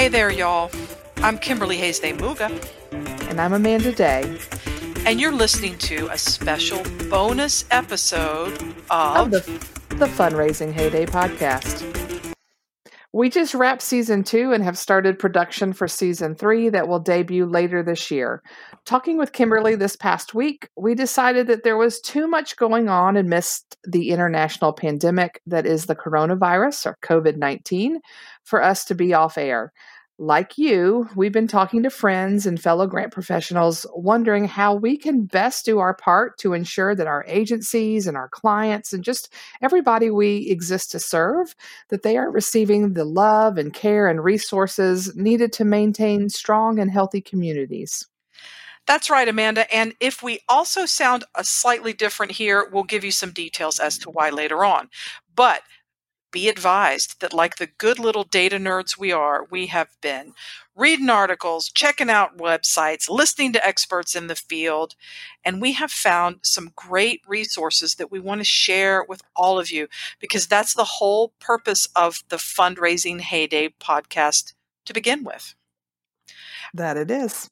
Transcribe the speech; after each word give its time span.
Hey 0.00 0.08
there, 0.08 0.30
y'all. 0.30 0.70
I'm 1.18 1.36
Kimberly 1.36 1.76
Hays 1.76 2.00
de 2.00 2.14
Muga. 2.14 2.48
And 3.28 3.38
I'm 3.38 3.52
Amanda 3.52 3.92
Day. 3.92 4.38
And 5.04 5.20
you're 5.20 5.30
listening 5.30 5.76
to 5.76 6.08
a 6.10 6.16
special 6.16 6.82
bonus 7.10 7.66
episode 7.70 8.62
of, 8.90 9.16
of 9.16 9.30
the, 9.30 9.40
the 9.96 10.06
Fundraising 10.06 10.72
Heyday 10.72 11.04
podcast. 11.04 11.84
We 13.12 13.28
just 13.28 13.52
wrapped 13.52 13.82
season 13.82 14.24
two 14.24 14.54
and 14.54 14.64
have 14.64 14.78
started 14.78 15.18
production 15.18 15.74
for 15.74 15.86
season 15.86 16.34
three 16.34 16.70
that 16.70 16.88
will 16.88 17.00
debut 17.00 17.44
later 17.44 17.82
this 17.82 18.10
year. 18.10 18.42
Talking 18.86 19.18
with 19.18 19.32
Kimberly 19.32 19.76
this 19.76 19.94
past 19.94 20.34
week, 20.34 20.68
we 20.76 20.94
decided 20.94 21.46
that 21.46 21.62
there 21.62 21.76
was 21.76 22.00
too 22.00 22.26
much 22.26 22.56
going 22.56 22.88
on 22.88 23.16
amidst 23.16 23.76
the 23.84 24.10
international 24.10 24.72
pandemic 24.72 25.40
that 25.46 25.66
is 25.66 25.86
the 25.86 25.94
coronavirus 25.94 26.86
or 26.86 26.98
COVID 27.02 27.36
19 27.36 28.00
for 28.42 28.62
us 28.62 28.84
to 28.86 28.94
be 28.94 29.14
off 29.14 29.38
air 29.38 29.72
like 30.20 30.58
you, 30.58 31.08
we've 31.16 31.32
been 31.32 31.48
talking 31.48 31.82
to 31.82 31.88
friends 31.88 32.44
and 32.44 32.60
fellow 32.60 32.86
grant 32.86 33.10
professionals, 33.10 33.86
wondering 33.94 34.44
how 34.44 34.74
we 34.74 34.98
can 34.98 35.24
best 35.24 35.64
do 35.64 35.78
our 35.78 35.94
part 35.94 36.36
to 36.40 36.52
ensure 36.52 36.94
that 36.94 37.06
our 37.06 37.24
agencies 37.26 38.06
and 38.06 38.18
our 38.18 38.28
clients 38.28 38.92
and 38.92 39.02
just 39.02 39.32
everybody 39.62 40.10
we 40.10 40.46
exist 40.50 40.90
to 40.90 40.98
serve 40.98 41.56
that 41.88 42.02
they 42.02 42.18
are 42.18 42.30
receiving 42.30 42.92
the 42.92 43.06
love 43.06 43.56
and 43.56 43.72
care 43.72 44.08
and 44.08 44.22
resources 44.22 45.16
needed 45.16 45.54
to 45.54 45.64
maintain 45.64 46.28
strong 46.28 46.78
and 46.78 46.90
healthy 46.90 47.22
communities. 47.22 48.06
That's 48.90 49.08
right, 49.08 49.28
Amanda. 49.28 49.72
And 49.72 49.94
if 50.00 50.20
we 50.20 50.40
also 50.48 50.84
sound 50.84 51.22
a 51.36 51.44
slightly 51.44 51.92
different 51.92 52.32
here, 52.32 52.68
we'll 52.72 52.82
give 52.82 53.04
you 53.04 53.12
some 53.12 53.30
details 53.30 53.78
as 53.78 53.96
to 53.98 54.10
why 54.10 54.30
later 54.30 54.64
on. 54.64 54.88
But 55.32 55.62
be 56.32 56.48
advised 56.48 57.20
that, 57.20 57.32
like 57.32 57.58
the 57.58 57.68
good 57.78 58.00
little 58.00 58.24
data 58.24 58.56
nerds 58.56 58.98
we 58.98 59.12
are, 59.12 59.46
we 59.48 59.68
have 59.68 59.90
been 60.02 60.32
reading 60.74 61.08
articles, 61.08 61.70
checking 61.70 62.10
out 62.10 62.36
websites, 62.36 63.08
listening 63.08 63.52
to 63.52 63.64
experts 63.64 64.16
in 64.16 64.26
the 64.26 64.34
field, 64.34 64.96
and 65.44 65.62
we 65.62 65.74
have 65.74 65.92
found 65.92 66.40
some 66.42 66.72
great 66.74 67.20
resources 67.28 67.94
that 67.94 68.10
we 68.10 68.18
want 68.18 68.40
to 68.40 68.44
share 68.44 69.04
with 69.08 69.22
all 69.36 69.60
of 69.60 69.70
you 69.70 69.86
because 70.18 70.48
that's 70.48 70.74
the 70.74 70.82
whole 70.82 71.32
purpose 71.38 71.86
of 71.94 72.24
the 72.28 72.38
Fundraising 72.38 73.20
Heyday 73.20 73.68
podcast 73.80 74.52
to 74.84 74.92
begin 74.92 75.22
with. 75.22 75.54
That 76.74 76.96
it 76.96 77.12
is. 77.12 77.48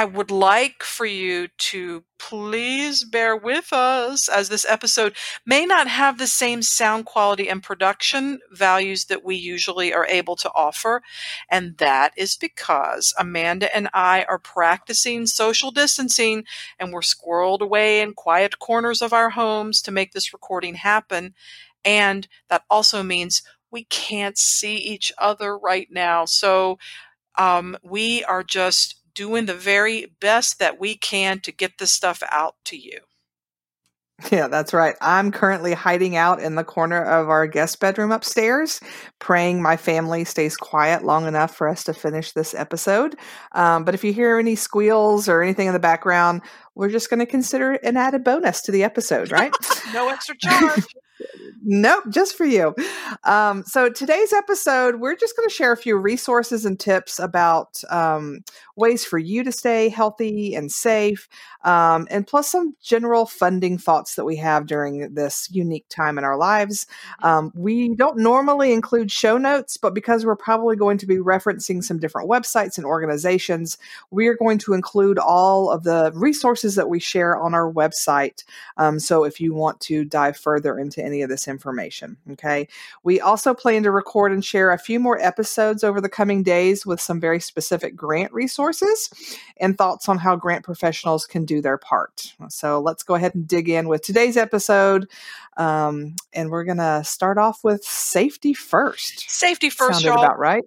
I 0.00 0.06
would 0.06 0.30
like 0.30 0.82
for 0.82 1.04
you 1.04 1.48
to 1.48 2.04
please 2.18 3.04
bear 3.04 3.36
with 3.36 3.70
us 3.70 4.30
as 4.30 4.48
this 4.48 4.64
episode 4.66 5.14
may 5.44 5.66
not 5.66 5.88
have 5.88 6.16
the 6.16 6.26
same 6.26 6.62
sound 6.62 7.04
quality 7.04 7.50
and 7.50 7.62
production 7.62 8.38
values 8.50 9.04
that 9.04 9.22
we 9.22 9.36
usually 9.36 9.92
are 9.92 10.06
able 10.06 10.36
to 10.36 10.50
offer. 10.54 11.02
And 11.50 11.76
that 11.76 12.14
is 12.16 12.38
because 12.38 13.12
Amanda 13.18 13.76
and 13.76 13.90
I 13.92 14.24
are 14.26 14.38
practicing 14.38 15.26
social 15.26 15.70
distancing 15.70 16.44
and 16.78 16.94
we're 16.94 17.02
squirreled 17.02 17.60
away 17.60 18.00
in 18.00 18.14
quiet 18.14 18.58
corners 18.58 19.02
of 19.02 19.12
our 19.12 19.28
homes 19.28 19.82
to 19.82 19.92
make 19.92 20.12
this 20.12 20.32
recording 20.32 20.76
happen. 20.76 21.34
And 21.84 22.26
that 22.48 22.62
also 22.70 23.02
means 23.02 23.42
we 23.70 23.84
can't 23.84 24.38
see 24.38 24.76
each 24.76 25.12
other 25.18 25.58
right 25.58 25.88
now. 25.90 26.24
So 26.24 26.78
um, 27.36 27.76
we 27.82 28.24
are 28.24 28.42
just 28.42 28.99
doing 29.14 29.46
the 29.46 29.54
very 29.54 30.12
best 30.20 30.58
that 30.58 30.80
we 30.80 30.96
can 30.96 31.40
to 31.40 31.52
get 31.52 31.78
this 31.78 31.92
stuff 31.92 32.22
out 32.30 32.54
to 32.66 32.76
you. 32.76 33.00
Yeah, 34.30 34.48
that's 34.48 34.74
right. 34.74 34.96
I'm 35.00 35.32
currently 35.32 35.72
hiding 35.72 36.14
out 36.16 36.40
in 36.40 36.54
the 36.54 36.64
corner 36.64 37.02
of 37.02 37.28
our 37.28 37.46
guest 37.46 37.80
bedroom 37.80 38.12
upstairs, 38.12 38.80
praying 39.18 39.62
my 39.62 39.76
family 39.76 40.24
stays 40.24 40.56
quiet 40.56 41.04
long 41.04 41.26
enough 41.26 41.54
for 41.54 41.68
us 41.68 41.84
to 41.84 41.94
finish 41.94 42.32
this 42.32 42.54
episode. 42.54 43.16
Um, 43.52 43.84
but 43.84 43.94
if 43.94 44.04
you 44.04 44.12
hear 44.12 44.38
any 44.38 44.56
squeals 44.56 45.28
or 45.28 45.42
anything 45.42 45.68
in 45.68 45.72
the 45.72 45.78
background, 45.78 46.42
we're 46.74 46.90
just 46.90 47.08
going 47.08 47.20
to 47.20 47.26
consider 47.26 47.72
an 47.72 47.96
added 47.96 48.24
bonus 48.24 48.60
to 48.62 48.72
the 48.72 48.84
episode, 48.84 49.32
right? 49.32 49.54
no 49.94 50.08
extra 50.08 50.36
charge. 50.36 50.84
Nope, 51.62 52.04
just 52.08 52.36
for 52.36 52.46
you. 52.46 52.74
Um, 53.24 53.64
so 53.64 53.90
today's 53.90 54.32
episode, 54.32 55.00
we're 55.00 55.16
just 55.16 55.36
going 55.36 55.48
to 55.48 55.54
share 55.54 55.72
a 55.72 55.76
few 55.76 55.96
resources 55.96 56.64
and 56.64 56.80
tips 56.80 57.18
about 57.18 57.82
um, 57.90 58.42
ways 58.76 59.04
for 59.04 59.18
you 59.18 59.44
to 59.44 59.52
stay 59.52 59.90
healthy 59.90 60.54
and 60.54 60.72
safe, 60.72 61.28
um, 61.64 62.08
and 62.10 62.26
plus 62.26 62.50
some 62.50 62.74
general 62.80 63.26
funding 63.26 63.76
thoughts 63.76 64.14
that 64.14 64.24
we 64.24 64.36
have 64.36 64.66
during 64.66 65.12
this 65.14 65.48
unique 65.52 65.86
time 65.90 66.16
in 66.16 66.24
our 66.24 66.38
lives. 66.38 66.86
Mm-hmm. 67.22 67.26
Um, 67.26 67.52
we 67.54 67.94
don't 67.94 68.16
normally 68.16 68.72
include 68.72 69.10
show 69.10 69.36
notes, 69.36 69.76
but 69.76 69.94
because 69.94 70.24
we're 70.24 70.36
probably 70.36 70.76
going 70.76 70.96
to 70.98 71.06
be 71.06 71.16
referencing 71.16 71.84
some 71.84 71.98
different 71.98 72.30
websites 72.30 72.78
and 72.78 72.86
organizations, 72.86 73.76
we 74.10 74.28
are 74.28 74.36
going 74.36 74.58
to 74.58 74.72
include 74.72 75.18
all 75.18 75.70
of 75.70 75.84
the 75.84 76.10
resources 76.14 76.74
that 76.76 76.88
we 76.88 77.00
share 77.00 77.36
on 77.36 77.54
our 77.54 77.70
website. 77.70 78.44
Um, 78.78 78.98
so 78.98 79.24
if 79.24 79.40
you 79.40 79.52
want 79.52 79.78
to 79.80 80.06
dive 80.06 80.38
further 80.38 80.78
into 80.78 81.04
any 81.10 81.22
of 81.22 81.28
this 81.28 81.48
information. 81.48 82.16
Okay. 82.32 82.68
We 83.02 83.20
also 83.20 83.54
plan 83.54 83.82
to 83.82 83.90
record 83.90 84.32
and 84.32 84.44
share 84.44 84.70
a 84.70 84.78
few 84.78 85.00
more 85.00 85.18
episodes 85.20 85.84
over 85.84 86.00
the 86.00 86.08
coming 86.08 86.42
days 86.42 86.86
with 86.86 87.00
some 87.00 87.20
very 87.20 87.40
specific 87.40 87.96
grant 87.96 88.32
resources 88.32 89.10
and 89.58 89.76
thoughts 89.76 90.08
on 90.08 90.18
how 90.18 90.36
grant 90.36 90.64
professionals 90.64 91.26
can 91.26 91.44
do 91.44 91.60
their 91.60 91.78
part. 91.78 92.34
So 92.48 92.80
let's 92.80 93.02
go 93.02 93.14
ahead 93.14 93.34
and 93.34 93.46
dig 93.46 93.68
in 93.68 93.88
with 93.88 94.02
today's 94.02 94.36
episode. 94.36 95.08
Um, 95.56 96.14
and 96.32 96.50
we're 96.50 96.64
going 96.64 96.78
to 96.78 97.02
start 97.04 97.36
off 97.38 97.64
with 97.64 97.84
safety 97.84 98.54
first. 98.54 99.28
Safety 99.30 99.68
first, 99.68 100.00
Sounded 100.00 100.14
y'all. 100.14 100.24
about 100.24 100.38
right. 100.38 100.64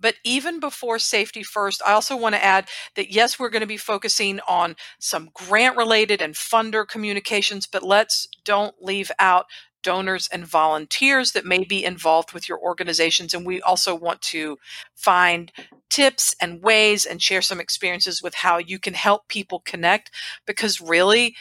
But 0.00 0.16
even 0.24 0.60
before 0.60 0.98
safety 0.98 1.42
first, 1.42 1.82
I 1.86 1.92
also 1.92 2.16
want 2.16 2.34
to 2.34 2.44
add 2.44 2.68
that 2.96 3.10
yes, 3.10 3.38
we're 3.38 3.48
going 3.50 3.62
to 3.62 3.66
be 3.66 3.76
focusing 3.76 4.40
on 4.46 4.76
some 4.98 5.30
grant 5.32 5.76
related 5.76 6.20
and 6.20 6.34
funder 6.34 6.86
communications, 6.86 7.66
but 7.66 7.82
let's 7.82 8.28
don't 8.44 8.74
leave 8.80 9.10
out 9.18 9.46
donors 9.86 10.28
and 10.32 10.44
volunteers 10.44 11.30
that 11.30 11.46
may 11.46 11.62
be 11.62 11.84
involved 11.84 12.32
with 12.32 12.48
your 12.48 12.58
organizations. 12.58 13.32
And 13.32 13.46
we 13.46 13.62
also 13.62 13.94
want 13.94 14.20
to 14.22 14.58
find 14.96 15.52
tips 15.88 16.34
and 16.40 16.60
ways 16.60 17.06
and 17.06 17.22
share 17.22 17.40
some 17.40 17.60
experiences 17.60 18.20
with 18.20 18.34
how 18.34 18.58
you 18.58 18.80
can 18.80 18.94
help 18.94 19.28
people 19.28 19.60
connect 19.60 20.10
because 20.44 20.80
really, 20.80 21.36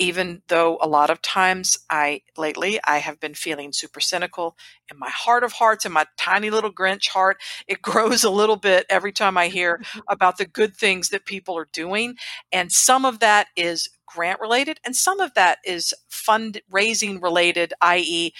even 0.00 0.42
though 0.48 0.76
a 0.80 0.88
lot 0.88 1.10
of 1.10 1.22
times 1.22 1.78
I 1.88 2.22
lately 2.36 2.80
I 2.82 2.98
have 2.98 3.20
been 3.20 3.34
feeling 3.34 3.72
super 3.72 4.00
cynical 4.00 4.56
in 4.90 4.98
my 4.98 5.10
heart 5.10 5.44
of 5.44 5.52
hearts 5.52 5.86
in 5.86 5.92
my 5.92 6.06
tiny 6.18 6.50
little 6.50 6.72
Grinch 6.72 7.08
heart 7.10 7.36
it 7.68 7.82
grows 7.90 8.24
a 8.24 8.30
little 8.30 8.56
bit 8.56 8.86
every 8.90 9.12
time 9.12 9.38
I 9.38 9.46
hear 9.46 9.80
about 10.08 10.38
the 10.38 10.46
good 10.46 10.76
things 10.76 11.10
that 11.10 11.24
people 11.26 11.56
are 11.56 11.68
doing 11.72 12.16
and 12.50 12.72
some 12.72 13.04
of 13.04 13.20
that 13.20 13.46
is 13.54 13.88
grant 14.14 14.40
related, 14.40 14.80
and 14.84 14.96
some 14.96 15.20
of 15.20 15.34
that 15.34 15.58
is 15.64 15.94
fundraising 16.10 17.22
related, 17.22 17.72
i.e., 17.80 18.32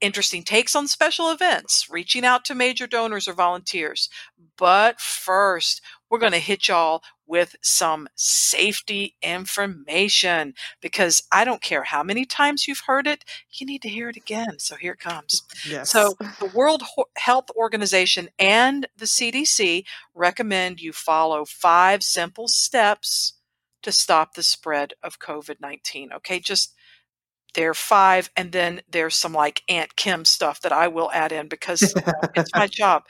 interesting 0.00 0.42
takes 0.42 0.76
on 0.76 0.86
special 0.86 1.30
events, 1.30 1.88
reaching 1.90 2.24
out 2.24 2.44
to 2.44 2.54
major 2.54 2.86
donors 2.86 3.26
or 3.26 3.32
volunteers. 3.32 4.08
But 4.56 5.00
first, 5.00 5.80
we're 6.10 6.18
going 6.18 6.32
to 6.32 6.38
hit 6.38 6.68
y'all 6.68 7.02
with 7.26 7.56
some 7.62 8.06
safety 8.14 9.16
information 9.22 10.54
because 10.80 11.22
I 11.32 11.44
don't 11.44 11.62
care 11.62 11.84
how 11.84 12.02
many 12.02 12.26
times 12.26 12.68
you've 12.68 12.82
heard 12.86 13.06
it, 13.06 13.24
you 13.50 13.66
need 13.66 13.82
to 13.82 13.88
hear 13.88 14.10
it 14.10 14.16
again. 14.16 14.58
So 14.58 14.76
here 14.76 14.92
it 14.92 15.00
comes. 15.00 15.42
Yes. 15.68 15.90
So, 15.90 16.14
the 16.38 16.50
World 16.54 16.82
Health 17.16 17.46
Organization 17.56 18.28
and 18.38 18.86
the 18.96 19.06
CDC 19.06 19.84
recommend 20.14 20.80
you 20.80 20.92
follow 20.92 21.44
five 21.44 22.02
simple 22.02 22.46
steps 22.46 23.34
to 23.84 23.92
stop 23.92 24.34
the 24.34 24.42
spread 24.42 24.94
of 25.02 25.18
COVID 25.18 25.60
19. 25.60 26.12
Okay, 26.12 26.40
just 26.40 26.74
there 27.54 27.70
are 27.70 27.74
five, 27.74 28.30
and 28.36 28.52
then 28.52 28.82
there's 28.90 29.14
some 29.14 29.32
like 29.32 29.62
Aunt 29.68 29.96
Kim 29.96 30.24
stuff 30.24 30.60
that 30.62 30.72
I 30.72 30.88
will 30.88 31.10
add 31.12 31.32
in 31.32 31.48
because 31.48 31.82
it's 32.34 32.54
my 32.54 32.66
job. 32.66 33.04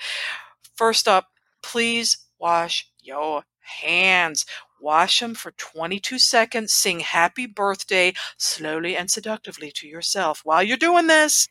First 0.77 1.09
up, 1.09 1.29
please 1.63 2.19
wash 2.39 2.89
your 3.01 3.45
hands. 3.61 4.45
Wash 4.81 5.21
them 5.21 5.35
for 5.35 5.53
22 5.53 6.19
seconds. 6.19 6.73
Sing 6.73 7.01
happy 7.01 7.47
birthday 7.47 8.13
slowly 8.37 8.97
and 8.97 9.11
seductively 9.11 9.73
to 9.77 9.89
yourself 9.89 10.43
while 10.45 10.63
you're 10.63 10.77
doing 10.77 11.07
this. 11.07 11.49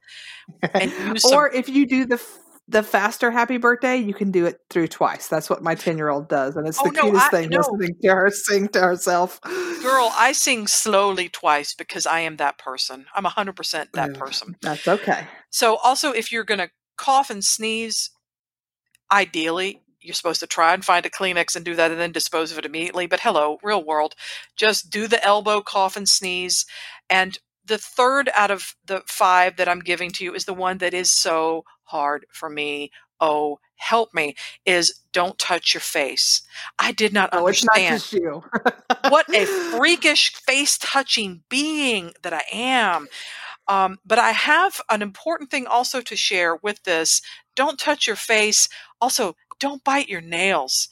or 1.33 1.51
if 1.51 1.67
you 1.67 1.87
do 1.87 2.05
the 2.05 2.23
the 2.67 2.83
faster 2.83 3.29
happy 3.29 3.57
birthday, 3.57 3.97
you 3.97 4.13
can 4.13 4.31
do 4.31 4.45
it 4.45 4.59
through 4.69 4.87
twice. 4.87 5.27
That's 5.27 5.49
what 5.49 5.61
my 5.61 5.75
10 5.75 5.97
year 5.97 6.09
old 6.09 6.29
does. 6.29 6.55
And 6.55 6.67
it's 6.67 6.79
oh, 6.79 6.85
the 6.85 6.91
no, 6.91 7.01
cutest 7.01 7.25
I, 7.25 7.29
thing 7.29 7.49
no. 7.49 7.57
listening 7.57 7.95
to 8.01 8.15
her 8.15 8.29
sing 8.31 8.67
to 8.69 8.81
herself. 8.81 9.41
Girl, 9.41 10.11
I 10.15 10.31
sing 10.31 10.67
slowly 10.67 11.27
twice 11.27 11.73
because 11.73 12.05
I 12.05 12.21
am 12.21 12.37
that 12.37 12.57
person. 12.57 13.05
I'm 13.13 13.25
100% 13.25 13.91
that 13.93 14.13
person. 14.13 14.55
That's 14.61 14.87
okay. 14.87 15.27
So, 15.49 15.75
also, 15.77 16.11
if 16.11 16.31
you're 16.31 16.45
going 16.45 16.59
to 16.59 16.69
cough 16.97 17.29
and 17.29 17.43
sneeze, 17.43 18.11
ideally, 19.11 19.81
you're 19.99 20.13
supposed 20.13 20.39
to 20.39 20.47
try 20.47 20.73
and 20.73 20.83
find 20.83 21.05
a 21.05 21.09
Kleenex 21.09 21.55
and 21.55 21.65
do 21.65 21.75
that 21.75 21.91
and 21.91 21.99
then 21.99 22.11
dispose 22.11 22.51
of 22.51 22.57
it 22.57 22.65
immediately. 22.65 23.07
But 23.07 23.21
hello, 23.21 23.57
real 23.63 23.83
world. 23.83 24.15
Just 24.55 24.89
do 24.89 25.07
the 25.07 25.23
elbow 25.23 25.61
cough 25.61 25.97
and 25.97 26.07
sneeze. 26.07 26.65
And 27.09 27.37
the 27.65 27.77
third 27.77 28.29
out 28.35 28.51
of 28.51 28.75
the 28.85 29.01
five 29.07 29.57
that 29.57 29.69
I'm 29.69 29.79
giving 29.79 30.11
to 30.11 30.23
you 30.23 30.33
is 30.33 30.45
the 30.45 30.53
one 30.53 30.77
that 30.79 30.93
is 30.93 31.11
so 31.11 31.63
hard 31.83 32.25
for 32.31 32.49
me. 32.49 32.91
Oh, 33.19 33.59
help 33.75 34.13
me 34.13 34.35
is 34.65 35.01
don't 35.13 35.37
touch 35.39 35.73
your 35.73 35.81
face. 35.81 36.41
I 36.79 36.91
did 36.91 37.13
not 37.13 37.29
Oh, 37.31 37.47
it's 37.47 37.63
not 37.63 37.83
understand 37.83 37.99
just 38.01 38.13
you. 38.13 38.43
what 39.09 39.27
a 39.33 39.45
freakish 39.77 40.33
face 40.35 40.77
touching 40.77 41.43
being 41.49 42.13
that 42.23 42.33
I 42.33 42.43
am. 42.51 43.07
Um, 43.67 43.99
but 44.05 44.19
I 44.19 44.31
have 44.31 44.81
an 44.89 45.01
important 45.01 45.49
thing 45.51 45.67
also 45.67 46.01
to 46.01 46.15
share 46.15 46.57
with 46.57 46.83
this. 46.83 47.21
Don't 47.55 47.79
touch 47.79 48.07
your 48.07 48.15
face. 48.17 48.67
Also, 49.01 49.35
don't 49.59 49.83
bite 49.83 50.09
your 50.09 50.21
nails. 50.21 50.89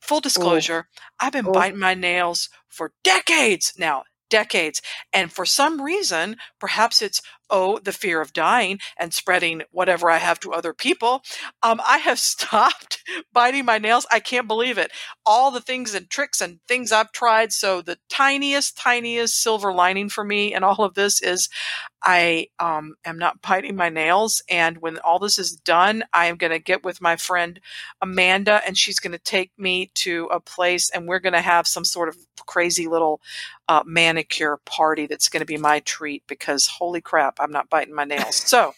Full 0.00 0.20
Oh, 0.20 0.20
disclosure, 0.20 0.88
I've 1.20 1.32
been 1.32 1.46
oh, 1.46 1.52
biting 1.52 1.78
my 1.78 1.94
nails 1.94 2.48
for 2.68 2.92
decades 3.04 3.72
now, 3.78 4.04
decades. 4.34 4.82
And 5.12 5.30
for 5.32 5.46
some 5.46 5.80
reason, 5.80 6.36
perhaps 6.58 7.00
it's, 7.06 7.20
oh, 7.50 7.78
the 7.78 7.92
fear 7.92 8.20
of 8.20 8.32
dying 8.32 8.78
and 8.96 9.12
spreading 9.12 9.62
whatever 9.70 10.10
I 10.10 10.18
have 10.18 10.40
to 10.40 10.52
other 10.52 10.72
people. 10.72 11.22
Um, 11.62 11.80
I 11.86 11.98
have 11.98 12.18
stopped 12.34 13.02
biting 13.32 13.64
my 13.64 13.78
nails. 13.78 14.06
I 14.10 14.20
can't 14.20 14.48
believe 14.48 14.78
it. 14.78 14.90
All 15.26 15.50
the 15.50 15.60
things 15.60 15.94
and 15.94 16.08
tricks 16.08 16.40
and 16.40 16.60
things 16.66 16.92
I've 16.92 17.12
tried. 17.12 17.52
So 17.52 17.82
the 17.82 17.98
tiniest, 18.08 18.76
tiniest 18.76 19.40
silver 19.40 19.72
lining 19.72 20.08
for 20.08 20.24
me 20.24 20.54
and 20.54 20.64
all 20.64 20.84
of 20.84 20.94
this 20.94 21.22
is 21.22 21.48
I 22.04 22.48
um, 22.58 22.94
am 23.04 23.18
not 23.18 23.40
biting 23.42 23.76
my 23.76 23.88
nails. 23.88 24.42
And 24.48 24.78
when 24.78 24.98
all 24.98 25.18
this 25.18 25.38
is 25.38 25.52
done, 25.52 26.04
I 26.12 26.26
am 26.26 26.36
going 26.36 26.52
to 26.52 26.58
get 26.58 26.84
with 26.84 27.00
my 27.00 27.16
friend 27.16 27.58
Amanda 28.02 28.60
and 28.66 28.76
she's 28.76 29.00
going 29.00 29.12
to 29.12 29.18
take 29.18 29.52
me 29.56 29.90
to 29.94 30.26
a 30.26 30.38
place 30.38 30.90
and 30.90 31.08
we're 31.08 31.18
going 31.18 31.32
to 31.32 31.40
have 31.40 31.66
some 31.66 31.84
sort 31.84 32.08
of 32.08 32.16
crazy 32.46 32.86
little 32.86 33.20
uh, 33.68 33.82
manicure 33.86 34.58
party 34.66 35.06
that's 35.06 35.28
going 35.28 35.40
to 35.40 35.46
be 35.46 35.56
my 35.56 35.80
treat 35.80 36.22
because 36.26 36.66
holy 36.66 37.00
crap, 37.00 37.33
I'm 37.38 37.50
not 37.50 37.70
biting 37.70 37.94
my 37.94 38.04
nails. 38.04 38.36
So, 38.36 38.74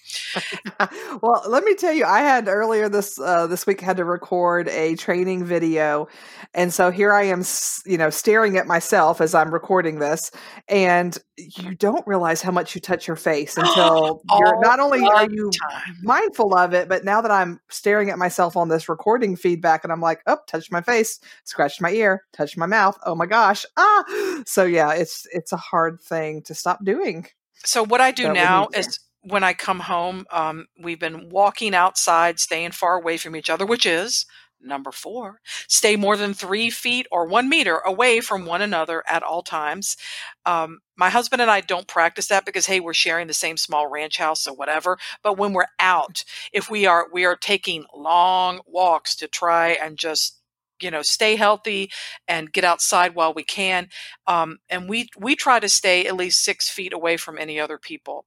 well, 1.22 1.42
let 1.48 1.64
me 1.64 1.74
tell 1.74 1.92
you, 1.92 2.04
I 2.04 2.20
had 2.20 2.48
earlier 2.48 2.88
this 2.88 3.18
uh, 3.18 3.46
this 3.46 3.66
week 3.66 3.80
had 3.80 3.96
to 3.98 4.04
record 4.04 4.68
a 4.68 4.94
training 4.96 5.44
video, 5.44 6.08
and 6.54 6.72
so 6.72 6.90
here 6.90 7.12
I 7.12 7.24
am, 7.24 7.42
you 7.84 7.98
know, 7.98 8.10
staring 8.10 8.56
at 8.56 8.66
myself 8.66 9.20
as 9.20 9.34
I'm 9.34 9.52
recording 9.52 9.98
this, 9.98 10.30
and 10.68 11.16
you 11.36 11.74
don't 11.74 12.06
realize 12.06 12.42
how 12.42 12.52
much 12.52 12.74
you 12.74 12.80
touch 12.80 13.06
your 13.06 13.16
face 13.16 13.56
until 13.58 14.22
you're 14.38 14.60
not 14.60 14.80
only 14.80 15.02
are 15.02 15.30
you 15.30 15.50
time. 15.50 15.96
mindful 16.02 16.54
of 16.54 16.72
it, 16.74 16.88
but 16.88 17.04
now 17.04 17.20
that 17.20 17.30
I'm 17.30 17.60
staring 17.68 18.10
at 18.10 18.18
myself 18.18 18.56
on 18.56 18.68
this 18.68 18.88
recording 18.88 19.36
feedback, 19.36 19.84
and 19.84 19.92
I'm 19.92 20.00
like, 20.00 20.20
oh, 20.26 20.38
touched 20.46 20.72
my 20.72 20.80
face, 20.80 21.20
scratched 21.44 21.80
my 21.80 21.90
ear, 21.90 22.24
touched 22.32 22.56
my 22.56 22.66
mouth. 22.66 22.96
Oh 23.04 23.14
my 23.14 23.26
gosh, 23.26 23.64
ah! 23.76 24.04
So 24.46 24.64
yeah, 24.64 24.92
it's 24.92 25.26
it's 25.32 25.52
a 25.52 25.56
hard 25.56 26.00
thing 26.00 26.42
to 26.42 26.54
stop 26.54 26.84
doing, 26.84 27.26
So 27.64 27.84
what 27.84 28.00
I 28.00 28.12
do 28.12 28.28
we 28.28 28.34
now 28.34 28.68
is 28.74 28.98
when 29.22 29.42
I 29.42 29.54
come 29.54 29.80
home, 29.80 30.24
um, 30.30 30.66
we've 30.80 31.00
been 31.00 31.28
walking 31.30 31.74
outside, 31.74 32.38
staying 32.38 32.72
far 32.72 32.96
away 32.96 33.16
from 33.16 33.34
each 33.34 33.50
other, 33.50 33.66
which 33.66 33.84
is 33.84 34.26
number 34.60 34.90
four. 34.90 35.40
Stay 35.68 35.96
more 35.96 36.16
than 36.16 36.34
three 36.34 36.70
feet 36.70 37.06
or 37.10 37.26
one 37.26 37.48
meter 37.48 37.78
away 37.78 38.20
from 38.20 38.46
one 38.46 38.62
another 38.62 39.02
at 39.06 39.22
all 39.22 39.42
times. 39.42 39.96
Um, 40.44 40.80
my 40.96 41.10
husband 41.10 41.42
and 41.42 41.50
I 41.50 41.60
don't 41.60 41.86
practice 41.86 42.28
that 42.28 42.44
because 42.44 42.66
hey, 42.66 42.80
we're 42.80 42.94
sharing 42.94 43.26
the 43.26 43.34
same 43.34 43.56
small 43.56 43.88
ranch 43.88 44.18
house, 44.18 44.42
so 44.42 44.52
whatever. 44.52 44.98
But 45.22 45.36
when 45.38 45.52
we're 45.52 45.66
out, 45.78 46.24
if 46.52 46.70
we 46.70 46.86
are 46.86 47.06
we 47.12 47.24
are 47.24 47.36
taking 47.36 47.84
long 47.94 48.60
walks 48.66 49.14
to 49.16 49.28
try 49.28 49.70
and 49.70 49.98
just 49.98 50.40
you 50.80 50.90
know 50.90 51.02
stay 51.02 51.36
healthy 51.36 51.90
and 52.28 52.52
get 52.52 52.64
outside 52.64 53.14
while 53.14 53.32
we 53.34 53.44
can 53.44 53.88
um, 54.26 54.58
and 54.68 54.88
we 54.88 55.08
we 55.18 55.34
try 55.36 55.58
to 55.60 55.68
stay 55.68 56.06
at 56.06 56.16
least 56.16 56.42
six 56.44 56.68
feet 56.68 56.92
away 56.92 57.16
from 57.16 57.38
any 57.38 57.58
other 57.60 57.78
people. 57.78 58.24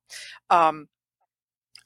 Um, 0.50 0.88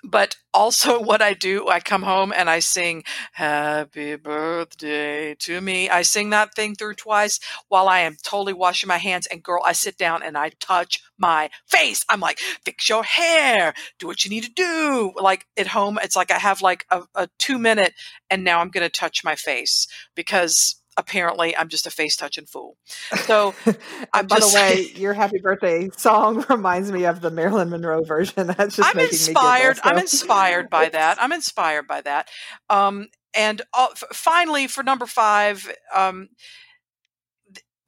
but 0.03 0.35
also 0.53 1.01
what 1.01 1.21
I 1.21 1.33
do, 1.33 1.67
I 1.67 1.79
come 1.79 2.03
home 2.03 2.33
and 2.35 2.49
I 2.49 2.59
sing 2.59 3.03
happy 3.33 4.15
birthday 4.15 5.35
to 5.35 5.61
me. 5.61 5.89
I 5.89 6.01
sing 6.01 6.29
that 6.31 6.55
thing 6.55 6.75
through 6.75 6.95
twice 6.95 7.39
while 7.69 7.87
I 7.87 7.99
am 7.99 8.17
totally 8.23 8.53
washing 8.53 8.87
my 8.87 8.97
hands 8.97 9.27
and 9.27 9.43
girl, 9.43 9.61
I 9.65 9.73
sit 9.73 9.97
down 9.97 10.23
and 10.23 10.37
I 10.37 10.51
touch 10.59 11.01
my 11.17 11.49
face. 11.67 12.05
I'm 12.09 12.19
like, 12.19 12.39
fix 12.65 12.89
your 12.89 13.03
hair, 13.03 13.73
do 13.99 14.07
what 14.07 14.23
you 14.23 14.29
need 14.29 14.43
to 14.43 14.53
do. 14.53 15.13
Like 15.15 15.45
at 15.57 15.67
home, 15.67 15.97
it's 16.03 16.15
like 16.15 16.31
I 16.31 16.39
have 16.39 16.61
like 16.61 16.85
a, 16.91 17.03
a 17.15 17.29
two 17.39 17.57
minute 17.57 17.93
and 18.29 18.43
now 18.43 18.59
I'm 18.59 18.69
going 18.69 18.85
to 18.85 18.89
touch 18.89 19.23
my 19.23 19.35
face 19.35 19.87
because 20.15 20.81
apparently 20.97 21.55
I'm 21.55 21.69
just 21.69 21.87
a 21.87 21.91
face 21.91 22.15
touching 22.15 22.45
fool. 22.45 22.77
So 23.23 23.53
I'm 24.13 24.27
by 24.27 24.39
the 24.39 24.51
way, 24.53 24.91
your 24.95 25.13
happy 25.13 25.39
birthday 25.39 25.89
song 25.97 26.45
reminds 26.49 26.91
me 26.91 27.05
of 27.05 27.21
the 27.21 27.31
Marilyn 27.31 27.69
Monroe 27.69 28.03
version. 28.03 28.47
That's 28.47 28.75
just 28.75 28.89
I'm 28.89 28.97
making 28.97 29.19
me 29.19 29.25
giggle. 29.27 29.41
inspired. 29.41 29.79
I'm 29.83 29.97
inspired 29.97 30.69
by 30.69 30.89
that. 30.89 31.17
I'm 31.21 31.31
inspired 31.31 31.87
by 31.87 32.01
that. 32.01 32.29
Um, 32.69 33.09
and 33.35 33.61
uh, 33.73 33.87
f- 33.91 34.03
finally, 34.15 34.67
for 34.67 34.83
number 34.83 35.05
five, 35.05 35.71
um, 35.93 36.29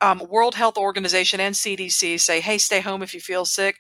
um, 0.02 0.24
World 0.30 0.56
Health 0.56 0.78
Organization 0.78 1.40
and 1.40 1.56
CDC 1.56 2.20
say, 2.20 2.42
"Hey, 2.42 2.58
stay 2.58 2.82
home 2.82 3.02
if 3.02 3.14
you 3.14 3.20
feel 3.20 3.46
sick." 3.46 3.78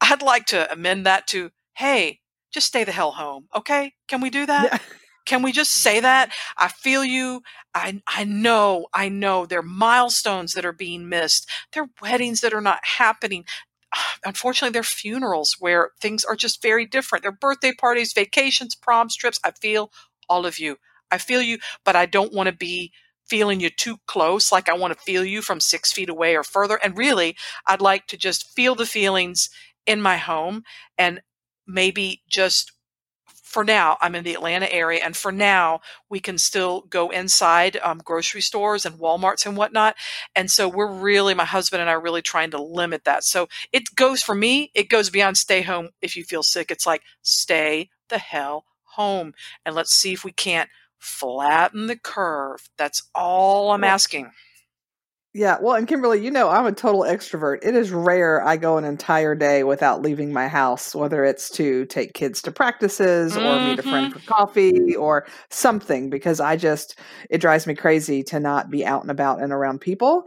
I'd 0.00 0.22
like 0.22 0.46
to 0.46 0.70
amend 0.72 1.06
that 1.06 1.26
to, 1.28 1.50
"Hey, 1.74 2.20
just 2.52 2.66
stay 2.66 2.84
the 2.84 2.92
hell 2.92 3.12
home." 3.12 3.48
Okay? 3.54 3.94
Can 4.08 4.20
we 4.20 4.30
do 4.30 4.46
that? 4.46 4.68
yeah. 4.72 4.78
Can 5.24 5.42
we 5.42 5.52
just 5.52 5.72
say 5.72 6.00
that? 6.00 6.30
Mm-hmm. 6.30 6.64
I 6.64 6.68
feel 6.68 7.04
you. 7.04 7.42
I 7.74 8.02
I 8.06 8.24
know. 8.24 8.86
I 8.92 9.08
know 9.08 9.46
there 9.46 9.60
are 9.60 9.62
milestones 9.62 10.52
that 10.54 10.64
are 10.64 10.72
being 10.72 11.08
missed. 11.08 11.48
There 11.72 11.84
are 11.84 11.90
weddings 12.02 12.40
that 12.40 12.52
are 12.54 12.60
not 12.60 12.80
happening. 12.84 13.44
Ah, 13.94 14.16
unfortunately, 14.24 14.72
there 14.72 14.80
are 14.80 14.84
funerals 14.84 15.56
where 15.58 15.90
things 16.00 16.24
are 16.24 16.36
just 16.36 16.62
very 16.62 16.86
different. 16.86 17.22
There 17.22 17.30
are 17.30 17.36
birthday 17.40 17.72
parties, 17.72 18.12
vacations, 18.12 18.74
proms, 18.74 19.16
trips. 19.16 19.38
I 19.44 19.52
feel 19.52 19.90
all 20.28 20.46
of 20.46 20.58
you. 20.58 20.76
I 21.10 21.18
feel 21.18 21.42
you, 21.42 21.58
but 21.84 21.96
I 21.96 22.06
don't 22.06 22.32
want 22.32 22.48
to 22.48 22.54
be 22.54 22.92
feeling 23.28 23.60
you 23.60 23.70
too 23.70 23.98
close. 24.06 24.50
Like 24.52 24.68
I 24.68 24.74
want 24.74 24.92
to 24.94 25.00
feel 25.04 25.24
you 25.24 25.42
from 25.42 25.60
six 25.60 25.92
feet 25.92 26.08
away 26.08 26.36
or 26.36 26.42
further. 26.42 26.78
And 26.82 26.96
really, 26.96 27.36
I'd 27.66 27.80
like 27.80 28.06
to 28.08 28.16
just 28.16 28.50
feel 28.54 28.74
the 28.74 28.86
feelings 28.86 29.50
in 29.86 30.00
my 30.00 30.16
home 30.16 30.62
and 30.98 31.20
maybe 31.66 32.22
just 32.28 32.72
for 33.52 33.64
now, 33.64 33.98
I'm 34.00 34.14
in 34.14 34.24
the 34.24 34.32
Atlanta 34.32 34.72
area, 34.72 35.00
and 35.04 35.14
for 35.14 35.30
now, 35.30 35.80
we 36.08 36.20
can 36.20 36.38
still 36.38 36.86
go 36.88 37.10
inside 37.10 37.76
um, 37.82 37.98
grocery 38.02 38.40
stores 38.40 38.86
and 38.86 38.98
Walmarts 38.98 39.44
and 39.44 39.58
whatnot. 39.58 39.94
And 40.34 40.50
so 40.50 40.68
we're 40.68 40.90
really, 40.90 41.34
my 41.34 41.44
husband 41.44 41.82
and 41.82 41.90
I 41.90 41.92
are 41.92 42.00
really 42.00 42.22
trying 42.22 42.50
to 42.52 42.62
limit 42.62 43.04
that. 43.04 43.24
So 43.24 43.48
it 43.70 43.94
goes 43.94 44.22
for 44.22 44.34
me, 44.34 44.70
it 44.74 44.88
goes 44.88 45.10
beyond 45.10 45.36
stay 45.36 45.60
home 45.60 45.90
if 46.00 46.16
you 46.16 46.24
feel 46.24 46.42
sick. 46.42 46.70
It's 46.70 46.86
like 46.86 47.02
stay 47.20 47.90
the 48.08 48.16
hell 48.16 48.64
home, 48.84 49.34
and 49.66 49.74
let's 49.74 49.92
see 49.92 50.14
if 50.14 50.24
we 50.24 50.32
can't 50.32 50.70
flatten 50.98 51.88
the 51.88 51.96
curve. 51.96 52.70
That's 52.78 53.02
all 53.14 53.72
I'm 53.72 53.84
asking. 53.84 54.30
Yeah. 55.34 55.56
Well, 55.60 55.76
and 55.76 55.88
Kimberly, 55.88 56.22
you 56.22 56.30
know, 56.30 56.48
I'm 56.48 56.66
a 56.66 56.72
total 56.72 57.02
extrovert. 57.02 57.58
It 57.62 57.74
is 57.74 57.90
rare 57.90 58.44
I 58.44 58.56
go 58.56 58.76
an 58.76 58.84
entire 58.84 59.34
day 59.34 59.64
without 59.64 60.02
leaving 60.02 60.32
my 60.32 60.48
house, 60.48 60.94
whether 60.94 61.24
it's 61.24 61.48
to 61.50 61.86
take 61.86 62.14
kids 62.14 62.42
to 62.42 62.52
practices 62.52 63.36
or 63.36 63.60
meet 63.66 63.78
a 63.78 63.82
friend 63.82 64.12
mm-hmm. 64.12 64.18
for 64.18 64.26
coffee 64.26 64.94
or 64.94 65.26
something, 65.50 66.10
because 66.10 66.40
I 66.40 66.56
just, 66.56 66.98
it 67.30 67.38
drives 67.38 67.66
me 67.66 67.74
crazy 67.74 68.22
to 68.24 68.40
not 68.40 68.70
be 68.70 68.84
out 68.84 69.02
and 69.02 69.10
about 69.10 69.40
and 69.40 69.52
around 69.52 69.80
people. 69.80 70.24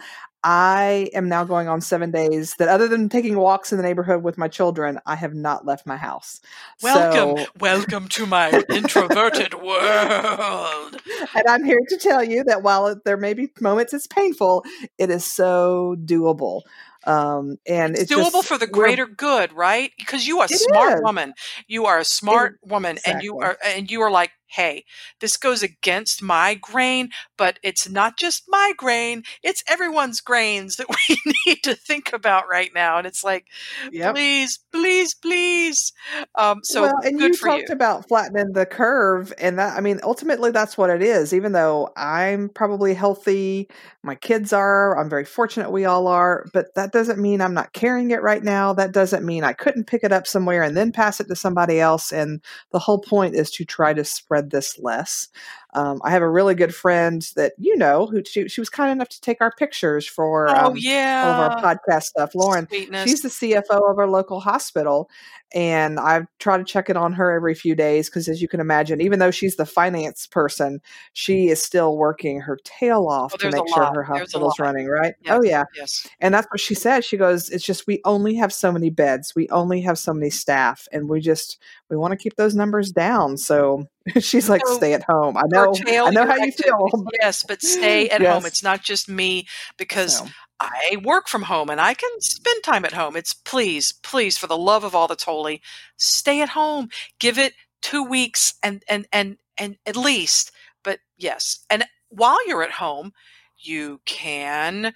I 0.47 1.09
am 1.15 1.27
now 1.27 1.43
going 1.43 1.67
on 1.67 1.81
seven 1.81 2.11
days 2.11 2.53
that, 2.59 2.67
other 2.67 2.87
than 2.87 3.09
taking 3.09 3.35
walks 3.35 3.71
in 3.71 3.77
the 3.77 3.83
neighborhood 3.83 4.21
with 4.21 4.37
my 4.37 4.47
children, 4.47 4.99
I 5.07 5.15
have 5.15 5.33
not 5.33 5.65
left 5.65 5.87
my 5.87 5.97
house. 5.97 6.39
Welcome, 6.83 7.43
So, 7.43 7.51
welcome 7.59 8.07
to 8.09 8.27
my 8.27 8.63
introverted 8.69 9.55
world. 9.55 11.01
and 11.35 11.47
I'm 11.49 11.63
here 11.63 11.79
to 11.89 11.97
tell 11.97 12.23
you 12.23 12.43
that 12.43 12.61
while 12.61 12.95
there 13.05 13.17
may 13.17 13.33
be 13.33 13.51
moments 13.59 13.91
it's 13.91 14.05
painful, 14.05 14.63
it 14.99 15.09
is 15.09 15.25
so 15.25 15.95
doable. 16.05 16.61
Um, 17.05 17.57
and 17.67 17.93
It's 17.93 18.03
it's 18.03 18.11
doable 18.11 18.31
just 18.31 18.47
for 18.47 18.57
the 18.59 18.67
greater 18.67 19.07
good, 19.07 19.51
right? 19.53 19.91
Because 19.97 20.27
you 20.27 20.39
are 20.41 20.45
a 20.45 20.49
smart 20.49 20.95
is 20.97 21.01
woman. 21.03 21.33
You 21.67 21.85
are 21.85 21.97
a 21.97 22.01
it, 22.01 22.07
smart 22.07 22.59
woman 22.63 22.99
and 23.05 23.23
you 23.23 23.39
are 23.39 23.57
and 23.65 23.89
you 23.89 24.01
are 24.01 24.11
like, 24.11 24.31
"Hey, 24.47 24.85
this 25.19 25.37
goes 25.37 25.63
against 25.63 26.21
my 26.21 26.55
grain, 26.55 27.09
but 27.37 27.59
it's 27.63 27.89
not 27.89 28.17
just 28.17 28.43
my 28.47 28.73
grain, 28.77 29.23
it's 29.43 29.63
everyone's 29.67 30.21
grains 30.21 30.75
that 30.77 30.87
we 31.09 31.17
need 31.47 31.63
to 31.63 31.75
think 31.75 32.11
about 32.13 32.45
right 32.49 32.71
now." 32.73 32.97
And 32.97 33.07
it's 33.07 33.23
like, 33.23 33.47
Yep. 33.91 34.15
"Please, 34.15 34.59
please, 34.71 35.13
please." 35.13 35.93
Um 36.35 36.61
so 36.63 36.81
Well, 36.83 36.99
and 37.03 37.19
you 37.19 37.33
for 37.33 37.49
you. 37.49 37.59
talked 37.59 37.69
about 37.69 38.07
flattening 38.07 38.53
the 38.53 38.65
curve, 38.65 39.33
and 39.37 39.57
that 39.59 39.77
I 39.77 39.81
mean, 39.81 39.99
ultimately, 40.03 40.51
that's 40.51 40.77
what 40.77 40.89
it 40.89 41.01
is. 41.01 41.33
Even 41.33 41.51
though 41.53 41.91
I'm 41.95 42.49
probably 42.49 42.93
healthy, 42.93 43.69
my 44.03 44.15
kids 44.15 44.51
are, 44.53 44.97
I'm 44.97 45.09
very 45.09 45.25
fortunate 45.25 45.71
we 45.71 45.85
all 45.85 46.07
are, 46.07 46.45
but 46.53 46.73
that 46.75 46.91
doesn't 46.91 47.19
mean 47.19 47.41
I'm 47.41 47.53
not 47.53 47.73
carrying 47.73 48.11
it 48.11 48.21
right 48.21 48.43
now. 48.43 48.73
That 48.73 48.91
doesn't 48.91 49.25
mean 49.25 49.43
I 49.43 49.53
couldn't 49.53 49.85
pick 49.87 50.03
it 50.03 50.11
up 50.11 50.27
somewhere 50.27 50.61
and 50.63 50.75
then 50.75 50.91
pass 50.91 51.19
it 51.19 51.27
to 51.29 51.35
somebody 51.35 51.79
else. 51.79 52.11
And 52.11 52.41
the 52.71 52.79
whole 52.79 52.99
point 52.99 53.35
is 53.35 53.49
to 53.51 53.65
try 53.65 53.93
to 53.93 54.03
spread 54.03 54.34
this 54.41 54.79
less. 54.79 55.29
Um, 55.75 56.01
I 56.03 56.09
have 56.11 56.21
a 56.21 56.29
really 56.29 56.55
good 56.55 56.73
friend 56.73 57.21
that 57.35 57.53
you 57.59 57.75
know 57.77 58.05
who 58.07 58.23
she, 58.25 58.47
she 58.47 58.61
was 58.61 58.69
kind 58.69 58.91
enough 58.91 59.09
to 59.09 59.21
take 59.21 59.41
our 59.41 59.51
pictures 59.51 60.07
for 60.07 60.49
Oh 60.49 60.67
um, 60.67 60.77
yeah. 60.77 61.21
all 61.25 61.31
of 61.45 61.51
our 61.51 61.75
podcast 61.75 62.03
stuff. 62.03 62.33
Lauren, 62.33 62.67
Sweetness. 62.67 63.03
she's 63.03 63.21
the 63.21 63.29
CFO 63.29 63.91
of 63.91 63.99
our 63.99 64.07
local 64.07 64.39
hospital, 64.39 65.09
and 65.53 65.99
I 65.99 66.25
try 66.39 66.57
to 66.57 66.63
check 66.63 66.89
in 66.89 66.97
on 66.97 67.13
her 67.13 67.31
every 67.31 67.53
few 67.55 67.75
days 67.75 68.09
because, 68.09 68.27
as 68.27 68.41
you 68.41 68.47
can 68.47 68.59
imagine, 68.59 69.01
even 69.01 69.19
though 69.19 69.31
she's 69.31 69.57
the 69.57 69.65
finance 69.65 70.27
person, 70.27 70.79
she 71.13 71.49
is 71.49 71.61
still 71.61 71.97
working 71.97 72.39
her 72.41 72.57
tail 72.63 73.07
off 73.07 73.33
Oh, 73.33 73.37
to 73.37 73.51
make 73.51 73.67
sure 73.73 73.85
her 73.93 74.03
hospital's 74.03 74.57
running 74.59 74.87
right. 74.87 75.13
Yes, 75.21 75.33
Oh 75.37 75.43
yeah, 75.43 75.63
Yes. 75.75 76.07
and 76.21 76.33
that's 76.33 76.47
what 76.49 76.59
she 76.59 76.73
said. 76.73 77.03
She 77.03 77.17
goes, 77.17 77.49
"It's 77.49 77.65
just 77.65 77.85
we 77.85 78.01
only 78.05 78.35
have 78.35 78.53
so 78.53 78.71
many 78.71 78.89
beds, 78.89 79.33
we 79.35 79.49
only 79.49 79.81
have 79.81 79.99
so 79.99 80.13
many 80.13 80.29
staff, 80.29 80.87
and 80.91 81.09
we 81.09 81.19
just 81.19 81.57
we 81.89 81.97
want 81.97 82.11
to 82.11 82.17
keep 82.17 82.35
those 82.37 82.55
numbers 82.55 82.91
down." 82.91 83.37
So 83.37 83.85
she's 84.19 84.49
like, 84.49 84.65
So, 84.65 84.77
"Stay 84.77 84.93
at 84.93 85.03
home." 85.09 85.35
I 85.37 85.43
know, 85.47 85.64
Curtail 85.73 86.05
I 86.05 86.09
know 86.11 86.25
how 86.25 86.35
you 86.35 86.51
feel. 86.51 86.89
Yes, 87.21 87.43
but 87.43 87.61
stay 87.61 88.09
at 88.09 88.21
home. 88.21 88.45
It's 88.45 88.63
not 88.63 88.83
just 88.83 89.09
me 89.09 89.47
because 89.77 90.21
I 90.59 90.97
work 91.03 91.27
from 91.27 91.43
home 91.43 91.69
and 91.69 91.81
I 91.81 91.93
can 91.93 92.09
spend 92.19 92.63
time 92.63 92.85
at 92.85 92.93
home. 92.93 93.15
It's 93.15 93.33
please, 93.33 93.91
please, 93.91 94.37
for 94.37 94.47
the 94.47 94.57
love 94.57 94.83
of 94.83 94.95
all 94.95 95.07
that's 95.07 95.23
holy, 95.23 95.61
stay 95.97 96.41
at 96.41 96.49
home. 96.49 96.89
Give 97.19 97.37
it 97.37 97.53
two 97.81 98.03
weeks 98.03 98.53
and 98.63 98.83
and 98.87 99.07
and 99.11 99.37
and 99.57 99.77
at 99.85 99.95
least. 99.95 100.51
But 100.83 100.99
yes, 101.17 101.65
and 101.69 101.85
while 102.09 102.45
you're 102.47 102.63
at 102.63 102.71
home, 102.71 103.11
you 103.57 104.01
can 104.05 104.93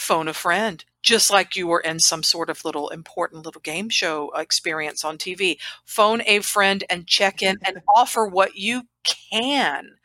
phone 0.00 0.28
a 0.28 0.34
friend, 0.34 0.84
just 1.02 1.30
like 1.30 1.54
you 1.56 1.66
were 1.66 1.80
in 1.80 2.00
some 2.00 2.22
sort 2.22 2.48
of 2.50 2.64
little 2.64 2.88
important 2.88 3.44
little 3.44 3.60
game 3.60 3.88
show 3.88 4.30
experience 4.36 5.04
on 5.04 5.18
TV. 5.18 5.58
Phone 5.84 6.22
a 6.26 6.40
friend 6.40 6.82
and 6.88 7.06
check 7.06 7.42
in 7.42 7.58
and 7.64 7.82
offer 7.94 8.26
what 8.26 8.56
you 8.56 8.82
can. 9.04 9.96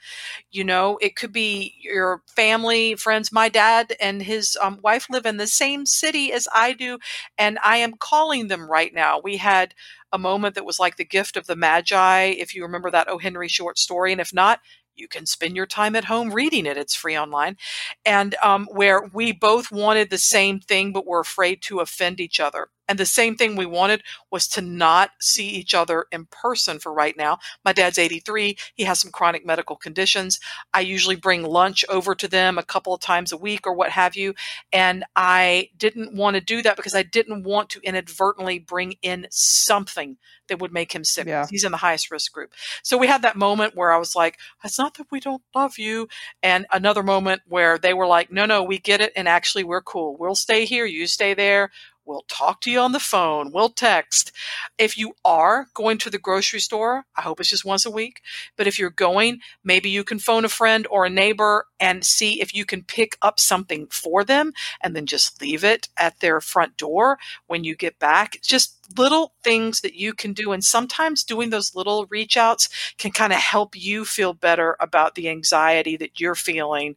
You 0.51 0.63
know, 0.63 0.97
it 1.01 1.15
could 1.15 1.31
be 1.31 1.75
your 1.81 2.21
family, 2.27 2.95
friends. 2.95 3.31
My 3.31 3.49
dad 3.49 3.95
and 3.99 4.21
his 4.21 4.57
um, 4.61 4.79
wife 4.83 5.07
live 5.09 5.25
in 5.25 5.37
the 5.37 5.47
same 5.47 5.85
city 5.85 6.31
as 6.31 6.47
I 6.53 6.73
do, 6.73 6.99
and 7.37 7.57
I 7.63 7.77
am 7.77 7.95
calling 7.97 8.47
them 8.47 8.69
right 8.69 8.93
now. 8.93 9.19
We 9.23 9.37
had 9.37 9.73
a 10.11 10.17
moment 10.17 10.55
that 10.55 10.65
was 10.65 10.79
like 10.79 10.97
the 10.97 11.05
gift 11.05 11.37
of 11.37 11.47
the 11.47 11.55
Magi, 11.55 12.25
if 12.37 12.55
you 12.55 12.63
remember 12.63 12.91
that 12.91 13.09
O. 13.09 13.17
Henry 13.17 13.47
short 13.47 13.77
story. 13.77 14.11
And 14.11 14.21
if 14.21 14.33
not, 14.33 14.59
you 14.95 15.07
can 15.07 15.25
spend 15.25 15.55
your 15.55 15.65
time 15.65 15.95
at 15.95 16.05
home 16.05 16.31
reading 16.33 16.65
it. 16.65 16.77
It's 16.77 16.95
free 16.95 17.17
online. 17.17 17.57
And 18.05 18.35
um, 18.43 18.67
where 18.71 19.09
we 19.13 19.31
both 19.31 19.71
wanted 19.71 20.09
the 20.09 20.17
same 20.17 20.59
thing, 20.59 20.93
but 20.93 21.05
were 21.05 21.19
afraid 21.19 21.61
to 21.63 21.79
offend 21.79 22.19
each 22.19 22.39
other. 22.39 22.69
And 22.87 22.99
the 22.99 23.05
same 23.05 23.35
thing 23.35 23.55
we 23.55 23.65
wanted 23.65 24.03
was 24.31 24.47
to 24.49 24.61
not 24.61 25.11
see 25.19 25.47
each 25.47 25.73
other 25.73 26.05
in 26.11 26.25
person 26.25 26.79
for 26.79 26.93
right 26.93 27.15
now. 27.17 27.39
My 27.63 27.73
dad's 27.73 27.97
83. 27.97 28.57
He 28.75 28.83
has 28.83 28.99
some 28.99 29.11
chronic 29.11 29.45
medical 29.45 29.75
conditions. 29.75 30.39
I 30.73 30.81
usually 30.81 31.15
bring 31.15 31.43
lunch 31.43 31.85
over 31.89 32.15
to 32.15 32.27
them 32.27 32.57
a 32.57 32.63
couple 32.63 32.93
of 32.93 33.01
times 33.01 33.31
a 33.31 33.37
week 33.37 33.65
or 33.65 33.73
what 33.73 33.91
have 33.91 34.15
you. 34.15 34.35
And 34.71 35.03
I 35.15 35.69
didn't 35.77 36.15
want 36.15 36.35
to 36.35 36.41
do 36.41 36.61
that 36.61 36.75
because 36.75 36.95
I 36.95 37.03
didn't 37.03 37.43
want 37.43 37.69
to 37.71 37.81
inadvertently 37.81 38.59
bring 38.59 38.95
in 39.01 39.27
something 39.29 40.17
that 40.47 40.59
would 40.59 40.73
make 40.73 40.93
him 40.93 41.03
sick. 41.03 41.27
Yeah. 41.27 41.45
He's 41.49 41.63
in 41.63 41.71
the 41.71 41.77
highest 41.77 42.11
risk 42.11 42.31
group. 42.31 42.53
So 42.83 42.97
we 42.97 43.07
had 43.07 43.23
that 43.23 43.35
moment 43.35 43.75
where 43.75 43.91
I 43.91 43.97
was 43.97 44.15
like, 44.15 44.37
it's 44.63 44.77
not 44.77 44.95
that 44.95 45.07
we 45.11 45.19
don't 45.19 45.41
love 45.55 45.77
you. 45.77 46.07
And 46.43 46.65
another 46.71 47.03
moment 47.03 47.41
where 47.47 47.77
they 47.77 47.93
were 47.93 48.07
like, 48.07 48.31
no, 48.31 48.45
no, 48.45 48.63
we 48.63 48.77
get 48.77 49.01
it. 49.01 49.11
And 49.15 49.27
actually, 49.27 49.63
we're 49.63 49.81
cool. 49.81 50.15
We'll 50.19 50.35
stay 50.35 50.65
here. 50.65 50.85
You 50.85 51.07
stay 51.07 51.33
there. 51.33 51.71
We'll 52.05 52.25
talk 52.27 52.61
to 52.61 52.71
you 52.71 52.79
on 52.79 52.91
the 52.91 52.99
phone. 52.99 53.51
We'll 53.51 53.69
text. 53.69 54.31
If 54.77 54.97
you 54.97 55.13
are 55.25 55.67
going 55.73 55.97
to 55.99 56.09
the 56.09 56.19
grocery 56.19 56.59
store, 56.59 57.05
I 57.15 57.21
hope 57.21 57.39
it's 57.39 57.49
just 57.49 57.65
once 57.65 57.85
a 57.85 57.91
week. 57.91 58.21
But 58.55 58.67
if 58.67 58.77
you're 58.77 58.89
going, 58.89 59.39
maybe 59.63 59.89
you 59.89 60.03
can 60.03 60.19
phone 60.19 60.45
a 60.45 60.49
friend 60.49 60.85
or 60.89 61.05
a 61.05 61.09
neighbor 61.09 61.67
and 61.79 62.05
see 62.05 62.41
if 62.41 62.53
you 62.53 62.65
can 62.65 62.83
pick 62.83 63.17
up 63.21 63.39
something 63.39 63.87
for 63.87 64.23
them 64.23 64.53
and 64.81 64.95
then 64.95 65.05
just 65.05 65.41
leave 65.41 65.63
it 65.63 65.89
at 65.97 66.19
their 66.19 66.39
front 66.41 66.77
door 66.77 67.17
when 67.47 67.63
you 67.63 67.75
get 67.75 67.97
back. 67.99 68.37
Just 68.41 68.77
little 68.97 69.33
things 69.43 69.81
that 69.81 69.95
you 69.95 70.13
can 70.13 70.33
do. 70.33 70.51
And 70.51 70.63
sometimes 70.63 71.23
doing 71.23 71.49
those 71.49 71.75
little 71.75 72.05
reach 72.07 72.37
outs 72.37 72.69
can 72.97 73.11
kind 73.11 73.33
of 73.33 73.39
help 73.39 73.75
you 73.75 74.05
feel 74.05 74.33
better 74.33 74.77
about 74.79 75.15
the 75.15 75.29
anxiety 75.29 75.97
that 75.97 76.19
you're 76.19 76.35
feeling. 76.35 76.95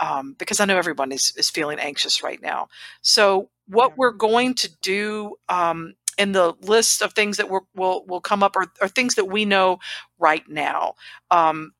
Um, 0.00 0.34
because 0.36 0.58
I 0.58 0.64
know 0.64 0.78
everyone 0.78 1.12
is, 1.12 1.32
is 1.36 1.48
feeling 1.48 1.78
anxious 1.78 2.24
right 2.24 2.42
now. 2.42 2.66
So, 3.02 3.50
what 3.66 3.96
we're 3.96 4.12
going 4.12 4.54
to 4.54 4.70
do 4.80 5.36
um, 5.48 5.94
in 6.18 6.32
the 6.32 6.54
list 6.62 7.02
of 7.02 7.12
things 7.12 7.36
that 7.36 7.48
we're, 7.48 7.60
will 7.74 8.04
will 8.06 8.20
come 8.20 8.42
up 8.42 8.56
are, 8.56 8.66
are 8.80 8.88
things 8.88 9.14
that 9.14 9.26
we 9.26 9.44
know 9.44 9.78
right 10.18 10.48
now. 10.48 10.94
Um, 11.30 11.72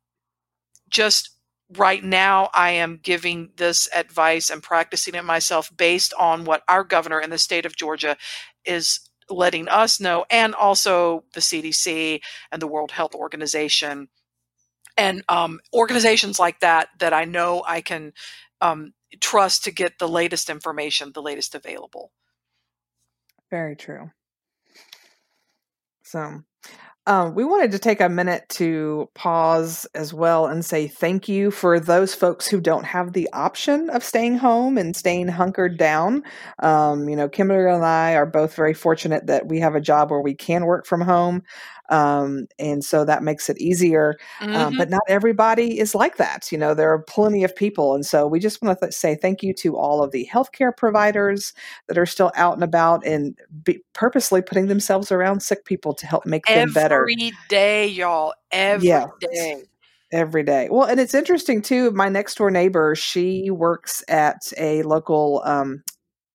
just 0.89 1.31
right 1.77 2.03
now, 2.05 2.51
I 2.53 2.71
am 2.71 3.01
giving 3.03 3.51
this 3.57 3.89
advice 3.95 4.51
and 4.51 4.62
practicing 4.62 5.15
it 5.15 5.25
myself 5.25 5.75
based 5.77 6.12
on 6.19 6.45
what 6.45 6.62
our 6.69 6.85
governor 6.85 7.21
in 7.21 7.31
the 7.31 7.39
state 7.39 7.67
of 7.67 7.77
Georgia 7.77 8.17
is 8.65 9.01
letting 9.31 9.69
us 9.69 10.01
know, 10.01 10.25
and 10.31 10.55
also 10.55 11.25
the 11.35 11.41
CDC 11.41 12.21
and 12.51 12.61
the 12.61 12.67
World 12.67 12.91
Health 12.91 13.15
Organization 13.15 14.09
and 14.97 15.23
um, 15.29 15.61
organizations 15.73 16.39
like 16.39 16.61
that 16.61 16.89
that 16.99 17.12
I 17.12 17.25
know 17.25 17.62
I 17.67 17.81
can 17.81 18.12
um, 18.61 18.93
trust 19.21 19.64
to 19.64 19.71
get 19.71 19.99
the 19.99 20.09
latest 20.09 20.50
information, 20.50 21.12
the 21.12 21.23
latest 21.23 21.54
available. 21.54 22.12
Very 23.50 23.76
true. 23.76 24.11
So, 26.04 26.42
um, 27.04 27.35
we 27.35 27.45
wanted 27.45 27.73
to 27.73 27.81
take 27.81 28.00
a 28.00 28.09
minute 28.09 28.49
to 28.50 29.09
pause 29.14 29.87
as 29.92 30.14
well 30.14 30.47
and 30.47 30.64
say 30.64 30.87
thank 30.87 31.28
you 31.28 31.50
for 31.50 31.81
those 31.81 32.14
folks 32.14 32.47
who 32.47 32.61
don't 32.61 32.85
have 32.85 33.12
the 33.12 33.28
option 33.33 33.90
of 33.90 34.04
staying 34.04 34.38
home 34.38 34.78
and 34.78 34.95
staying 34.95 35.26
hunkered 35.26 35.76
down. 35.76 36.23
Um, 36.61 37.09
you 37.09 37.16
know, 37.16 37.28
Kimberly 37.28 37.75
and 37.75 37.85
I 37.85 38.14
are 38.14 38.26
both 38.26 38.54
very 38.54 38.73
fortunate 38.73 39.26
that 39.26 39.49
we 39.49 39.59
have 39.59 39.75
a 39.75 39.81
job 39.81 40.12
where 40.12 40.21
we 40.21 40.35
can 40.35 40.64
work 40.64 40.87
from 40.87 41.00
home. 41.00 41.42
Um, 41.92 42.46
and 42.58 42.84
so 42.84 43.04
that 43.04 43.22
makes 43.22 43.49
it 43.50 43.58
easier. 43.61 44.16
Um, 44.40 44.72
Mhm. 44.72 44.78
but 44.78 44.90
not 44.90 45.02
everybody 45.08 45.78
is 45.78 45.94
like 45.94 46.16
that. 46.16 46.50
You 46.50 46.58
know, 46.58 46.75
there 46.75 46.90
are 46.92 47.02
plenty 47.02 47.44
of 47.44 47.54
people. 47.54 47.94
And 47.94 48.04
so 48.04 48.26
we 48.26 48.40
just 48.40 48.62
want 48.62 48.78
to 48.78 48.87
th- 48.87 48.94
say 48.94 49.14
thank 49.14 49.42
you 49.42 49.52
to 49.54 49.76
all 49.76 50.02
of 50.02 50.11
the 50.11 50.28
healthcare 50.32 50.76
providers 50.76 51.52
that 51.88 51.99
are 51.99 52.06
still 52.06 52.32
out 52.34 52.54
and 52.54 52.64
about 52.64 53.06
and 53.06 53.37
be 53.62 53.80
purposely 53.92 54.40
putting 54.42 54.66
themselves 54.68 55.12
around 55.12 55.40
sick 55.42 55.64
people 55.64 55.94
to 55.94 56.06
help 56.06 56.25
make 56.26 56.46
them 56.46 56.72
better 56.72 57.02
Every 57.02 57.32
day, 57.49 57.87
y'all. 57.88 58.34
Every 58.50 58.88
Yeah. 58.88 59.06
day. 59.20 59.64
every 60.12 60.42
day. 60.42 60.68
Well, 60.70 60.84
and 60.84 61.00
it's 61.00 61.14
interesting 61.14 61.62
too. 61.62 61.90
My 61.92 62.08
next 62.08 62.37
door 62.37 62.50
neighbor, 62.50 62.94
she 62.94 63.50
works 63.50 64.02
at 64.08 64.52
a 64.58 64.82
local 64.82 65.42
um, 65.44 65.82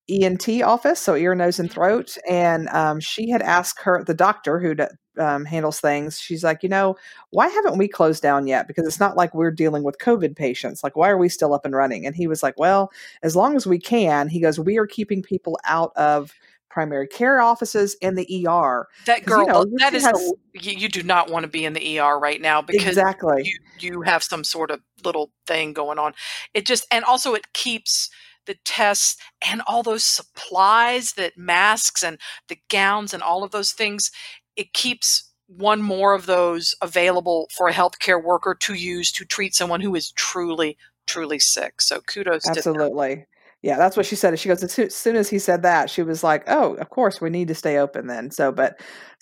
ENT 0.09 0.61
office, 0.63 0.99
so 0.99 1.15
ear, 1.15 1.35
nose, 1.35 1.59
and 1.59 1.71
throat, 1.71 2.17
and 2.29 2.69
um, 2.69 2.99
she 2.99 3.29
had 3.29 3.41
asked 3.41 3.81
her 3.83 4.03
the 4.03 4.13
doctor 4.13 4.59
who 4.59 4.73
d- 4.75 4.85
um, 5.17 5.45
handles 5.45 5.79
things. 5.79 6.19
She's 6.19 6.43
like, 6.43 6.63
you 6.63 6.69
know, 6.69 6.95
why 7.31 7.47
haven't 7.47 7.77
we 7.77 7.87
closed 7.87 8.21
down 8.23 8.47
yet? 8.47 8.67
Because 8.67 8.85
it's 8.85 8.99
not 8.99 9.17
like 9.17 9.33
we're 9.33 9.51
dealing 9.51 9.83
with 9.83 9.97
COVID 9.97 10.35
patients. 10.35 10.83
Like, 10.83 10.95
why 10.95 11.09
are 11.09 11.17
we 11.17 11.27
still 11.29 11.53
up 11.53 11.65
and 11.65 11.75
running? 11.75 12.05
And 12.05 12.15
he 12.15 12.27
was 12.27 12.41
like, 12.43 12.55
well, 12.57 12.91
as 13.23 13.35
long 13.35 13.55
as 13.55 13.67
we 13.67 13.79
can. 13.79 14.29
He 14.29 14.39
goes, 14.39 14.59
we 14.59 14.77
are 14.77 14.87
keeping 14.87 15.21
people 15.23 15.59
out 15.65 15.91
of 15.95 16.33
primary 16.69 17.07
care 17.07 17.41
offices 17.41 17.97
and 18.03 18.15
the 18.17 18.47
ER. 18.47 18.87
That 19.07 19.25
'Cause, 19.25 19.39
you 19.39 19.45
girl, 19.45 19.65
know, 19.65 19.77
that 19.79 19.93
is, 19.95 20.05
has- 20.05 20.33
you, 20.53 20.73
you 20.73 20.87
do 20.89 21.01
not 21.01 21.31
want 21.31 21.43
to 21.43 21.47
be 21.49 21.65
in 21.65 21.73
the 21.73 21.99
ER 21.99 22.19
right 22.19 22.39
now 22.39 22.61
because 22.61 22.85
exactly. 22.85 23.41
you 23.43 23.59
you 23.79 24.01
have 24.03 24.21
some 24.21 24.43
sort 24.43 24.69
of 24.69 24.79
little 25.03 25.31
thing 25.47 25.73
going 25.73 25.97
on. 25.97 26.13
It 26.53 26.65
just 26.67 26.85
and 26.91 27.03
also 27.03 27.33
it 27.33 27.51
keeps 27.53 28.09
the 28.47 28.57
tests 28.65 29.17
and 29.47 29.61
all 29.67 29.83
those 29.83 30.03
supplies 30.03 31.13
that 31.13 31.37
masks 31.37 32.03
and 32.03 32.17
the 32.47 32.57
gowns 32.69 33.13
and 33.13 33.21
all 33.21 33.43
of 33.43 33.51
those 33.51 33.71
things. 33.71 34.11
It 34.55 34.73
keeps 34.73 35.31
one 35.47 35.81
more 35.81 36.13
of 36.13 36.25
those 36.25 36.75
available 36.81 37.47
for 37.55 37.67
a 37.67 37.73
healthcare 37.73 38.21
worker 38.21 38.55
to 38.59 38.73
use 38.73 39.11
to 39.13 39.25
treat 39.25 39.55
someone 39.55 39.81
who 39.81 39.95
is 39.95 40.11
truly 40.11 40.77
truly 41.05 41.39
sick. 41.39 41.81
So 41.81 42.01
kudos 42.01 42.43
to. 42.43 42.49
Absolutely. 42.49 43.25
Yeah, 43.63 43.77
that's 43.77 43.97
what 43.97 44.05
she 44.05 44.15
said. 44.15 44.37
She 44.37 44.49
goes 44.49 44.63
as 44.63 44.95
soon, 44.95 45.15
as 45.15 45.29
he 45.29 45.39
said 45.39 45.63
that, 45.63 45.89
she 45.89 46.03
was 46.03 46.23
like, 46.23 46.43
"Oh, 46.47 46.75
of 46.75 46.89
course, 46.89 47.19
we 47.19 47.31
need 47.31 47.47
to 47.47 47.55
stay 47.55 47.77
open 47.77 48.05
then." 48.05 48.29
So, 48.29 48.51
but, 48.51 48.79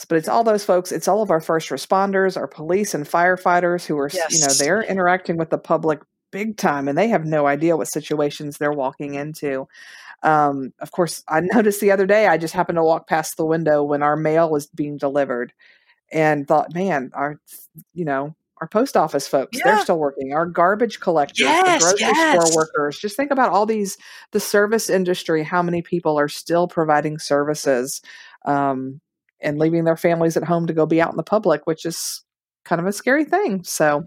but 0.10 0.18
it's 0.18 0.28
all 0.28 0.44
those 0.44 0.66
folks. 0.66 0.92
It's 0.92 1.08
all 1.08 1.22
of 1.22 1.32
our 1.32 1.40
first 1.40 1.70
responders, 1.70 2.36
our 2.36 2.48
police 2.48 2.94
and 2.94 3.06
firefighters 3.06 3.86
who 3.86 3.98
are, 3.98 4.08
s 4.08 4.18
you 4.30 4.40
know, 4.42 4.54
they're 4.54 4.82
interacting 4.84 5.38
with 5.38 5.52
the 5.52 5.58
public 5.58 6.02
big 6.36 6.58
time, 6.58 6.90
and 6.90 6.98
they 6.98 7.08
have 7.08 7.24
no 7.24 7.48
idea 7.48 7.78
what 7.78 7.88
situations 7.88 8.58
they're 8.58 8.74
walking 8.74 9.14
into. 9.14 9.66
Um, 10.22 10.74
of 10.82 10.92
course, 10.92 11.24
I 11.30 11.40
noticed 11.54 11.80
the 11.80 11.92
other 11.92 12.06
day. 12.06 12.28
I 12.28 12.38
just 12.38 12.54
happened 12.54 12.76
to 12.76 12.84
walk 12.84 13.08
past 13.08 13.38
the 13.38 13.46
window 13.46 13.82
when 13.84 14.04
our 14.04 14.18
mail 14.18 14.52
was 14.52 14.68
being 14.68 14.98
delivered, 14.98 15.54
and 16.12 16.46
thought, 16.46 16.74
"Man, 16.74 17.12
our, 17.14 17.40
you 17.94 18.06
know." 18.06 18.36
Our 18.62 18.70
post 18.70 18.96
office 18.96 19.28
folks, 19.28 19.58
they're 19.62 19.82
still 19.82 20.00
working. 20.00 20.32
Our 20.32 20.46
garbage 20.46 21.02
collectors, 21.02 21.42
Yes, 21.42 21.84
the 21.84 21.90
grocery 21.90 22.08
yes. 22.08 22.48
store 22.48 22.56
workers. 22.56 22.98
Just 22.98 23.18
think 23.18 23.30
about 23.30 23.52
all 23.52 23.66
these 23.66 23.98
the 24.32 24.40
service 24.40 24.90
industry, 24.90 25.44
how 25.44 25.62
many 25.62 25.82
people 25.82 26.18
are 26.18 26.30
still 26.30 26.66
providing 26.70 27.20
services 27.20 28.02
um, 28.46 29.02
and 29.42 29.60
leaving 29.60 29.84
their 29.84 29.98
families 29.98 30.38
at 30.38 30.46
home 30.46 30.68
to 30.68 30.74
go 30.74 30.86
be 30.86 31.02
out 31.02 31.12
in 31.12 31.18
the 31.18 31.22
public, 31.22 31.68
which 31.68 31.86
is 31.86 32.24
kind 32.64 32.80
of 32.80 32.88
a 32.88 32.94
scary 32.94 33.26
thing. 33.26 33.62
So, 33.66 34.06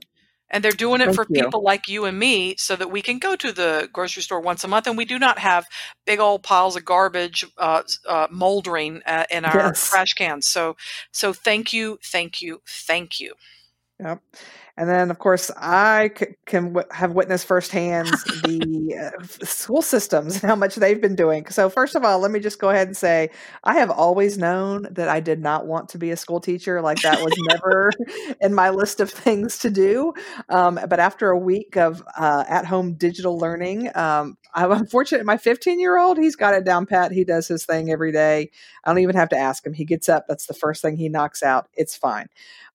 And 0.51 0.65
they're 0.65 0.73
doing 0.73 1.01
it 1.01 1.11
Thank 1.11 1.15
for 1.15 1.27
you. 1.29 1.37
people 1.37 1.63
like 1.63 1.89
you 1.89 2.05
and 2.05 2.19
me 2.19 2.57
so 2.59 2.77
that 2.77 2.91
we 2.91 3.03
can 3.03 3.19
go 3.19 3.37
to 3.37 3.53
the 3.53 3.89
grocery 3.93 4.23
store 4.23 4.41
once 4.41 4.65
a 4.65 4.69
month 4.69 4.87
and 4.87 4.97
we 4.97 5.05
do 5.05 5.19
not 5.19 5.39
have 5.39 5.67
big 6.07 6.21
old 6.21 6.43
piles 6.43 6.77
of 6.77 6.85
garbage 6.85 7.45
uh, 7.59 7.83
uh, 8.09 8.29
moldering 8.31 9.03
uh, 9.07 9.25
in 9.31 9.45
our 9.45 9.75
Yes. 9.75 9.83
trash 9.83 10.15
cans. 10.15 10.47
So, 10.49 10.77
so 11.13 11.33
thank 11.33 11.73
you, 11.73 11.99
thank 12.05 12.41
you, 12.43 12.63
thank 12.67 13.21
you. 13.21 13.35
Yep. 14.01 14.23
And 14.79 14.89
then, 14.89 15.11
of 15.11 15.19
course, 15.19 15.51
I 15.57 16.13
c- 16.17 16.27
can 16.47 16.73
w- 16.73 16.87
have 16.93 17.11
witnessed 17.13 17.47
firsthand 17.47 18.15
the 18.29 18.95
uh, 18.97 19.45
school 19.45 19.83
systems 19.83 20.35
and 20.35 20.43
how 20.45 20.55
much 20.55 20.77
they've 20.77 21.01
been 21.01 21.17
doing. 21.17 21.47
So, 21.49 21.69
first 21.69 21.97
of 21.97 22.05
all, 22.05 22.21
let 22.21 22.31
me 22.31 22.39
just 22.39 22.61
go 22.61 22.71
ahead 22.71 22.87
and 22.87 22.97
say 22.97 23.31
I 23.65 23.75
have 23.75 23.91
always 23.91 24.39
known 24.39 24.87
that 24.93 25.09
I 25.09 25.19
did 25.19 25.41
not 25.43 25.67
want 25.67 25.89
to 25.91 25.99
be 25.99 26.13
a 26.13 26.17
school 26.17 26.41
teacher. 26.41 26.81
Like, 26.81 27.03
that 27.03 27.21
was 27.21 27.37
never 27.39 27.93
in 28.41 28.55
my 28.55 28.71
list 28.71 29.01
of 29.01 29.11
things 29.11 29.59
to 29.59 29.71
do. 29.71 30.15
Um, 30.49 30.79
but 30.89 31.01
after 31.01 31.31
a 31.31 31.39
week 31.39 31.77
of 31.77 32.03
uh, 32.17 32.45
at 32.49 32.65
home 32.65 32.95
digital 32.95 33.37
learning, 33.37 33.91
um, 33.97 34.39
I'm 34.55 34.71
unfortunate. 34.71 35.27
My 35.27 35.39
15 35.39 35.81
year 35.81 35.99
old, 35.99 36.19
he's 36.19 36.37
got 36.37 36.55
it 36.55 36.65
down 36.65 36.87
pat. 36.87 37.11
He 37.11 37.25
does 37.25 37.49
his 37.49 37.67
thing 37.67 37.91
every 37.91 38.13
day. 38.13 38.51
I 38.85 38.91
don't 38.91 39.01
even 39.01 39.17
have 39.17 39.29
to 39.31 39.37
ask 39.37 39.67
him. 39.67 39.73
He 39.73 39.85
gets 39.85 40.09
up, 40.09 40.27
that's 40.29 40.47
the 40.47 40.55
first 40.55 40.83
thing 40.83 40.97
he 40.97 41.09
knocks 41.09 41.43
out. 41.43 41.69
It's 41.75 41.97
fine. 41.97 42.29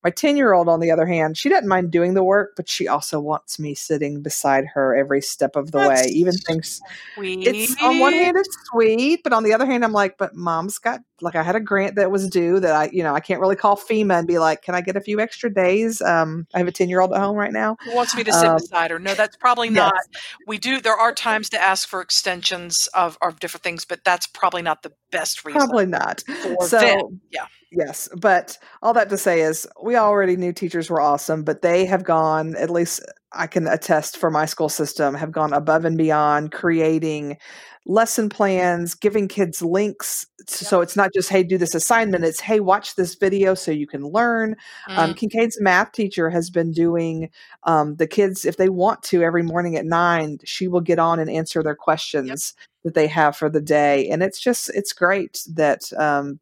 My 0.04 0.10
10 0.10 0.36
year 0.36 0.52
old, 0.52 0.68
on 0.68 0.80
the 0.80 0.90
other 0.90 1.06
hand, 1.06 1.38
she 1.38 1.48
doesn't 1.48 1.66
mind 1.66 1.90
doing 1.90 2.12
the 2.12 2.22
work, 2.22 2.52
but 2.56 2.68
she 2.68 2.86
also 2.86 3.18
wants 3.18 3.58
me 3.58 3.74
sitting 3.74 4.20
beside 4.20 4.66
her 4.74 4.94
every 4.94 5.22
step 5.22 5.56
of 5.56 5.72
the 5.72 5.78
way. 5.78 6.08
Even 6.10 6.34
things, 6.46 6.82
Sweet. 7.14 7.48
it's 7.48 7.74
on 7.82 7.98
one 8.00 8.12
hand, 8.12 8.36
it's 8.36 8.54
sweet, 8.70 9.22
but 9.24 9.32
on 9.32 9.44
the 9.44 9.54
other 9.54 9.64
hand, 9.64 9.82
I'm 9.82 9.94
like, 9.94 10.18
but 10.18 10.34
mom's 10.34 10.78
got, 10.78 11.00
like, 11.22 11.34
I 11.36 11.42
had 11.42 11.56
a 11.56 11.60
grant 11.60 11.96
that 11.96 12.10
was 12.10 12.28
due 12.28 12.60
that 12.60 12.74
I, 12.74 12.90
you 12.92 13.02
know, 13.02 13.14
I 13.14 13.20
can't 13.20 13.40
really 13.40 13.56
call 13.56 13.78
FEMA 13.78 14.18
and 14.18 14.28
be 14.28 14.38
like, 14.38 14.60
can 14.60 14.74
I 14.74 14.82
get 14.82 14.94
a 14.94 15.00
few 15.00 15.20
extra 15.20 15.52
days? 15.52 16.02
Um, 16.02 16.46
I 16.52 16.58
have 16.58 16.68
a 16.68 16.72
10 16.72 16.90
year 16.90 17.00
old 17.00 17.14
at 17.14 17.20
home 17.20 17.36
right 17.36 17.52
now. 17.52 17.78
Who 17.84 17.96
wants 17.96 18.14
me 18.14 18.24
to 18.24 18.32
sit 18.32 18.50
Um, 18.50 18.56
beside 18.56 18.90
her? 18.90 18.98
No, 18.98 19.14
that's 19.14 19.36
probably 19.36 19.68
yes, 19.68 19.76
not. 19.76 20.02
We 20.46 20.58
do. 20.58 20.82
There 20.82 20.96
are 20.96 21.14
times 21.14 21.48
to 21.50 21.58
ask 21.58 21.88
for 21.88 22.02
extensions 22.02 22.88
of, 22.88 23.16
of 23.22 23.40
different 23.40 23.64
things, 23.64 23.86
but 23.86 24.04
that's 24.04 24.26
probably 24.26 24.60
not 24.60 24.82
the 24.82 24.92
best 25.10 25.46
reason 25.46 25.60
probably 25.60 25.86
not. 25.86 26.22
So, 26.66 27.14
Yeah. 27.30 27.46
Yes, 27.76 28.08
but 28.16 28.56
all 28.82 28.92
that 28.92 29.08
to 29.10 29.18
say 29.18 29.40
is 29.40 29.66
we 29.82 29.96
already 29.96 30.36
knew 30.36 30.52
teachers 30.52 30.88
were 30.88 31.00
awesome, 31.00 31.42
but 31.42 31.62
they 31.62 31.86
have 31.86 32.04
gone, 32.04 32.54
at 32.56 32.70
least 32.70 33.00
I 33.32 33.48
can 33.48 33.66
attest 33.66 34.16
for 34.16 34.30
my 34.30 34.46
school 34.46 34.68
system, 34.68 35.14
have 35.14 35.32
gone 35.32 35.52
above 35.52 35.84
and 35.84 35.98
beyond 35.98 36.52
creating 36.52 37.36
lesson 37.84 38.28
plans, 38.28 38.94
giving 38.94 39.26
kids 39.26 39.60
links. 39.60 40.24
Yep. 40.38 40.48
So 40.50 40.80
it's 40.82 40.94
not 40.94 41.10
just, 41.12 41.30
hey, 41.30 41.42
do 41.42 41.58
this 41.58 41.74
assignment, 41.74 42.24
it's, 42.24 42.38
hey, 42.38 42.60
watch 42.60 42.94
this 42.94 43.16
video 43.16 43.54
so 43.54 43.72
you 43.72 43.88
can 43.88 44.06
learn. 44.06 44.54
Um, 44.88 45.10
Mm, 45.10 45.16
Kincaid's 45.16 45.60
math 45.60 45.90
teacher 45.90 46.30
has 46.30 46.50
been 46.50 46.70
doing 46.70 47.28
um, 47.64 47.96
the 47.96 48.06
kids, 48.06 48.44
if 48.44 48.56
they 48.56 48.68
want 48.68 49.02
to, 49.04 49.22
every 49.22 49.42
morning 49.42 49.74
at 49.76 49.84
nine, 49.84 50.38
she 50.44 50.68
will 50.68 50.80
get 50.80 51.00
on 51.00 51.18
and 51.18 51.28
answer 51.28 51.60
their 51.62 51.72
yep. 51.72 51.78
questions 51.78 52.54
that 52.84 52.94
they 52.94 53.08
have 53.08 53.36
for 53.36 53.50
the 53.50 53.60
day. 53.60 54.08
And 54.08 54.22
it's 54.22 54.38
just, 54.38 54.70
it's 54.74 54.92
great 54.92 55.42
that 55.54 55.92
um, 55.98 56.38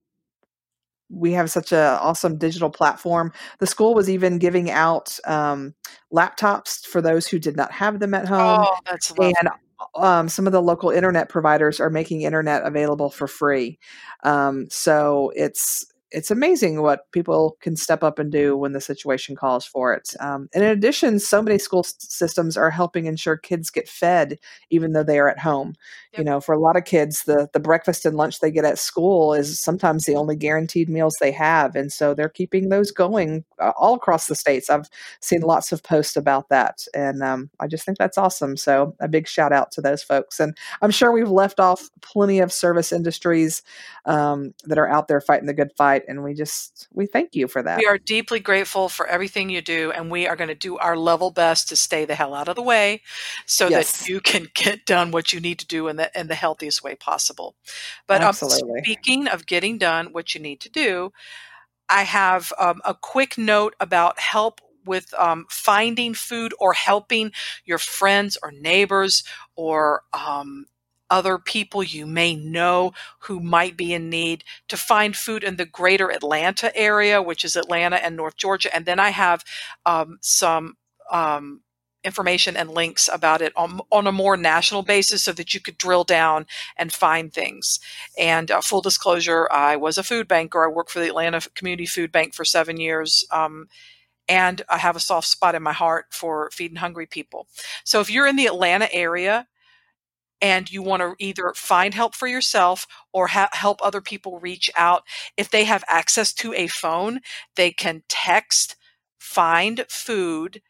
we 1.13 1.33
have 1.33 1.51
such 1.51 1.73
a 1.73 1.99
awesome 2.01 2.39
digital 2.39 2.71
platform. 2.71 3.33
The 3.59 3.67
school 3.67 3.95
was 3.95 4.09
even 4.09 4.39
giving 4.39 4.71
out 4.71 5.19
um, 5.25 5.75
laptops 6.13 6.87
for 6.87 7.01
those 7.03 7.27
who 7.27 7.39
did 7.39 7.57
not 7.57 7.71
have 7.73 8.01
them 8.01 8.15
at 8.15 8.27
home, 8.27 8.65
Oh, 8.65 8.77
that's 8.87 9.11
lovely. 9.11 9.35
and 9.41 9.49
um, 9.97 10.29
some 10.29 10.47
of 10.47 10.53
the 10.53 10.63
local 10.63 10.91
internet 10.91 11.29
providers 11.29 11.81
are 11.81 11.91
making 11.91 12.23
internet 12.23 12.65
available 12.65 13.11
for 13.11 13.27
free. 13.27 13.79
Um, 14.25 14.69
so 14.71 15.33
it's 15.35 15.85
it's 16.13 16.31
amazing 16.31 16.83
what 16.83 17.11
people 17.13 17.57
can 17.61 17.77
step 17.77 18.03
up 18.03 18.19
and 18.19 18.31
do 18.31 18.57
when 18.57 18.73
the 18.73 18.81
situation 18.81 19.35
calls 19.35 19.65
for 19.65 19.95
it. 19.95 20.15
Um, 20.21 20.49
and 20.55 20.63
in 20.63 20.71
addition, 20.71 21.19
so 21.19 21.43
many 21.43 21.59
school 21.59 21.81
s- 21.81 21.95
systems 21.99 22.57
are 22.57 22.71
helping 22.71 23.07
ensure 23.07 23.37
kids 23.37 23.71
get 23.71 23.89
fed 23.89 24.39
even 24.71 24.93
though 24.93 25.03
they 25.03 25.19
are 25.19 25.29
at 25.29 25.39
home. 25.39 25.75
You 26.17 26.25
know, 26.25 26.41
for 26.41 26.55
a 26.55 26.61
lot 26.61 26.77
of 26.77 26.85
kids, 26.85 27.25
the 27.25 27.49
the 27.55 27.61
breakfast 27.61 28.05
and 28.05 28.17
lunch 28.17 28.41
they 28.41 28.51
get 28.51 28.67
at 28.67 28.79
school 28.79 29.33
is 29.33 29.59
sometimes 29.59 30.05
the 30.05 30.15
only 30.15 30.37
guaranteed 30.37 30.91
meals 30.91 31.15
they 31.21 31.33
have, 31.33 31.75
and 31.75 31.91
so 31.91 32.13
they're 32.13 32.29
keeping 32.29 32.69
those 32.69 32.91
going 32.91 33.45
uh, 33.59 33.73
all 33.79 33.95
across 33.95 34.27
the 34.27 34.35
states. 34.35 34.69
I've 34.69 34.91
seen 35.21 35.41
lots 35.41 35.73
of 35.73 35.83
posts 35.83 36.15
about 36.15 36.51
that, 36.51 36.85
and 36.93 37.23
um, 37.23 37.49
I 37.61 37.67
just 37.67 37.87
think 37.87 37.97
that's 37.97 38.19
awesome. 38.19 38.59
So 38.59 38.95
a 39.01 39.09
big 39.09 39.27
shout 39.27 39.53
out 39.53 39.73
to 39.73 39.81
those 39.81 40.03
folks, 40.03 40.39
and 40.39 40.55
I'm 40.83 40.91
sure 40.91 41.13
we've 41.13 41.31
left 41.31 41.61
off 41.61 41.89
plenty 42.03 42.41
of 42.41 42.53
service 42.53 42.93
industries 42.93 43.63
um, 44.05 44.53
that 44.65 44.79
are 44.79 44.89
out 44.89 45.09
there 45.09 45.21
fighting 45.21 45.47
the 45.47 45.55
good 45.55 45.73
fight, 45.79 46.02
and 46.09 46.23
we 46.23 46.35
just 46.35 46.89
we 46.93 47.07
thank 47.07 47.35
you 47.35 47.49
for 47.49 47.63
that. 47.63 47.79
We 47.79 47.87
are 47.87 47.99
deeply 47.99 48.41
grateful 48.41 48.89
for 48.89 49.07
everything 49.07 49.49
you 49.49 49.63
do, 49.63 49.91
and 49.93 50.11
we 50.11 50.27
are 50.27 50.37
going 50.37 50.49
to 50.49 50.55
do 50.55 50.79
our 50.79 50.97
level 50.97 51.31
best 51.31 51.69
to 51.69 51.77
stay 51.77 52.05
the 52.05 52.15
hell 52.15 52.35
out 52.35 52.49
of 52.49 52.57
the 52.57 52.63
way 52.63 53.03
so 53.47 53.69
Yes. 53.69 53.99
that 53.99 54.09
you 54.09 54.21
can 54.21 54.49
get 54.55 54.85
done 54.87 55.11
what 55.11 55.33
you 55.33 55.41
need 55.41 55.59
to 55.61 55.67
do 55.67 55.89
in 55.89 55.97
the 55.97 56.11
in 56.19 56.29
the 56.29 56.35
healthiest 56.35 56.83
way 56.83 56.95
possible. 56.95 57.55
But 58.07 58.23
um, 58.23 58.33
speaking 58.35 59.29
of 59.29 59.47
getting 59.47 59.79
done 59.79 60.13
what 60.13 60.35
you 60.35 60.41
need 60.41 60.61
to 60.61 60.71
do, 60.71 61.13
I 61.89 62.03
have 62.03 62.53
um, 62.59 62.81
a 62.85 62.95
quick 62.95 63.37
note 63.39 63.75
about 63.81 64.19
help 64.19 64.61
with 64.85 65.13
um, 65.15 65.47
finding 65.49 66.15
food 66.15 66.55
or 66.59 66.73
helping 66.73 67.33
your 67.65 67.79
friends 67.79 68.37
or 68.43 68.51
neighbors 68.53 69.23
or 69.55 70.03
um, 70.13 70.67
other 71.13 71.37
people 71.37 71.83
you 71.83 72.07
may 72.07 72.35
know 72.35 72.93
who 73.21 73.39
might 73.39 73.77
be 73.77 73.93
in 73.93 74.09
need 74.09 74.43
to 74.67 74.79
find 74.79 75.15
food 75.15 75.45
in 75.45 75.57
the 75.57 75.67
greater 75.67 76.11
Atlanta 76.11 76.75
area, 76.75 77.21
which 77.21 77.45
is 77.45 77.55
Atlanta 77.55 77.97
and 77.97 78.17
North 78.17 78.37
Georgia. 78.37 78.75
And 78.75 78.87
then 78.87 78.99
I 78.99 79.11
have 79.11 79.45
um, 79.85 80.17
some 80.23 80.79
um, 81.11 81.61
information 82.03 82.57
and 82.57 82.71
links 82.71 83.11
about 83.13 83.43
it 83.43 83.53
on, 83.57 83.81
on 83.91 84.07
a 84.07 84.13
more 84.13 84.39
national 84.39 84.83
basis 84.83 85.23
so 85.23 85.33
that 85.33 85.53
you 85.53 85.61
could 85.61 85.77
drill 85.77 86.03
down 86.03 86.47
and 86.79 86.91
find 86.91 87.31
things. 87.31 87.79
And 88.19 88.51
uh, 88.51 88.63
full 88.63 88.81
disclosure, 88.81 89.47
I 89.53 89.77
was 89.77 89.99
a 89.99 90.03
food 90.03 90.27
banker. 90.27 90.65
I 90.65 90.69
worked 90.69 90.91
for 90.91 91.01
the 91.01 91.09
Atlanta 91.09 91.43
Community 91.55 91.87
Food 91.87 92.11
Bank 92.11 92.33
for 92.33 92.47
seven 92.47 92.79
years. 92.79 93.27
Um, 93.31 93.69
and 94.29 94.63
I 94.71 94.79
have 94.79 94.97
a 94.97 95.01
soft 95.01 95.29
spot 95.29 95.55
in 95.55 95.63
my 95.63 95.75
heart 95.75 96.07
for 96.11 96.49
feeding 96.53 96.79
hungry 96.79 97.07
people. 97.07 97.49
So 97.85 98.01
if 98.01 98.11
you're 98.11 98.27
in 98.27 98.37
the 98.37 98.47
Atlanta 98.47 98.91
area 98.95 99.47
and 100.43 100.71
you 100.71 100.83
want 100.83 101.01
to 101.01 101.15
either 101.19 101.53
find 101.57 101.95
help 101.95 102.15
for 102.15 102.27
yourself 102.27 102.87
or 103.13 103.29
ha- 103.29 103.49
help 103.53 103.81
other 103.83 104.01
people 104.01 104.41
reach 104.41 104.71
out, 104.77 105.05
if 105.37 105.49
they 105.51 105.65
have 105.65 105.85
access 105.89 106.33
to 106.35 106.53
a 106.53 106.67
phone, 106.67 107.21
they 107.57 107.71
can 107.71 108.03
text 108.09 108.77
find 109.19 109.87
food 109.89 110.61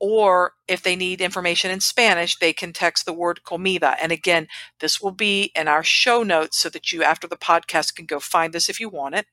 or 0.00 0.54
if 0.66 0.82
they 0.82 0.96
need 0.96 1.20
information 1.20 1.70
in 1.70 1.80
Spanish, 1.80 2.38
they 2.38 2.54
can 2.54 2.72
text 2.72 3.04
the 3.04 3.12
word 3.12 3.44
comida. 3.44 3.96
And 4.00 4.10
again, 4.10 4.48
this 4.80 5.00
will 5.00 5.10
be 5.12 5.52
in 5.54 5.68
our 5.68 5.84
show 5.84 6.22
notes 6.22 6.56
so 6.56 6.70
that 6.70 6.90
you, 6.90 7.04
after 7.04 7.28
the 7.28 7.36
podcast, 7.36 7.94
can 7.94 8.06
go 8.06 8.18
find 8.18 8.54
this 8.54 8.70
if 8.70 8.80
you 8.80 8.88
want 8.88 9.14
it. 9.14 9.26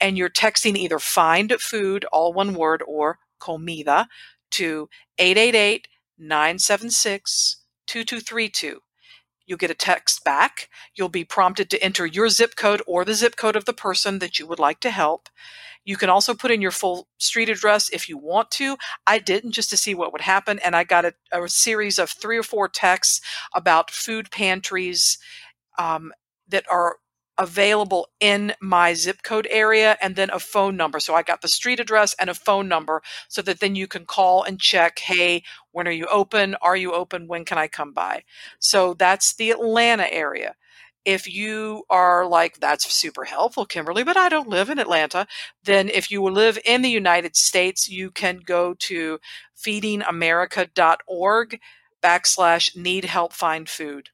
And 0.00 0.18
you're 0.18 0.28
texting 0.28 0.76
either 0.76 0.98
find 0.98 1.52
food, 1.60 2.04
all 2.06 2.32
one 2.32 2.54
word, 2.54 2.82
or 2.88 3.18
comida 3.38 4.08
to 4.52 4.88
888 5.18 5.86
976 6.18 7.58
2232. 7.86 8.80
You'll 9.50 9.58
get 9.58 9.72
a 9.72 9.74
text 9.74 10.22
back. 10.22 10.68
You'll 10.94 11.08
be 11.08 11.24
prompted 11.24 11.70
to 11.70 11.82
enter 11.82 12.06
your 12.06 12.28
zip 12.28 12.54
code 12.54 12.82
or 12.86 13.04
the 13.04 13.14
zip 13.14 13.34
code 13.34 13.56
of 13.56 13.64
the 13.64 13.72
person 13.72 14.20
that 14.20 14.38
you 14.38 14.46
would 14.46 14.60
like 14.60 14.78
to 14.78 14.92
help. 14.92 15.28
You 15.84 15.96
can 15.96 16.08
also 16.08 16.34
put 16.34 16.52
in 16.52 16.62
your 16.62 16.70
full 16.70 17.08
street 17.18 17.48
address 17.48 17.88
if 17.88 18.08
you 18.08 18.16
want 18.16 18.52
to. 18.52 18.76
I 19.08 19.18
didn't 19.18 19.50
just 19.50 19.68
to 19.70 19.76
see 19.76 19.92
what 19.92 20.12
would 20.12 20.20
happen, 20.20 20.60
and 20.60 20.76
I 20.76 20.84
got 20.84 21.04
a, 21.04 21.14
a 21.32 21.48
series 21.48 21.98
of 21.98 22.10
three 22.10 22.38
or 22.38 22.44
four 22.44 22.68
texts 22.68 23.20
about 23.52 23.90
food 23.90 24.30
pantries 24.30 25.18
um, 25.80 26.12
that 26.48 26.64
are 26.70 26.98
available 27.40 28.06
in 28.20 28.52
my 28.60 28.94
zip 28.94 29.22
code 29.24 29.48
area 29.50 29.96
and 30.02 30.14
then 30.14 30.28
a 30.30 30.38
phone 30.38 30.76
number. 30.76 31.00
So 31.00 31.14
I 31.14 31.22
got 31.22 31.40
the 31.42 31.48
street 31.48 31.80
address 31.80 32.14
and 32.20 32.28
a 32.30 32.34
phone 32.34 32.68
number 32.68 33.02
so 33.28 33.40
that 33.42 33.58
then 33.60 33.74
you 33.74 33.88
can 33.88 34.04
call 34.06 34.42
and 34.44 34.60
check, 34.60 34.98
hey, 35.00 35.42
when 35.72 35.88
are 35.88 35.92
you 35.92 36.06
open? 36.12 36.54
Are 36.62 36.76
you 36.76 36.92
open? 36.92 37.26
When 37.28 37.44
can 37.46 37.56
I 37.58 37.66
come 37.66 37.92
by? 37.94 38.22
So 38.60 38.92
that's 38.94 39.34
the 39.34 39.50
Atlanta 39.50 40.12
area. 40.12 40.54
If 41.06 41.32
you 41.32 41.84
are 41.88 42.26
like, 42.26 42.60
that's 42.60 42.92
super 42.94 43.24
helpful, 43.24 43.64
Kimberly, 43.64 44.04
but 44.04 44.18
I 44.18 44.28
don't 44.28 44.50
live 44.50 44.68
in 44.68 44.78
Atlanta, 44.78 45.26
then 45.64 45.88
if 45.88 46.10
you 46.10 46.22
live 46.22 46.58
in 46.64 46.82
the 46.82 46.90
United 46.90 47.36
States, 47.36 47.88
you 47.88 48.10
can 48.10 48.40
go 48.44 48.74
to 48.80 49.18
feedingamerica.org 49.58 51.58
backslash 52.02 52.76
need 52.76 53.04
help 53.06 53.32
find 53.32 53.66
food. 53.68 54.10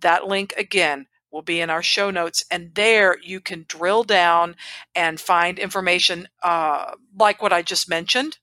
That 0.00 0.26
link 0.26 0.54
again 0.56 1.06
will 1.34 1.42
be 1.42 1.60
in 1.60 1.68
our 1.68 1.82
show 1.82 2.10
notes, 2.10 2.44
and 2.50 2.74
there 2.74 3.18
you 3.20 3.40
can 3.40 3.66
drill 3.68 4.04
down 4.04 4.54
and 4.94 5.20
find 5.20 5.58
information 5.58 6.28
uh, 6.42 6.92
like 7.18 7.42
what 7.42 7.52
I 7.52 7.60
just 7.60 7.88
mentioned. 7.88 8.38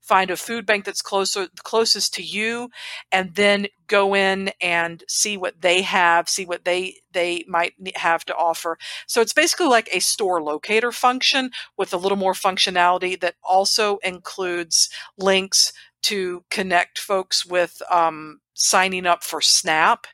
Find 0.00 0.30
a 0.30 0.36
food 0.36 0.64
bank 0.64 0.84
that's 0.84 1.02
closer, 1.02 1.48
closest 1.64 2.14
to 2.14 2.22
you, 2.22 2.70
and 3.10 3.34
then 3.34 3.66
go 3.88 4.14
in 4.14 4.52
and 4.60 5.02
see 5.08 5.36
what 5.36 5.60
they 5.62 5.82
have, 5.82 6.28
see 6.28 6.46
what 6.46 6.64
they 6.64 6.94
they 7.10 7.44
might 7.48 7.74
have 7.96 8.24
to 8.26 8.36
offer. 8.36 8.78
So 9.08 9.20
it's 9.20 9.32
basically 9.32 9.66
like 9.66 9.88
a 9.90 9.98
store 9.98 10.40
locator 10.40 10.92
function 10.92 11.50
with 11.76 11.92
a 11.92 11.96
little 11.96 12.16
more 12.16 12.34
functionality 12.34 13.18
that 13.20 13.34
also 13.42 13.96
includes 14.04 14.88
links 15.18 15.72
to 16.02 16.44
connect 16.50 17.00
folks 17.00 17.44
with 17.44 17.82
um, 17.90 18.38
signing 18.56 19.06
up 19.06 19.22
for 19.22 19.40
SNAP 19.42 20.06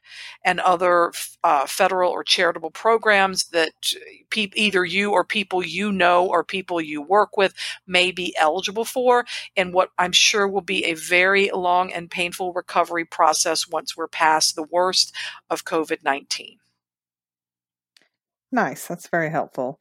and 0.45 0.61
other 0.61 1.13
uh, 1.45 1.67
federal 1.67 2.11
or 2.11 2.25
charitable 2.25 2.73
programs 2.73 3.45
that 3.51 3.73
pe- 4.31 4.51
either 4.55 4.85
you 4.85 5.13
or 5.13 5.25
people 5.25 5.65
you 5.65 5.93
know 5.93 6.27
or 6.27 6.45
people 6.45 6.81
you 6.81 7.01
work 7.03 7.37
with 7.37 7.55
may 7.87 8.11
be 8.11 8.35
eligible 8.39 8.85
for, 8.85 9.25
and 9.57 9.73
what 9.73 9.91
I'm 9.99 10.13
sure 10.13 10.49
will 10.49 10.61
be 10.61 10.85
a 10.85 10.95
very 10.95 11.51
long 11.55 11.93
and 11.93 12.11
painful 12.11 12.53
recovery 12.53 13.05
process 13.05 13.69
once 13.69 13.97
we're 13.97 14.09
past 14.09 14.57
the 14.57 14.65
worst 14.65 15.15
of 15.51 15.65
COVID 15.65 16.05
19. 16.05 16.59
Nice. 18.53 18.87
That's 18.87 19.09
very 19.09 19.31
helpful. 19.31 19.81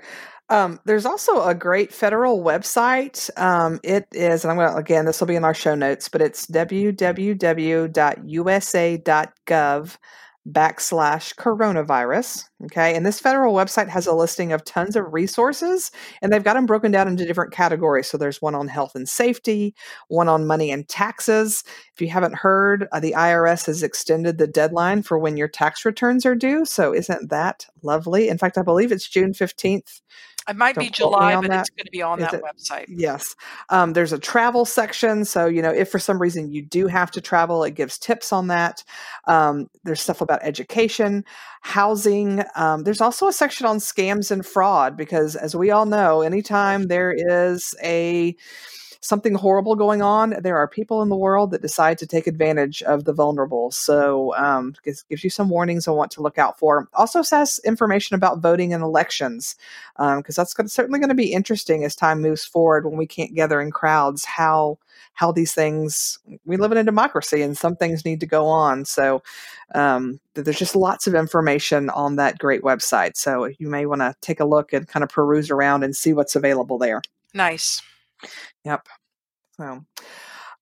Um, 0.50 0.80
there's 0.86 1.06
also 1.06 1.44
a 1.44 1.54
great 1.54 1.94
federal 1.94 2.42
website. 2.44 3.30
Um, 3.40 3.80
it 3.84 4.08
is, 4.14 4.44
and 4.44 4.52
I'm 4.52 4.58
going 4.58 4.72
to, 4.72 4.78
again, 4.78 5.06
this 5.06 5.20
will 5.20 5.28
be 5.28 5.36
in 5.36 5.44
our 5.44 5.54
show 5.54 5.76
notes, 5.76 6.10
but 6.10 6.22
it's 6.22 6.46
www.usa.gov 6.48 6.98
backslash 10.50 11.36
coronavirus. 11.36 12.46
Okay. 12.66 12.96
And 12.96 13.06
this 13.06 13.20
federal 13.20 13.54
website 13.54 13.90
has 13.90 14.08
a 14.08 14.14
listing 14.14 14.52
of 14.52 14.66
tons 14.66 14.96
of 14.96 15.14
resources 15.14 15.92
and 16.22 16.32
they've 16.32 16.44
got 16.44 16.56
them 16.56 16.66
broken 16.66 16.92
down 16.92 17.08
into 17.08 17.26
different 17.26 17.54
categories. 17.54 18.08
So 18.08 18.18
there's 18.18 18.42
one 18.42 18.56
on 18.56 18.68
health 18.68 18.96
and 18.96 19.08
safety, 19.08 19.76
one 20.08 20.28
on 20.28 20.48
money 20.48 20.72
and 20.72 20.88
taxes. 20.88 21.64
If 21.94 22.02
you 22.02 22.10
haven't 22.10 22.36
heard, 22.36 22.88
uh, 22.92 23.00
the 23.00 23.14
IRS 23.16 23.68
has 23.68 23.84
extended 23.84 24.38
the 24.40 24.48
deadline 24.48 25.04
for 25.04 25.20
when 25.20 25.38
your 25.38 25.48
tax 25.48 25.86
returns 25.86 26.26
are 26.26 26.36
due. 26.36 26.66
So 26.66 26.94
isn't 26.94 27.30
that 27.30 27.68
lovely? 27.84 28.28
In 28.28 28.40
fact, 28.40 28.58
I 28.58 28.64
believe 28.64 28.92
it's 28.92 29.08
June 29.08 29.34
15th 29.34 30.02
it 30.50 30.56
might 30.56 30.76
Don't 30.76 30.86
be 30.86 30.90
July, 30.90 31.36
but 31.36 31.50
that. 31.50 31.60
it's 31.62 31.70
going 31.70 31.86
to 31.86 31.92
be 31.92 32.02
on 32.02 32.20
Is 32.20 32.26
that 32.32 32.34
it? 32.36 32.44
website. 32.44 32.86
Yes. 32.88 33.36
Um, 33.70 33.94
there's 33.94 34.14
a 34.14 34.20
travel 34.20 34.66
section. 34.66 35.26
So, 35.26 35.46
you 35.46 35.62
know, 35.62 35.72
if 35.72 35.90
for 35.90 36.00
some 36.00 36.22
reason 36.22 36.52
you 36.52 36.62
do 36.62 36.88
have 36.88 37.12
to 37.12 37.22
travel, 37.22 37.64
it 37.64 37.72
gives 37.76 37.98
tips 37.98 38.34
on 38.34 38.48
that. 38.48 38.84
Um, 39.28 39.70
there's 39.84 40.02
stuff 40.02 40.22
about 40.22 40.40
education, 40.44 41.24
housing. 41.62 42.44
Um, 42.56 42.84
there's 42.84 43.02
also 43.02 43.28
a 43.28 43.34
section 43.34 43.66
on 43.66 43.78
scams 43.78 44.32
and 44.32 44.46
fraud 44.46 44.98
because, 44.98 45.36
as 45.36 45.56
we 45.56 45.72
all 45.72 45.86
know, 45.86 46.22
anytime 46.22 46.88
there 46.88 47.14
is 47.16 47.76
a 47.84 48.36
something 49.02 49.34
horrible 49.34 49.76
going 49.76 50.02
on, 50.02 50.36
there 50.42 50.58
are 50.58 50.68
people 50.68 51.02
in 51.02 51.10
the 51.10 51.16
world 51.16 51.52
that 51.52 51.62
decide 51.62 51.98
to 51.98 52.06
take 52.06 52.28
advantage 52.28 52.84
of 52.84 53.06
the 53.06 53.14
vulnerable. 53.14 53.72
So 53.72 54.36
um, 54.36 54.76
gives, 54.84 55.04
gives 55.04 55.24
you 55.24 55.30
some 55.30 55.50
warnings 55.50 55.88
on 55.88 55.96
what 55.96 56.12
to 56.12 56.22
look 56.22 56.38
out 56.38 56.60
for. 56.60 56.88
Also 56.94 57.24
says 57.24 57.60
information 57.66 58.16
about 58.16 58.40
voting 58.40 58.74
and 58.74 58.84
elections 58.84 59.56
because 59.98 60.38
um, 60.38 60.42
that's 60.42 60.54
gonna, 60.54 60.70
certainly 60.70 61.00
going 61.00 61.10
to 61.10 61.16
be 61.16 61.34
interesting 61.34 61.84
as 61.84 61.96
time 61.96 62.22
moves 62.22 62.46
forward 62.46 62.86
when 62.86 62.98
we 62.98 63.08
can't 63.08 63.34
gather 63.34 63.60
in 63.60 63.72
crowds. 63.72 64.24
How 64.24 64.78
how 65.14 65.32
these 65.32 65.54
things 65.54 66.20
we 66.46 66.58
live 66.58 66.72
in 66.72 66.78
a 66.78 66.84
democracy 66.84 67.42
and 67.42 67.58
some 67.58 67.76
things 67.76 68.06
need 68.06 68.20
to 68.20 68.26
go 68.26 68.48
on. 68.48 68.86
So 68.86 69.22
um, 69.76 70.20
there's 70.36 70.60
just 70.60 70.76
lots 70.76 71.08
of 71.08 71.16
information 71.16 71.90
on 71.90 72.16
that 72.16 72.38
great 72.38 72.62
website. 72.62 73.18
So 73.18 73.50
you 73.58 73.68
may 73.68 73.86
want 73.86 74.02
to 74.02 74.16
take 74.22 74.40
a 74.40 74.46
look 74.46 74.74
and 74.74 74.88
kind 74.88 75.04
of 75.04 75.10
peruse 75.10 75.50
around 75.50 75.84
and 75.84 75.96
see 75.96 76.14
what's 76.14 76.36
available 76.36 76.78
there. 76.78 77.02
Nice. 77.34 77.82
Yep. 78.66 78.88
So, 79.60 79.82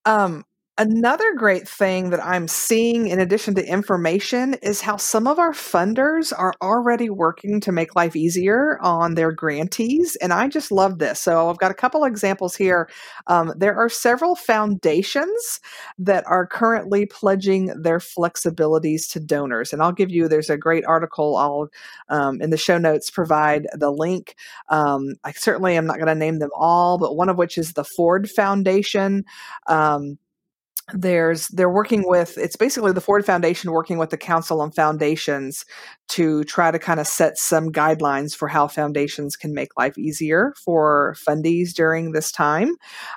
um, 0.05 0.45
Another 0.79 1.33
great 1.35 1.67
thing 1.67 2.09
that 2.11 2.23
I'm 2.23 2.47
seeing 2.47 3.07
in 3.07 3.19
addition 3.19 3.53
to 3.55 3.69
information 3.69 4.53
is 4.61 4.79
how 4.79 4.95
some 4.95 5.27
of 5.27 5.37
our 5.37 5.51
funders 5.51 6.31
are 6.31 6.53
already 6.61 7.09
working 7.09 7.59
to 7.59 7.73
make 7.73 7.97
life 7.97 8.15
easier 8.15 8.79
on 8.79 9.15
their 9.15 9.33
grantees. 9.33 10.15
And 10.21 10.31
I 10.31 10.47
just 10.47 10.71
love 10.71 10.99
this. 10.99 11.19
So 11.19 11.49
I've 11.49 11.57
got 11.57 11.69
a 11.69 11.73
couple 11.73 12.05
examples 12.05 12.55
here. 12.55 12.89
Um, 13.27 13.53
there 13.57 13.75
are 13.75 13.89
several 13.89 14.35
foundations 14.35 15.59
that 15.97 16.23
are 16.27 16.47
currently 16.47 17.05
pledging 17.05 17.65
their 17.81 17.99
flexibilities 17.99 19.11
to 19.11 19.19
donors. 19.19 19.73
And 19.73 19.81
I'll 19.81 19.91
give 19.91 20.11
you, 20.11 20.29
there's 20.29 20.49
a 20.49 20.55
great 20.55 20.85
article 20.85 21.35
I'll 21.35 21.67
um, 22.07 22.41
in 22.41 22.51
the 22.51 22.57
show 22.57 22.77
notes 22.77 23.11
provide 23.11 23.67
the 23.73 23.91
link. 23.91 24.33
Um, 24.69 25.15
I 25.25 25.33
certainly 25.33 25.75
am 25.75 25.87
not 25.87 25.97
going 25.97 26.07
to 26.07 26.15
name 26.15 26.39
them 26.39 26.51
all, 26.55 26.97
but 26.97 27.17
one 27.17 27.27
of 27.27 27.37
which 27.37 27.57
is 27.57 27.73
the 27.73 27.83
Ford 27.83 28.29
Foundation. 28.29 29.25
Um, 29.67 30.17
there's 30.93 31.47
they're 31.49 31.69
working 31.69 32.07
with 32.07 32.37
it's 32.37 32.55
basically 32.55 32.91
the 32.91 33.01
ford 33.01 33.25
foundation 33.25 33.71
working 33.71 33.97
with 33.97 34.09
the 34.09 34.17
council 34.17 34.61
on 34.61 34.71
foundations 34.71 35.65
to 36.09 36.43
try 36.45 36.71
to 36.71 36.79
kind 36.79 36.99
of 36.99 37.07
set 37.07 37.37
some 37.37 37.71
guidelines 37.71 38.35
for 38.35 38.47
how 38.47 38.67
foundations 38.67 39.35
can 39.35 39.53
make 39.53 39.69
life 39.77 39.97
easier 39.97 40.53
for 40.63 41.15
fundies 41.27 41.71
during 41.73 42.11
this 42.11 42.31
time. 42.31 42.71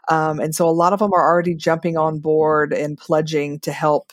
Um, 0.08 0.38
and 0.40 0.54
so 0.54 0.68
a 0.68 0.70
lot 0.70 0.92
of 0.92 0.98
them 0.98 1.12
are 1.12 1.26
already 1.26 1.54
jumping 1.54 1.96
on 1.96 2.20
board 2.20 2.72
and 2.72 2.98
pledging 2.98 3.60
to 3.60 3.72
help 3.72 4.12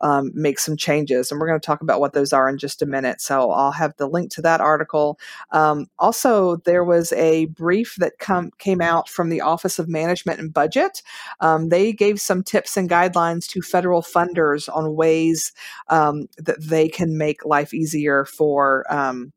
um, 0.00 0.30
make 0.34 0.58
some 0.58 0.76
changes. 0.76 1.30
And 1.30 1.40
we're 1.40 1.48
going 1.48 1.60
to 1.60 1.66
talk 1.66 1.80
about 1.80 2.00
what 2.00 2.12
those 2.12 2.32
are 2.32 2.48
in 2.48 2.58
just 2.58 2.82
a 2.82 2.86
minute. 2.86 3.20
So 3.20 3.50
I'll 3.50 3.72
have 3.72 3.96
the 3.96 4.08
link 4.08 4.30
to 4.32 4.42
that 4.42 4.60
article. 4.60 5.18
Um, 5.50 5.86
also, 5.98 6.56
there 6.56 6.84
was 6.84 7.12
a 7.12 7.46
brief 7.46 7.96
that 7.98 8.12
came 8.58 8.80
out 8.80 9.08
from 9.08 9.28
the 9.28 9.40
Office 9.40 9.78
of 9.78 9.88
Management 9.88 10.40
and 10.40 10.52
Budget. 10.52 11.02
Um, 11.40 11.68
they 11.68 11.92
gave 11.92 12.20
some 12.20 12.42
tips 12.42 12.76
and 12.76 12.90
guidelines 12.90 13.46
to 13.48 13.62
federal 13.62 14.02
funders 14.02 14.68
on 14.74 14.94
ways 14.94 15.52
um, 15.88 16.28
that 16.38 16.62
they 16.62 16.88
can 16.88 17.16
make 17.16 17.44
life 17.44 17.72
easier 17.72 18.24
for 18.24 18.84
um, 18.92 19.32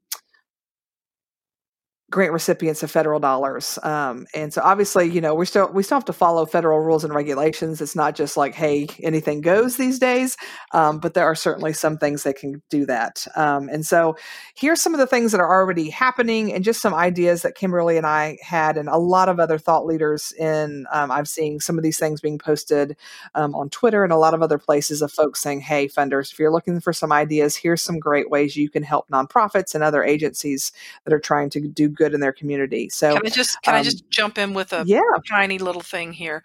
grant 2.10 2.32
recipients 2.34 2.82
of 2.82 2.90
federal 2.90 3.20
dollars. 3.20 3.78
Um, 3.84 4.26
and 4.34 4.54
so 4.54 4.62
obviously, 4.64 5.10
you 5.10 5.22
know, 5.22 5.36
we 5.36 5.46
still 5.46 5.70
we 5.72 5.84
still 5.84 5.98
have 5.98 6.06
to 6.06 6.14
follow 6.14 6.46
federal 6.46 6.80
rules 6.80 7.04
and 7.04 7.14
regulations. 7.14 7.82
It's 7.82 7.96
not 7.96 8.16
just 8.16 8.36
like, 8.36 8.56
hey, 8.56 8.88
anything 9.02 9.42
goes 9.42 9.78
these 9.78 10.00
days. 10.00 10.36
Um, 10.72 11.00
but 11.00 11.14
there 11.14 11.26
are 11.26 11.36
certainly 11.36 11.74
some 11.74 11.98
things 11.98 12.24
that 12.24 12.38
can 12.38 12.62
do 12.70 12.86
that. 12.88 13.26
Um, 13.36 13.70
and 13.70 13.86
so 13.86 14.18
here's 14.56 14.82
some 14.82 14.94
of 14.94 15.00
the 15.00 15.08
things 15.08 15.32
that 15.32 15.42
are 15.42 15.50
already 15.50 15.90
happening 15.90 16.52
and 16.54 16.64
just 16.64 16.82
some 16.82 16.94
ideas 16.94 17.44
that 17.44 17.56
Kimberly 17.56 17.98
and 17.98 18.08
I 18.08 18.38
had 18.42 18.78
and 18.78 18.90
a 18.90 18.98
lot 18.98 19.30
of 19.30 19.40
other 19.40 19.58
thought 19.58 19.86
leaders 19.86 20.32
in 20.40 20.86
um, 20.92 21.12
I'm 21.12 21.26
seeing 21.26 21.60
some 21.60 21.78
of 21.78 21.84
these 21.84 22.00
things 22.00 22.22
being 22.22 22.40
posted 22.40 22.98
um, 23.36 23.54
on 23.54 23.70
Twitter 23.70 24.04
and 24.04 24.14
a 24.14 24.18
lot 24.18 24.34
of 24.34 24.42
other 24.42 24.58
places 24.58 25.02
of 25.02 25.12
folks 25.12 25.42
saying, 25.42 25.62
hey, 25.62 25.88
funders, 25.88 26.32
if 26.32 26.40
you're 26.40 26.52
looking 26.52 26.80
for 26.80 26.94
some 26.94 27.12
ideas, 27.12 27.56
here's 27.56 27.82
some 27.82 28.00
great 28.00 28.30
ways 28.30 28.56
you 28.56 28.70
can 28.70 28.84
help 28.84 29.08
nonprofits 29.10 29.76
and 29.76 29.84
other 29.84 30.04
agencies 30.04 30.72
that 31.04 31.14
are 31.14 31.20
trying 31.20 31.50
to 31.52 31.68
do 31.68 31.90
good 32.00 32.16
in 32.16 32.20
their 32.20 32.34
community. 32.34 32.90
So 32.90 33.14
can 33.14 33.26
I 33.26 33.30
just 33.30 33.62
can 33.62 33.76
um, 33.76 33.80
I 33.82 33.84
just 33.84 34.10
jump 34.10 34.40
in 34.40 34.56
with 34.56 34.74
a 34.74 34.84
yeah. 34.88 35.02
tiny 35.30 35.60
little 35.60 35.82
thing 35.82 36.14
here? 36.14 36.42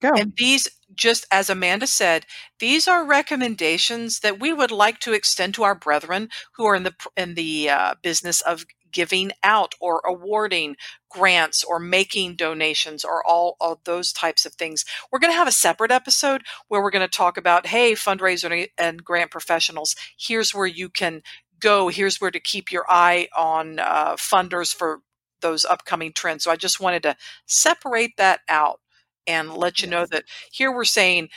Go. 0.00 0.12
And 0.14 0.34
these, 0.36 0.68
just 0.94 1.26
as 1.30 1.48
Amanda 1.48 1.86
said, 1.86 2.26
these 2.58 2.86
are 2.86 3.06
recommendations 3.06 4.20
that 4.20 4.38
we 4.38 4.52
would 4.52 4.70
like 4.70 5.00
to 5.00 5.14
extend 5.14 5.54
to 5.54 5.64
our 5.64 5.74
brethren 5.74 6.28
who 6.52 6.66
are 6.66 6.74
in 6.74 6.84
the 6.84 6.94
in 7.16 7.34
the 7.34 7.68
uh, 7.70 7.94
business 8.02 8.40
of 8.42 8.64
giving 8.92 9.30
out 9.42 9.74
or 9.78 10.00
awarding 10.06 10.76
grants 11.10 11.62
or 11.62 11.78
making 11.78 12.34
donations 12.34 13.04
or 13.04 13.26
all 13.26 13.56
of 13.60 13.78
those 13.84 14.12
types 14.12 14.46
of 14.46 14.54
things. 14.54 14.86
We're 15.10 15.18
going 15.18 15.32
to 15.32 15.36
have 15.36 15.48
a 15.48 15.52
separate 15.52 15.90
episode 15.90 16.42
where 16.68 16.82
we're 16.82 16.90
going 16.90 17.06
to 17.06 17.18
talk 17.18 17.36
about, 17.36 17.66
hey, 17.66 17.92
fundraiser 17.92 18.68
and 18.78 19.04
grant 19.04 19.30
professionals, 19.30 19.96
here's 20.18 20.54
where 20.54 20.66
you 20.66 20.88
can 20.88 21.22
go, 21.60 21.88
here's 21.88 22.20
where 22.20 22.30
to 22.30 22.40
keep 22.40 22.70
your 22.70 22.84
eye 22.88 23.28
on 23.36 23.78
uh, 23.78 24.14
funders 24.16 24.74
for 24.74 25.00
those 25.40 25.64
upcoming 25.64 26.12
trends. 26.12 26.44
So 26.44 26.50
I 26.50 26.56
just 26.56 26.80
wanted 26.80 27.02
to 27.04 27.16
separate 27.46 28.16
that 28.16 28.40
out 28.48 28.80
and 29.26 29.54
let 29.54 29.80
you 29.80 29.88
know 29.88 30.06
that 30.06 30.24
here 30.50 30.72
we're 30.72 30.84
saying 30.84 31.28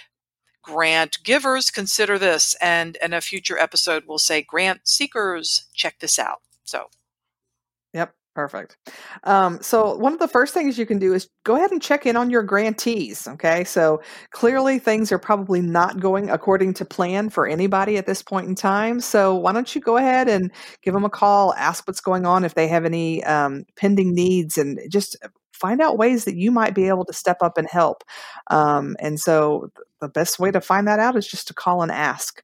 grant 0.62 1.18
givers 1.24 1.72
consider 1.72 2.18
this 2.20 2.56
and 2.62 2.98
in 3.02 3.14
a 3.14 3.22
future 3.22 3.58
episode 3.58 4.04
we'll 4.08 4.18
say 4.20 4.42
grant 4.42 4.82
seekers 4.88 5.68
check 5.74 6.00
this 6.00 6.20
out. 6.20 6.42
So. 6.64 6.90
Perfect. 8.40 8.78
Um, 9.26 9.62
so 9.62 9.98
one 9.98 10.14
of 10.14 10.20
the 10.20 10.28
first 10.30 10.54
things 10.54 10.78
you 10.78 10.86
can 10.86 10.98
do 10.98 11.14
is 11.14 11.28
go 11.44 11.58
ahead 11.58 11.72
and 11.72 11.82
check 11.82 12.06
in 12.06 12.16
on 12.16 12.30
your 12.30 12.42
grantees. 12.42 13.28
Okay, 13.28 13.66
so 13.66 14.02
clearly 14.32 14.80
things 14.80 15.12
are 15.12 15.20
probably 15.20 15.60
not 15.60 16.00
going 16.00 16.30
according 16.30 16.74
to 16.76 16.86
plan 16.86 17.30
for 17.30 17.46
anybody 17.46 17.98
at 17.98 18.06
this 18.06 18.22
point 18.22 18.48
in 18.48 18.56
time. 18.56 19.02
So 19.02 19.36
why 19.36 19.52
don't 19.52 19.76
you 19.76 19.82
go 19.82 19.98
ahead 19.98 20.30
and 20.30 20.54
give 20.82 20.94
them 20.94 21.04
a 21.04 21.10
call, 21.10 21.54
ask 21.56 21.86
what's 21.86 22.00
going 22.00 22.26
on, 22.26 22.46
if 22.46 22.56
they 22.56 22.70
have 22.70 22.86
any 22.86 23.22
um, 23.26 23.66
pending 23.76 24.16
needs, 24.16 24.58
and 24.58 24.80
just 24.90 25.18
find 25.52 25.82
out 25.82 25.98
ways 25.98 26.24
that 26.24 26.38
you 26.38 26.50
might 26.50 26.74
be 26.74 26.88
able 26.88 27.04
to 27.04 27.12
step 27.12 27.40
up 27.42 27.58
and 27.58 27.68
help. 27.70 28.06
Um, 28.50 28.96
and 29.00 29.20
so 29.20 29.70
the 30.00 30.08
best 30.10 30.40
way 30.40 30.52
to 30.52 30.62
find 30.62 30.88
that 30.88 31.00
out 31.00 31.16
is 31.16 31.28
just 31.28 31.48
to 31.48 31.54
call 31.54 31.82
and 31.82 31.92
ask. 31.92 32.44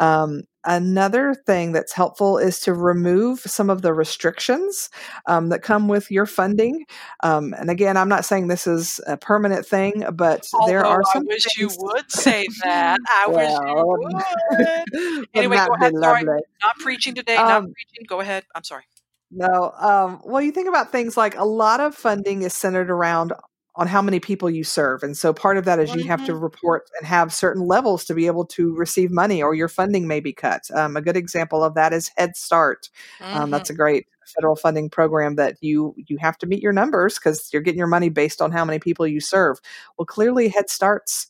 Um, 0.00 0.42
another 0.64 1.34
thing 1.34 1.72
that's 1.72 1.92
helpful 1.92 2.38
is 2.38 2.60
to 2.60 2.74
remove 2.74 3.40
some 3.40 3.70
of 3.70 3.82
the 3.82 3.94
restrictions 3.94 4.90
um, 5.26 5.48
that 5.50 5.62
come 5.62 5.88
with 5.88 6.10
your 6.10 6.26
funding. 6.26 6.84
Um, 7.22 7.54
and 7.58 7.70
again, 7.70 7.96
I'm 7.96 8.08
not 8.08 8.24
saying 8.24 8.48
this 8.48 8.66
is 8.66 9.00
a 9.06 9.16
permanent 9.16 9.66
thing, 9.66 10.04
but 10.12 10.46
Although 10.52 10.66
there 10.66 10.84
are 10.84 11.02
some. 11.12 11.22
I 11.30 11.34
wish 11.34 11.58
you 11.58 11.70
would 11.78 12.10
say 12.10 12.46
that. 12.62 12.98
I 13.08 13.26
well, 13.28 13.96
wish 14.02 14.14
you 14.14 15.00
would. 15.00 15.28
anyway, 15.34 15.56
go 15.56 15.74
ahead. 15.74 15.92
Sorry, 16.00 16.24
not 16.24 16.76
preaching 16.80 17.14
today. 17.14 17.36
not 17.36 17.50
um, 17.50 17.64
preaching. 17.64 18.06
Go 18.08 18.20
ahead. 18.20 18.44
I'm 18.54 18.64
sorry. 18.64 18.84
No. 19.30 19.72
Um, 19.78 20.20
well, 20.24 20.42
you 20.42 20.52
think 20.52 20.68
about 20.68 20.92
things 20.92 21.16
like 21.16 21.36
a 21.36 21.44
lot 21.44 21.80
of 21.80 21.94
funding 21.94 22.42
is 22.42 22.54
centered 22.54 22.90
around 22.90 23.32
on 23.76 23.86
how 23.86 24.02
many 24.02 24.18
people 24.20 24.50
you 24.50 24.64
serve. 24.64 25.02
And 25.02 25.16
so 25.16 25.32
part 25.32 25.58
of 25.58 25.64
that 25.66 25.78
is 25.78 25.94
you 25.94 26.04
have 26.04 26.22
to 26.24 26.32
Mhm. 26.32 26.40
report 26.42 26.88
and 26.98 27.06
have 27.06 27.32
certain 27.32 27.62
levels 27.62 28.04
to 28.06 28.14
be 28.14 28.26
able 28.26 28.46
to 28.46 28.74
receive 28.74 29.10
money 29.10 29.42
or 29.42 29.54
your 29.54 29.68
funding 29.68 30.06
may 30.08 30.20
be 30.20 30.32
cut. 30.32 30.70
Um, 30.74 30.96
a 30.96 31.02
good 31.02 31.16
example 31.16 31.62
of 31.62 31.74
that 31.74 31.92
is 31.92 32.10
Head 32.16 32.36
Start. 32.36 32.88
Um, 33.32 33.50
Mhm. 33.50 33.50
that's 33.50 33.70
a 33.70 33.74
great 33.74 34.06
federal 34.34 34.56
funding 34.56 34.90
program 34.90 35.36
that 35.36 35.56
you 35.60 35.94
you 36.08 36.16
have 36.18 36.36
to 36.38 36.46
meet 36.46 36.62
your 36.62 36.72
numbers 36.72 37.14
because 37.14 37.48
you're 37.52 37.62
getting 37.62 37.78
your 37.78 37.86
money 37.86 38.08
based 38.08 38.42
on 38.42 38.50
how 38.50 38.64
many 38.64 38.78
people 38.78 39.06
you 39.06 39.20
serve. 39.20 39.58
Well, 39.98 40.06
clearly 40.06 40.48
Head 40.48 40.68
Start's 40.70 41.28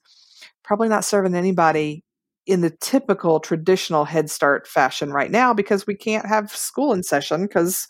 probably 0.64 0.88
not 0.88 1.04
serving 1.04 1.34
anybody 1.34 2.02
in 2.46 2.60
the 2.60 2.70
typical 2.80 3.40
traditional 3.40 4.04
Head 4.04 4.30
Start 4.30 4.66
fashion 4.68 5.12
right 5.12 5.30
now 5.30 5.52
because 5.52 5.86
we 5.86 5.94
can't 5.94 6.26
have 6.26 6.50
school 6.54 6.92
in 6.92 7.02
session 7.02 7.42
because 7.46 7.86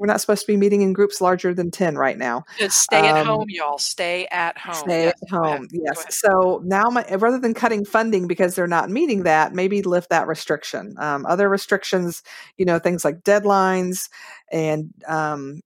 we're 0.00 0.06
not 0.06 0.20
supposed 0.20 0.40
to 0.40 0.46
be 0.46 0.56
meeting 0.56 0.80
in 0.80 0.94
groups 0.94 1.20
larger 1.20 1.52
than 1.52 1.70
10 1.70 1.96
right 1.98 2.16
now. 2.16 2.42
Just 2.58 2.80
stay 2.80 3.06
at 3.06 3.18
Um, 3.18 3.26
home, 3.26 3.46
y'all. 3.50 3.76
Stay 3.76 4.26
at 4.30 4.56
home. 4.56 4.74
Stay 4.74 5.04
Yes, 5.04 5.14
at 5.22 5.28
home. 5.28 5.68
Yes. 5.70 6.06
So 6.08 6.62
now, 6.64 6.84
my, 6.88 7.04
rather 7.16 7.38
than 7.38 7.52
cutting 7.52 7.84
funding 7.84 8.26
because 8.26 8.54
they're 8.54 8.66
not 8.66 8.88
meeting 8.88 9.24
that, 9.24 9.52
maybe 9.54 9.82
lift 9.82 10.08
that 10.08 10.26
restriction. 10.26 10.94
Um, 10.98 11.26
other 11.26 11.50
restrictions, 11.50 12.22
you 12.56 12.64
know, 12.64 12.78
things 12.78 13.04
like 13.04 13.20
deadlines 13.24 14.08
and 14.50 14.90
um, 15.06 15.60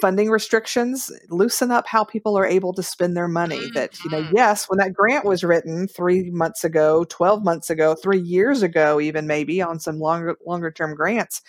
funding 0.00 0.30
restrictions, 0.30 1.10
loosen 1.28 1.72
up 1.72 1.86
how 1.88 2.04
people 2.04 2.38
are 2.38 2.46
able 2.46 2.74
to 2.74 2.82
spend 2.82 3.16
their 3.16 3.28
money. 3.28 3.60
That, 3.74 3.90
you 4.04 4.10
know, 4.10 4.22
Mhm. 4.22 4.30
yes, 4.32 4.66
when 4.68 4.78
that 4.78 4.92
grant 4.92 5.24
was 5.24 5.42
written 5.42 5.88
three 5.88 6.30
months 6.30 6.62
ago, 6.62 7.04
12 7.08 7.42
months 7.42 7.70
ago, 7.70 7.96
three 7.96 8.20
years 8.20 8.62
ago, 8.62 9.00
even 9.00 9.26
maybe 9.26 9.60
on 9.60 9.80
some 9.80 9.98
longer, 9.98 10.36
longer 10.46 10.70
term 10.70 10.94
grants, 10.94 11.42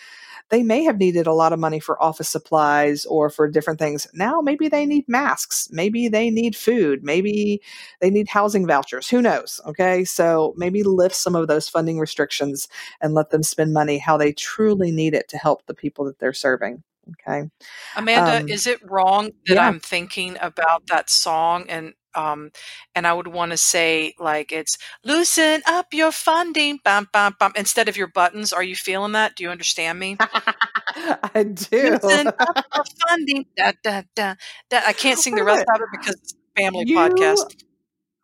they 0.50 0.62
may 0.62 0.84
have 0.84 0.98
needed 0.98 1.26
a 1.26 1.32
lot 1.32 1.52
of 1.52 1.58
money 1.58 1.80
for 1.80 2.00
office 2.02 2.28
supplies 2.28 3.04
or 3.06 3.28
for 3.30 3.48
different 3.48 3.78
things. 3.78 4.06
Now, 4.14 4.40
maybe 4.40 4.68
they 4.68 4.86
need 4.86 5.08
masks. 5.08 5.68
Maybe 5.70 6.08
they 6.08 6.30
need 6.30 6.54
food. 6.54 7.02
Maybe 7.02 7.60
they 8.00 8.10
need 8.10 8.28
housing 8.28 8.66
vouchers. 8.66 9.08
Who 9.08 9.20
knows? 9.22 9.60
Okay. 9.66 10.04
So 10.04 10.54
maybe 10.56 10.82
lift 10.82 11.16
some 11.16 11.34
of 11.34 11.48
those 11.48 11.68
funding 11.68 11.98
restrictions 11.98 12.68
and 13.00 13.14
let 13.14 13.30
them 13.30 13.42
spend 13.42 13.72
money 13.72 13.98
how 13.98 14.16
they 14.16 14.32
truly 14.32 14.90
need 14.92 15.14
it 15.14 15.28
to 15.28 15.38
help 15.38 15.66
the 15.66 15.74
people 15.74 16.04
that 16.04 16.18
they're 16.18 16.32
serving. 16.32 16.82
Okay. 17.12 17.48
Amanda, 17.96 18.38
Um, 18.40 18.48
is 18.48 18.66
it 18.66 18.78
wrong 18.88 19.30
that 19.46 19.54
yeah. 19.54 19.66
I'm 19.66 19.80
thinking 19.80 20.36
about 20.40 20.88
that 20.88 21.08
song 21.08 21.66
and 21.68 21.94
um 22.16 22.50
and 22.94 23.06
I 23.06 23.12
would 23.12 23.28
want 23.28 23.52
to 23.52 23.56
say 23.56 24.14
like 24.18 24.52
it's 24.52 24.78
loosen 25.04 25.62
up 25.66 25.92
your 25.92 26.12
funding 26.12 26.78
bum 26.84 27.08
bum 27.12 27.36
bum 27.38 27.52
instead 27.56 27.88
of 27.88 27.96
your 27.96 28.08
buttons. 28.08 28.52
Are 28.52 28.62
you 28.62 28.76
feeling 28.76 29.12
that? 29.12 29.36
Do 29.36 29.44
you 29.44 29.50
understand 29.50 29.98
me? 29.98 30.16
I 30.96 31.42
do. 31.44 31.98
Loosen 32.02 32.28
up 32.28 32.56
your 32.74 32.84
funding. 33.08 33.46
Da, 33.56 33.72
da, 33.82 34.02
da, 34.14 34.34
da. 34.70 34.80
I 34.86 34.92
can't 34.92 35.18
sing 35.18 35.34
the 35.34 35.44
rest 35.44 35.64
of 35.72 35.80
it 35.80 35.88
because 35.92 36.14
it's 36.16 36.34
a 36.34 36.60
family 36.60 36.84
You, 36.86 36.96
podcast. 36.96 37.64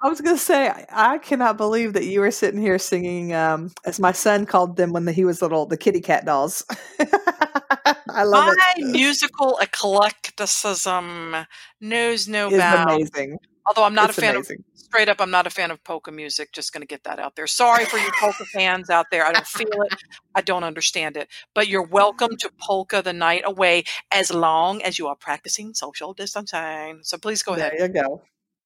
I 0.03 0.09
was 0.09 0.21
going 0.21 0.37
to 0.37 0.43
say, 0.43 0.69
I, 0.69 0.87
I 0.91 1.19
cannot 1.19 1.57
believe 1.57 1.93
that 1.93 2.05
you 2.05 2.21
were 2.21 2.31
sitting 2.33 2.61
here 2.61 2.79
singing, 2.79 3.35
um, 3.35 3.71
as 3.85 4.01
my 4.01 4.13
son 4.13 4.47
called 4.47 4.77
them 4.77 4.93
when 4.93 5.07
he 5.07 5.25
was 5.25 5.41
little, 5.43 5.65
the 5.67 5.77
kitty 5.77 6.01
cat 6.01 6.25
dolls. 6.25 6.65
I 8.15 8.25
love 8.25 8.49
it. 8.49 8.57
My 8.57 8.75
it. 8.77 8.87
musical 8.91 9.59
eclecticism 9.61 11.47
knows 11.81 12.29
no 12.29 12.51
bounds. 12.51 13.11
amazing. 13.15 13.39
Although 13.67 13.85
I'm 13.85 13.95
not 13.95 14.11
It's 14.11 14.19
a 14.19 14.21
fan 14.21 14.35
amazing. 14.37 14.65
of 14.75 14.79
straight 14.81 15.09
up, 15.09 15.21
I'm 15.21 15.31
not 15.31 15.47
a 15.47 15.51
fan 15.51 15.71
of 15.71 15.83
polka 15.85 16.11
music. 16.11 16.53
Just 16.53 16.73
going 16.73 16.81
to 16.83 16.87
get 16.87 17.05
that 17.05 17.19
out 17.19 17.37
there. 17.37 17.47
Sorry 17.47 17.85
for 17.85 17.97
you 17.99 18.11
polka 18.21 18.45
fans 18.47 18.91
out 18.91 19.07
there. 19.11 19.25
I 19.25 19.33
don't 19.33 19.47
feel 19.47 19.69
it. 19.83 19.95
I 20.35 20.41
don't 20.41 20.65
understand 20.65 21.17
it. 21.17 21.29
But 21.55 21.69
you're 21.69 21.87
welcome 21.87 22.37
to 22.39 22.51
polka 22.61 23.03
the 23.03 23.13
night 23.13 23.43
away 23.45 23.85
as 24.11 24.33
long 24.33 24.83
as 24.83 24.99
you 24.99 25.07
are 25.07 25.17
practicing 25.17 25.75
social 25.75 26.13
distancing. 26.13 27.01
So 27.03 27.19
please 27.19 27.43
go 27.43 27.55
ahead. 27.55 27.73
There 27.79 27.87
you 27.87 27.93
go. 27.93 28.23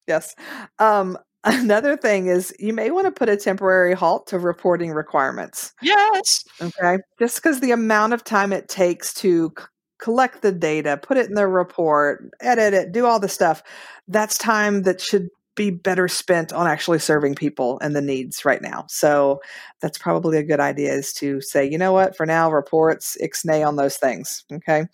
Yes. 0.06 0.34
Um, 0.78 1.18
another 1.44 1.96
thing 1.96 2.26
is 2.26 2.54
you 2.58 2.72
may 2.72 2.90
want 2.90 3.04
to 3.06 3.12
put 3.12 3.28
a 3.28 3.36
temporary 3.36 3.94
halt 3.94 4.26
to 4.28 4.38
reporting 4.38 4.92
requirements. 4.92 5.72
Yes. 5.82 6.44
Okay. 6.60 6.98
Just 7.20 7.36
because 7.36 7.60
the 7.60 7.70
amount 7.72 8.14
of 8.14 8.24
time 8.24 8.52
it 8.52 8.68
takes 8.68 9.12
to 9.14 9.52
collect 9.98 10.42
the 10.42 10.52
data, 10.52 10.98
put 11.00 11.16
it 11.16 11.28
in 11.28 11.34
the 11.34 11.46
report, 11.46 12.24
edit 12.40 12.74
it, 12.74 12.92
do 12.92 13.06
all 13.06 13.20
the 13.20 13.28
stuff, 13.28 13.62
that's 14.08 14.38
time 14.38 14.82
that 14.82 15.00
should 15.00 15.28
be 15.56 15.70
better 15.70 16.06
spent 16.06 16.52
on 16.52 16.66
actually 16.66 16.98
serving 16.98 17.34
people 17.34 17.78
and 17.80 17.96
the 17.96 18.02
needs 18.02 18.44
right 18.44 18.60
now. 18.60 18.84
So 18.88 19.40
that's 19.80 19.98
probably 19.98 20.36
a 20.36 20.44
good 20.44 20.60
idea 20.60 20.92
is 20.92 21.12
to 21.14 21.40
say, 21.40 21.68
you 21.68 21.78
know 21.78 21.92
what, 21.92 22.14
for 22.14 22.26
now, 22.26 22.50
reports, 22.52 23.16
ixnay 23.22 23.66
on 23.66 23.76
those 23.76 23.96
things. 23.96 24.44
Okay. 24.52 24.84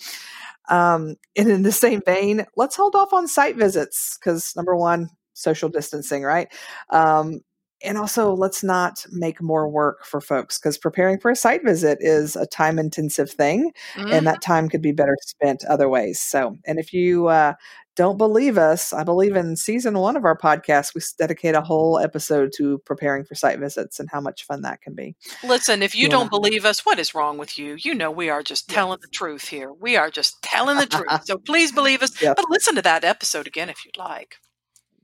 Um, 0.70 1.16
and 1.36 1.50
in 1.50 1.62
the 1.62 1.72
same 1.72 2.00
vein, 2.06 2.46
let's 2.56 2.76
hold 2.76 2.94
off 2.94 3.12
on 3.12 3.26
site 3.26 3.56
visits 3.56 4.16
because 4.18 4.54
number 4.54 4.76
one, 4.76 5.10
social 5.34 5.68
distancing, 5.68 6.22
right? 6.22 6.48
Um, 6.90 7.40
and 7.84 7.98
also, 7.98 8.32
let's 8.34 8.62
not 8.62 9.04
make 9.10 9.40
more 9.42 9.68
work 9.68 10.04
for 10.04 10.20
folks 10.20 10.58
because 10.58 10.78
preparing 10.78 11.18
for 11.18 11.30
a 11.30 11.36
site 11.36 11.64
visit 11.64 11.98
is 12.00 12.36
a 12.36 12.46
time 12.46 12.78
intensive 12.78 13.30
thing, 13.30 13.72
Mhm. 13.96 14.12
and 14.12 14.26
that 14.26 14.42
time 14.42 14.68
could 14.68 14.82
be 14.82 14.92
better 14.92 15.16
spent 15.22 15.64
other 15.64 15.88
ways. 15.88 16.20
So, 16.20 16.58
and 16.66 16.78
if 16.78 16.92
you 16.92 17.28
uh, 17.28 17.54
don't 17.94 18.16
believe 18.16 18.56
us, 18.56 18.94
I 18.94 19.04
believe 19.04 19.36
in 19.36 19.54
season 19.54 19.98
one 19.98 20.16
of 20.16 20.24
our 20.24 20.36
podcast, 20.36 20.94
we 20.94 21.02
dedicate 21.18 21.54
a 21.54 21.60
whole 21.60 21.98
episode 21.98 22.50
to 22.56 22.78
preparing 22.86 23.22
for 23.24 23.34
site 23.34 23.58
visits 23.58 24.00
and 24.00 24.08
how 24.10 24.18
much 24.20 24.46
fun 24.46 24.62
that 24.62 24.80
can 24.80 24.94
be. 24.94 25.14
Listen, 25.44 25.82
if 25.82 25.94
you 25.94 26.08
wanna- 26.08 26.20
don't 26.20 26.30
believe 26.30 26.64
us, 26.64 26.86
what 26.86 26.98
is 26.98 27.14
wrong 27.14 27.36
with 27.36 27.58
you? 27.58 27.76
You 27.78 27.94
know 27.94 28.10
we 28.10 28.30
are 28.30 28.42
just 28.42 28.70
telling 28.70 28.98
the 29.02 29.08
truth 29.08 29.48
here. 29.48 29.72
We 29.74 29.96
are 29.96 30.10
just 30.10 30.40
telling 30.42 30.78
the 30.78 30.86
truth. 30.86 31.06
So 31.26 31.36
please 31.36 31.70
believe 31.70 32.02
us. 32.02 32.12
But 32.18 32.48
listen 32.48 32.74
to 32.76 32.82
that 32.82 33.04
episode 33.04 33.46
again 33.46 33.68
if 33.68 33.84
you'd 33.84 33.98
like. 33.98 34.36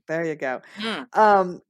There 0.07 0.25
you 0.25 0.33
go. 0.35 0.61
Mm. 0.77 1.15
Um, 1.15 1.61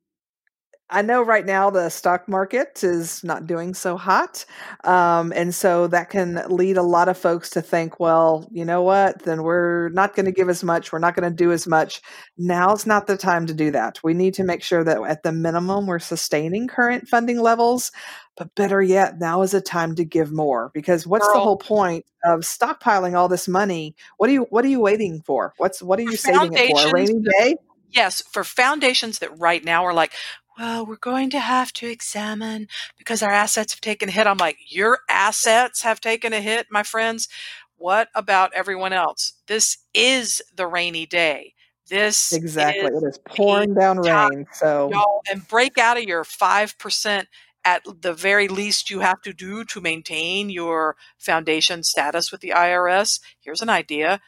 I 0.92 1.04
know 1.04 1.22
right 1.22 1.46
now 1.46 1.70
the 1.70 1.90
stock 1.90 2.28
market 2.28 2.84
is 2.84 3.24
not 3.24 3.46
doing 3.46 3.76
so 3.76 3.96
hot. 3.96 4.44
Um, 4.84 5.32
and 5.36 5.54
so 5.54 5.86
that 5.88 6.10
can 6.10 6.42
lead 6.50 6.78
a 6.78 6.84
lot 6.84 7.08
of 7.08 7.18
folks 7.18 7.52
to 7.52 7.62
think, 7.62 8.00
well, 8.00 8.48
you 8.52 8.66
know 8.66 8.82
what? 8.82 9.24
Then 9.24 9.44
we're 9.44 9.90
not 9.90 10.16
going 10.16 10.26
to 10.26 10.32
give 10.32 10.50
as 10.50 10.64
much. 10.64 10.92
We're 10.92 11.00
not 11.00 11.16
going 11.16 11.30
to 11.30 11.36
do 11.36 11.52
as 11.52 11.68
much. 11.68 12.02
Now's 12.38 12.88
not 12.88 13.06
the 13.06 13.18
time 13.18 13.46
to 13.46 13.54
do 13.54 13.70
that. 13.72 14.00
We 14.04 14.16
need 14.16 14.34
to 14.36 14.44
make 14.44 14.64
sure 14.64 14.84
that 14.84 15.00
at 15.04 15.22
the 15.22 15.32
minimum 15.32 15.86
we're 15.86 16.00
sustaining 16.00 16.68
current 16.68 17.08
funding 17.08 17.40
levels. 17.40 17.92
But 18.36 18.56
better 18.56 18.82
yet, 18.82 19.20
now 19.20 19.42
is 19.44 19.54
a 19.54 19.62
time 19.62 19.96
to 19.96 20.06
give 20.06 20.32
more 20.32 20.72
because 20.74 21.06
what's 21.06 21.28
the 21.28 21.40
whole 21.40 21.58
point 21.58 22.06
of 22.24 22.40
stockpiling 22.40 23.14
all 23.14 23.28
this 23.28 23.48
money? 23.48 23.96
What 24.18 24.30
are 24.30 24.34
you 24.34 24.48
what 24.50 24.64
are 24.64 24.70
you 24.70 24.80
waiting 24.80 25.22
for? 25.22 25.54
What's 25.58 25.82
what 25.82 26.00
are 26.00 26.04
you 26.04 26.16
saving 26.16 26.54
it 26.54 26.72
for? 26.72 26.88
A 26.88 26.92
rainy 26.94 27.22
day? 27.40 27.58
Yes, 27.92 28.22
for 28.22 28.44
foundations 28.44 29.20
that 29.20 29.38
right 29.38 29.64
now 29.64 29.84
are 29.86 29.94
like, 29.94 30.14
well, 30.60 30.86
we're 30.86 30.98
going 30.98 31.30
to 31.30 31.40
have 31.40 31.72
to 31.74 31.88
examine 31.88 32.68
because 32.98 33.24
our 33.24 33.32
assets 33.32 33.74
have 33.74 33.82
taken 33.82 34.10
a 34.10 34.12
hit. 34.12 34.28
I'm 34.28 34.38
like, 34.38 34.58
your 34.68 35.00
assets 35.10 35.84
have 35.84 36.02
taken 36.02 36.34
a 36.34 36.42
hit, 36.42 36.68
my 36.70 36.84
friends. 36.84 37.30
What 37.78 38.10
about 38.14 38.52
everyone 38.54 38.92
else? 38.92 39.34
This 39.48 39.78
is 39.94 40.42
the 40.54 40.68
rainy 40.68 41.06
day. 41.06 41.54
This 41.90 42.34
Exactly. 42.34 42.92
is 42.92 43.04
It 43.04 43.08
is 43.08 43.20
pouring 43.20 43.74
down 43.74 44.04
time, 44.04 44.30
rain. 44.32 44.48
So 44.54 44.90
y'all, 44.92 45.22
and 45.32 45.48
break 45.48 45.78
out 45.78 45.98
of 45.98 46.04
your 46.04 46.24
5% 46.26 47.26
at 47.66 47.84
the 48.02 48.14
very 48.14 48.48
least 48.48 48.90
you 48.90 49.00
have 49.00 49.22
to 49.22 49.34
do 49.34 49.64
to 49.66 49.82
maintain 49.82 50.50
your 50.50 50.96
foundation 51.18 51.84
status 51.84 52.32
with 52.32 52.42
the 52.42 52.50
IRS. 52.56 53.20
Here's 53.40 53.62
an 53.62 53.70
idea. 53.70 54.20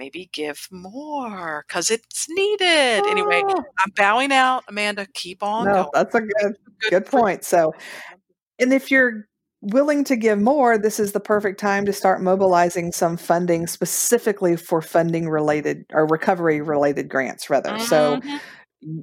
Maybe 0.00 0.30
give 0.32 0.66
more 0.70 1.62
because 1.68 1.90
it's 1.90 2.26
needed. 2.30 3.04
Anyway, 3.06 3.42
Ah, 3.46 3.62
I'm 3.80 3.92
bowing 3.96 4.32
out. 4.32 4.64
Amanda, 4.66 5.06
keep 5.12 5.42
on 5.42 5.66
no, 5.66 5.72
going. 5.74 5.88
that's 5.92 6.14
a 6.14 6.20
good 6.22 6.56
good 6.88 7.06
for- 7.06 7.20
point. 7.20 7.44
So 7.44 7.74
and 8.58 8.72
if 8.72 8.90
you're 8.90 9.26
willing 9.60 10.04
to 10.04 10.16
give 10.16 10.40
more, 10.40 10.78
this 10.78 10.98
is 10.98 11.12
the 11.12 11.20
perfect 11.20 11.60
time 11.60 11.84
to 11.84 11.92
start 11.92 12.22
mobilizing 12.22 12.92
some 12.92 13.18
funding 13.18 13.66
specifically 13.66 14.56
for 14.56 14.80
funding 14.80 15.28
related 15.28 15.84
or 15.92 16.06
recovery 16.06 16.62
related 16.62 17.10
grants 17.10 17.50
rather. 17.50 17.78
So 17.78 18.16
Mhm. 18.82 19.02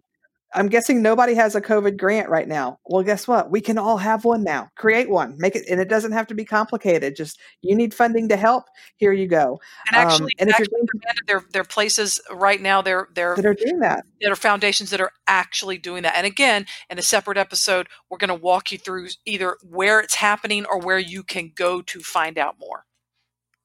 I'm 0.58 0.70
guessing 0.70 1.02
nobody 1.02 1.36
has 1.36 1.56
a 1.56 1.62
COVID 1.62 1.98
grant 1.98 2.30
right 2.30 2.48
now. 2.48 2.80
Well, 2.86 3.04
guess 3.04 3.28
what? 3.28 3.52
We 3.52 3.62
can 3.62 3.78
all 3.78 3.98
have 3.98 4.26
one 4.26 4.44
now. 4.44 4.70
Create 4.76 5.10
one. 5.10 5.36
Make 5.38 5.56
it 5.56 5.66
and 5.70 5.80
it 5.80 5.88
doesn't 5.88 6.14
have 6.14 6.28
to 6.28 6.34
be 6.36 6.46
complicated. 6.46 7.16
Just 7.16 7.40
you 7.62 7.76
need 7.76 7.94
funding 7.94 8.28
to 8.30 8.38
help. 8.38 8.66
Here 8.98 9.14
you 9.14 9.28
go. 9.28 9.60
and 9.88 9.96
Um, 9.96 10.08
actually, 10.08 10.32
and 10.40 10.50
if 10.50 10.58
you're 10.58 10.66
actually 10.66 10.78
going 10.78 11.16
to, 11.16 11.24
there, 11.28 11.44
there 11.54 11.62
are 11.62 11.66
places 11.66 12.20
right 12.32 12.62
now. 12.62 12.82
There, 12.82 13.08
there, 13.14 13.36
that 13.36 13.46
are 13.46 13.54
doing 13.54 13.80
that. 13.80 14.04
there 14.20 14.32
are 14.32 14.36
foundations 14.36 14.90
that 14.90 15.00
are 15.00 15.12
actually 15.28 15.78
doing 15.78 16.04
that. 16.04 16.16
And 16.16 16.26
again, 16.26 16.66
in 16.90 16.98
a 16.98 17.04
separate 17.04 17.38
episode, 17.38 17.88
we're 18.10 18.18
going 18.18 18.30
to 18.30 18.36
walk 18.36 18.72
you 18.72 18.78
through 18.78 19.10
either 19.26 19.58
where 19.64 20.00
it's 20.00 20.16
happening 20.16 20.66
or 20.66 20.80
where 20.80 21.00
you 21.00 21.24
can 21.24 21.52
go 21.56 21.82
to 21.84 22.00
find 22.00 22.38
out 22.38 22.56
more. 22.60 22.86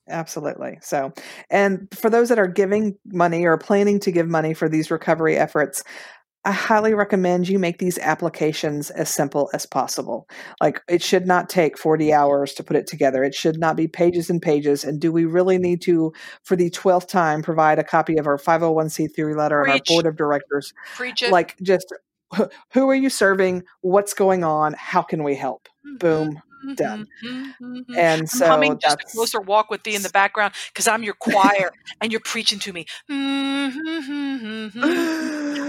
Absolutely. 0.09 0.79
So, 0.83 1.13
and 1.49 1.89
for 1.95 2.11
those 2.11 2.29
that 2.29 2.39
are 2.39 2.49
giving 2.49 2.99
money 3.07 3.45
or 3.45 3.57
planning 3.57 4.01
to 4.01 4.11
give 4.11 4.29
money 4.29 4.53
for 4.53 4.69
these 4.69 4.91
recovery 4.91 5.37
efforts, 5.37 5.85
I 6.45 6.53
highly 6.53 6.93
recommend 6.93 7.49
you 7.49 7.59
make 7.59 7.79
these 7.79 7.99
applications 7.99 8.91
as 8.91 9.09
simple 9.09 9.49
as 9.53 9.65
possible. 9.65 10.29
Like 10.61 10.81
it 10.89 11.03
should 11.03 11.27
not 11.27 11.49
take 11.49 11.79
40 11.79 12.13
hours 12.13 12.53
to 12.55 12.65
put 12.65 12.77
it 12.77 12.89
together. 12.89 13.23
It 13.23 13.35
should 13.35 13.61
not 13.61 13.77
be 13.77 13.87
pages 13.87 14.29
and 14.29 14.43
pages. 14.43 14.83
And 14.83 15.01
do 15.01 15.13
we 15.13 15.25
really 15.25 15.59
need 15.59 15.83
to, 15.83 16.13
for 16.43 16.57
the 16.57 16.71
12th 16.71 17.09
time, 17.09 17.43
provide 17.43 17.79
a 17.79 17.85
copy 17.85 18.17
of 18.19 18.27
our 18.27 18.39
501c3 18.39 19.37
letter 19.37 19.63
Preach. 19.63 19.73
and 19.73 19.81
our 19.81 19.95
board 19.95 20.07
of 20.07 20.17
directors? 20.17 20.75
Preach 20.97 21.23
it. 21.23 21.31
Like 21.31 21.57
just 21.63 21.87
who 22.73 22.89
are 22.89 22.95
you 22.95 23.11
serving? 23.11 23.63
What's 23.83 24.15
going 24.15 24.43
on? 24.43 24.75
How 24.77 25.03
can 25.03 25.23
we 25.23 25.35
help? 25.35 25.69
Mm-hmm, 25.87 25.97
Boom, 25.99 26.43
done. 26.75 27.09
mm-hmm, 27.25 27.65
mm-hmm. 27.65 27.99
And 27.99 28.23
I'm 28.23 28.27
so 28.27 28.47
humming 28.47 28.79
just 28.79 29.01
a 29.01 29.05
closer 29.05 29.41
walk 29.41 29.71
with 29.71 29.83
thee 29.83 29.95
in 29.95 30.03
the 30.03 30.11
background 30.11 30.55
because 30.69 30.87
I'm 30.89 31.03
your 31.03 31.15
choir 31.15 31.71
and 32.01 32.13
you're 32.13 32.21
preaching 32.21 32.59
to 32.61 32.73
me. 32.73 32.87
I'm 33.09 33.73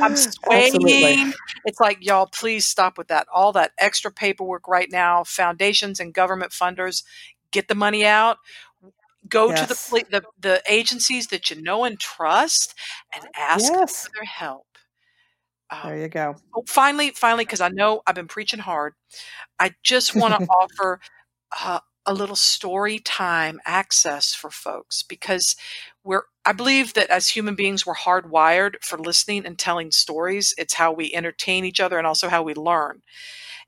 absolutely. 0.01 0.99
swaying. 0.99 1.33
It's 1.65 1.79
like, 1.79 2.05
y'all, 2.05 2.27
please 2.27 2.65
stop 2.65 2.97
with 2.97 3.07
that. 3.07 3.27
All 3.33 3.51
that 3.53 3.71
extra 3.77 4.11
paperwork 4.11 4.67
right 4.67 4.91
now, 4.91 5.23
foundations 5.23 5.99
and 5.99 6.13
government 6.13 6.51
funders, 6.51 7.03
get 7.51 7.67
the 7.67 7.75
money 7.75 8.05
out. 8.05 8.37
Go 9.29 9.53
to 9.55 9.65
the, 9.65 10.03
the 10.11 10.23
the 10.37 10.61
agencies 10.67 11.27
that 11.27 11.49
you 11.49 11.61
know 11.61 11.85
and 11.85 11.97
trust 11.97 12.75
and 13.15 13.25
ask 13.37 13.71
Yes. 13.71 14.05
for 14.05 14.11
their 14.15 14.25
help. 14.25 14.67
There 15.81 15.97
Um, 15.97 16.01
you 16.01 16.07
go. 16.09 16.35
oh, 16.55 16.63
finally, 16.67 17.11
finally, 17.11 17.45
because 17.45 17.61
I 17.61 17.69
know 17.69 18.01
I've 18.07 18.15
been 18.15 18.27
preaching 18.27 18.59
hard, 18.59 18.93
I 19.59 19.73
just 19.83 20.15
want 20.15 20.33
to 20.33 20.41
offer 20.49 20.99
uh, 21.61 21.79
a 22.05 22.13
little 22.13 22.35
story 22.35 22.99
time 22.99 23.59
access 23.65 24.33
for 24.33 24.49
folks 24.51 25.03
because 25.03 25.55
we're 26.03 26.23
I 26.45 26.51
believe 26.53 26.93
that 26.95 27.09
as 27.09 27.29
human 27.29 27.55
beings 27.55 27.85
we're 27.85 27.95
hardwired 27.95 28.75
for 28.81 28.97
listening 28.99 29.45
and 29.45 29.57
telling 29.57 29.91
stories. 29.91 30.53
It's 30.57 30.73
how 30.73 30.91
we 30.91 31.13
entertain 31.13 31.65
each 31.65 31.79
other 31.79 31.97
and 31.97 32.07
also 32.07 32.29
how 32.29 32.43
we 32.43 32.53
learn. 32.53 33.01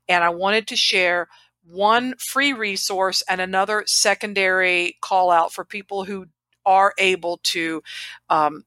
And 0.08 0.24
I 0.24 0.30
wanted 0.30 0.66
to 0.68 0.76
share 0.76 1.28
one 1.64 2.14
free 2.18 2.52
resource 2.52 3.22
and 3.28 3.40
another 3.40 3.84
secondary 3.86 4.96
call 5.00 5.30
out 5.30 5.52
for 5.52 5.64
people 5.64 6.04
who 6.04 6.26
are 6.64 6.94
able 6.98 7.38
to 7.44 7.82
um, 8.30 8.64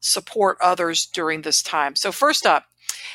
support 0.00 0.58
others 0.60 1.06
during 1.06 1.42
this 1.42 1.62
time. 1.62 1.94
So 1.94 2.12
first 2.12 2.46
up, 2.46 2.64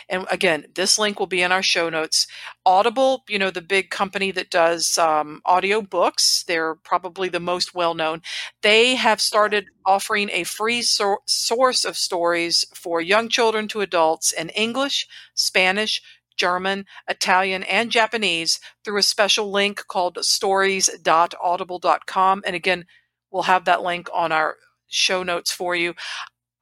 and 0.08 0.26
again, 0.30 0.66
this 0.76 1.00
link 1.00 1.20
will 1.20 1.28
be 1.28 1.42
in 1.42 1.52
our 1.52 1.64
show 1.64 1.90
notes. 1.90 2.28
Audible, 2.66 3.24
you 3.28 3.40
know, 3.40 3.52
the 3.52 3.62
big 3.62 3.90
company 3.90 4.32
that 4.32 4.50
does 4.50 4.98
um, 4.98 5.42
audio 5.46 5.82
books, 5.82 6.44
they're 6.48 6.76
probably 6.76 7.30
the 7.30 7.40
most 7.40 7.74
well 7.74 7.94
known. 7.94 8.22
They 8.62 8.96
have 8.96 9.20
started 9.20 9.66
offering 9.86 10.30
a 10.32 10.44
free 10.44 10.82
source 10.82 11.86
of 11.86 11.98
stories 11.98 12.66
for 12.74 13.02
young 13.02 13.30
children 13.30 13.68
to 13.70 13.82
adults 13.82 14.32
in 14.32 14.50
English, 14.50 15.08
Spanish, 15.34 16.02
German, 16.38 16.86
Italian, 17.08 17.64
and 17.64 17.90
Japanese 17.92 18.60
through 18.84 19.00
a 19.00 19.04
special 19.04 19.52
link 19.52 19.88
called 19.88 20.24
stories.audible.com. 20.24 22.44
And 22.46 22.56
again, 22.56 22.86
we'll 23.32 23.44
have 23.44 23.66
that 23.66 23.82
link 23.82 24.08
on 24.14 24.32
our 24.32 24.58
show 24.88 25.24
notes 25.24 25.52
for 25.52 25.76
you. 25.76 25.96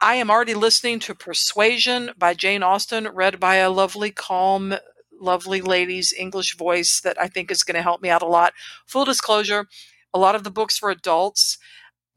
I 0.04 0.16
am 0.16 0.30
already 0.30 0.54
listening 0.54 1.00
to 1.00 1.16
Persuasion 1.16 2.12
by 2.18 2.34
Jane 2.34 2.62
Austen, 2.62 3.08
read 3.08 3.40
by 3.40 3.56
a 3.56 3.70
lovely, 3.70 4.12
calm, 4.12 4.76
lovely 5.18 5.62
lady's 5.62 6.12
English 6.12 6.58
voice 6.58 7.00
that 7.00 7.18
I 7.18 7.30
think 7.30 7.50
is 7.50 7.64
going 7.64 7.78
to 7.78 7.82
help 7.82 8.02
me 8.02 8.10
out 8.10 8.22
a 8.22 8.28
lot. 8.28 8.52
Full 8.86 9.06
disclosure, 9.06 9.66
a 10.14 10.20
lot 10.20 10.36
of 10.36 10.44
the 10.44 10.52
books 10.52 10.78
for 10.78 10.90
adults 10.90 11.58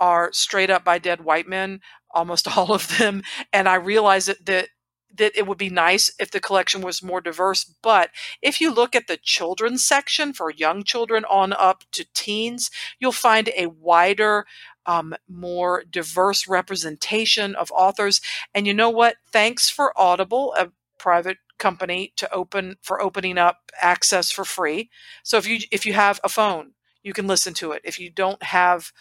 are 0.01 0.33
straight 0.33 0.69
up 0.69 0.83
by 0.83 0.99
dead 0.99 1.21
white 1.21 1.47
men, 1.47 1.79
almost 2.11 2.49
all 2.59 2.73
of 2.73 2.99
them. 2.99 3.23
And 3.53 3.69
I 3.69 3.77
realize 3.77 4.27
that, 4.27 4.45
that 4.47 4.71
that 5.15 5.37
it 5.37 5.47
would 5.47 5.57
be 5.57 5.71
nice 5.71 6.13
if 6.19 6.31
the 6.31 6.41
collection 6.41 6.83
was 6.83 7.03
more 7.03 7.21
diverse. 7.21 7.65
But 7.83 8.11
if 8.43 8.61
you 8.61 8.75
look 8.75 8.95
at 8.95 9.07
the 9.07 9.17
children's 9.17 9.85
section 9.85 10.33
for 10.33 10.51
young 10.51 10.83
children 10.83 11.25
on 11.25 11.53
up 11.55 11.85
to 11.93 12.05
teens, 12.13 12.71
you'll 12.99 13.13
find 13.13 13.49
a 13.57 13.69
wider 13.69 14.45
um, 14.87 15.15
more 15.29 15.85
diverse 15.89 16.49
representation 16.49 17.55
of 17.55 17.73
authors. 17.73 18.21
And 18.55 18.67
you 18.67 18.75
know 18.75 18.91
what? 18.91 19.17
Thanks 19.31 19.69
for 19.69 19.93
Audible, 19.99 20.55
a 20.57 20.71
private 20.99 21.39
company, 21.59 22.13
to 22.17 22.33
open 22.33 22.77
for 22.83 23.03
opening 23.03 23.39
up 23.39 23.73
access 23.81 24.31
for 24.31 24.45
free. 24.45 24.91
So 25.23 25.37
if 25.37 25.47
you 25.47 25.61
if 25.71 25.85
you 25.87 25.93
have 25.93 26.21
a 26.25 26.29
phone, 26.29 26.73
you 27.03 27.13
can 27.13 27.27
listen 27.27 27.55
to 27.55 27.73
it. 27.73 27.83
If 27.85 27.99
you 28.01 28.11
don't 28.11 28.43
have 28.43 28.93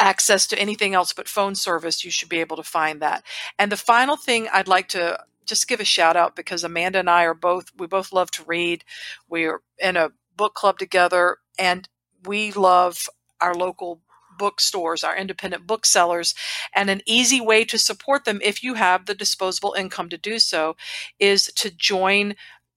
access 0.00 0.46
to 0.46 0.58
anything 0.58 0.94
else 0.94 1.12
but 1.12 1.28
phone 1.28 1.54
service, 1.54 2.04
you 2.04 2.10
should 2.10 2.28
be 2.28 2.40
able 2.40 2.56
to 2.56 2.62
find 2.62 3.02
that. 3.02 3.24
And 3.58 3.72
the 3.72 3.76
final 3.76 4.16
thing 4.16 4.48
I'd 4.52 4.68
like 4.68 4.88
to 4.90 5.18
just 5.44 5.66
give 5.66 5.80
a 5.80 5.84
shout 5.84 6.16
out 6.16 6.36
because 6.36 6.62
Amanda 6.62 6.98
and 7.00 7.10
I 7.10 7.24
are 7.24 7.34
both 7.34 7.72
we 7.76 7.86
both 7.86 8.12
love 8.12 8.30
to 8.32 8.44
read. 8.44 8.84
We're 9.28 9.60
in 9.78 9.96
a 9.96 10.10
book 10.36 10.54
club 10.54 10.78
together 10.78 11.38
and 11.58 11.88
we 12.24 12.52
love 12.52 13.08
our 13.40 13.54
local 13.54 14.02
bookstores, 14.38 15.04
our 15.04 15.16
independent 15.16 15.66
booksellers, 15.66 16.34
and 16.74 16.88
an 16.88 17.02
easy 17.06 17.40
way 17.40 17.64
to 17.64 17.78
support 17.78 18.24
them 18.24 18.40
if 18.42 18.62
you 18.62 18.74
have 18.74 19.06
the 19.06 19.14
disposable 19.14 19.74
income 19.76 20.08
to 20.08 20.18
do 20.18 20.38
so 20.38 20.76
is 21.18 21.46
to 21.56 21.70
join 21.70 22.34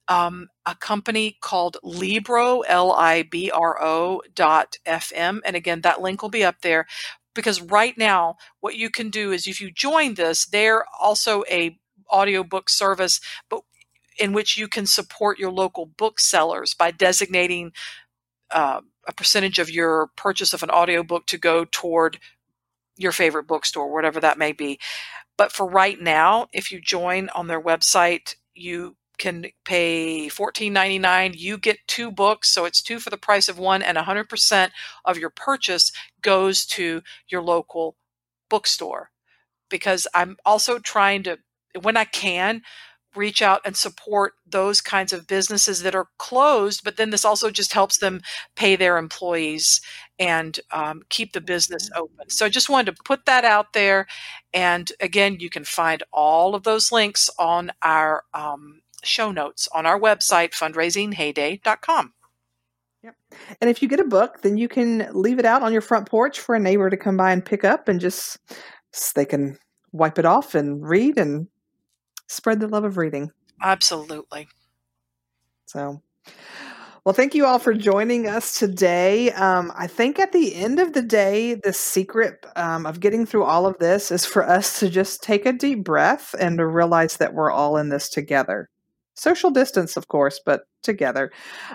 um, 0.07 0.49
a 0.65 0.75
company 0.75 1.37
called 1.41 1.77
Libro, 1.83 2.61
L 2.61 2.91
I 2.91 3.23
B 3.23 3.49
R 3.49 3.81
O 3.81 4.21
dot 4.35 4.77
FM. 4.85 5.39
And 5.45 5.55
again, 5.55 5.81
that 5.81 6.01
link 6.01 6.21
will 6.21 6.29
be 6.29 6.43
up 6.43 6.61
there 6.61 6.85
because 7.33 7.61
right 7.61 7.97
now, 7.97 8.35
what 8.59 8.75
you 8.75 8.89
can 8.89 9.09
do 9.09 9.31
is 9.31 9.47
if 9.47 9.61
you 9.61 9.71
join 9.71 10.15
this, 10.15 10.45
they're 10.45 10.83
also 10.99 11.43
a 11.49 11.77
audiobook 12.11 12.69
service, 12.69 13.21
but 13.49 13.61
in 14.19 14.33
which 14.33 14.57
you 14.57 14.67
can 14.67 14.85
support 14.85 15.39
your 15.39 15.51
local 15.51 15.85
booksellers 15.85 16.73
by 16.73 16.91
designating 16.91 17.71
uh, 18.51 18.81
a 19.07 19.13
percentage 19.13 19.59
of 19.59 19.69
your 19.69 20.09
purchase 20.15 20.53
of 20.53 20.63
an 20.63 20.69
audiobook 20.69 21.25
to 21.27 21.37
go 21.37 21.65
toward 21.65 22.19
your 22.97 23.11
favorite 23.11 23.47
bookstore, 23.47 23.91
whatever 23.91 24.19
that 24.19 24.37
may 24.37 24.51
be. 24.51 24.79
But 25.37 25.51
for 25.51 25.67
right 25.67 25.99
now, 25.99 26.47
if 26.53 26.71
you 26.71 26.79
join 26.79 27.29
on 27.29 27.47
their 27.47 27.61
website, 27.61 28.35
you 28.53 28.95
can 29.17 29.45
pay 29.65 30.27
$14.99. 30.27 31.37
You 31.37 31.57
get 31.57 31.77
two 31.87 32.11
books, 32.11 32.49
so 32.49 32.65
it's 32.65 32.81
two 32.81 32.99
for 32.99 33.09
the 33.09 33.17
price 33.17 33.47
of 33.47 33.59
one, 33.59 33.81
and 33.81 33.97
100% 33.97 34.71
of 35.05 35.17
your 35.17 35.29
purchase 35.29 35.91
goes 36.21 36.65
to 36.67 37.01
your 37.27 37.41
local 37.41 37.95
bookstore. 38.49 39.11
Because 39.69 40.07
I'm 40.13 40.37
also 40.45 40.79
trying 40.79 41.23
to, 41.23 41.39
when 41.81 41.97
I 41.97 42.05
can, 42.05 42.61
reach 43.15 43.41
out 43.41 43.61
and 43.65 43.75
support 43.75 44.33
those 44.45 44.81
kinds 44.81 45.13
of 45.13 45.27
businesses 45.27 45.83
that 45.83 45.95
are 45.95 46.07
closed, 46.17 46.83
but 46.83 46.97
then 46.97 47.09
this 47.09 47.25
also 47.25 47.49
just 47.49 47.73
helps 47.73 47.97
them 47.97 48.21
pay 48.55 48.75
their 48.75 48.97
employees 48.97 49.81
and 50.19 50.59
um, 50.71 51.03
keep 51.09 51.33
the 51.33 51.41
business 51.41 51.89
open. 51.95 52.29
So 52.29 52.45
I 52.45 52.49
just 52.49 52.69
wanted 52.69 52.95
to 52.95 53.03
put 53.03 53.25
that 53.25 53.43
out 53.43 53.73
there. 53.73 54.07
And 54.53 54.91
again, 54.99 55.37
you 55.39 55.49
can 55.49 55.63
find 55.63 56.03
all 56.11 56.55
of 56.55 56.63
those 56.63 56.91
links 56.91 57.29
on 57.37 57.71
our 57.81 58.23
um, 58.33 58.81
show 59.03 59.31
notes 59.31 59.67
on 59.73 59.85
our 59.85 59.99
website, 59.99 60.51
fundraisinghayday.com. 60.53 62.13
Yep. 63.03 63.15
And 63.59 63.69
if 63.69 63.81
you 63.81 63.87
get 63.87 63.99
a 63.99 64.05
book, 64.05 64.41
then 64.41 64.57
you 64.57 64.67
can 64.67 65.09
leave 65.11 65.39
it 65.39 65.45
out 65.45 65.63
on 65.63 65.73
your 65.73 65.81
front 65.81 66.07
porch 66.07 66.39
for 66.39 66.53
a 66.53 66.59
neighbor 66.59 66.89
to 66.89 66.97
come 66.97 67.17
by 67.17 67.31
and 67.31 67.43
pick 67.43 67.63
up 67.63 67.87
and 67.87 67.99
just 67.99 68.37
they 69.15 69.25
can 69.25 69.57
wipe 69.91 70.19
it 70.19 70.25
off 70.25 70.53
and 70.53 70.87
read 70.87 71.17
and 71.17 71.47
spread 72.31 72.59
the 72.59 72.67
love 72.67 72.83
of 72.83 72.97
reading. 72.97 73.31
Absolutely. 73.61 74.47
So, 75.65 76.01
well, 77.03 77.13
thank 77.13 77.33
you 77.33 77.45
all 77.45 77.59
for 77.59 77.73
joining 77.73 78.27
us 78.27 78.57
today. 78.57 79.31
Um, 79.31 79.71
I 79.75 79.87
think 79.87 80.19
at 80.19 80.31
the 80.31 80.55
end 80.55 80.79
of 80.79 80.93
the 80.93 81.01
day, 81.01 81.55
the 81.55 81.73
secret 81.73 82.45
um, 82.55 82.85
of 82.85 82.99
getting 82.99 83.25
through 83.25 83.43
all 83.43 83.65
of 83.65 83.77
this 83.79 84.11
is 84.11 84.25
for 84.25 84.47
us 84.47 84.79
to 84.79 84.89
just 84.89 85.23
take 85.23 85.45
a 85.45 85.53
deep 85.53 85.83
breath 85.83 86.35
and 86.39 86.57
to 86.57 86.65
realize 86.65 87.17
that 87.17 87.33
we're 87.33 87.51
all 87.51 87.77
in 87.77 87.89
this 87.89 88.09
together. 88.09 88.69
Social 89.15 89.51
distance, 89.51 89.97
of 89.97 90.07
course, 90.07 90.39
but 90.45 90.61
together. 90.83 91.31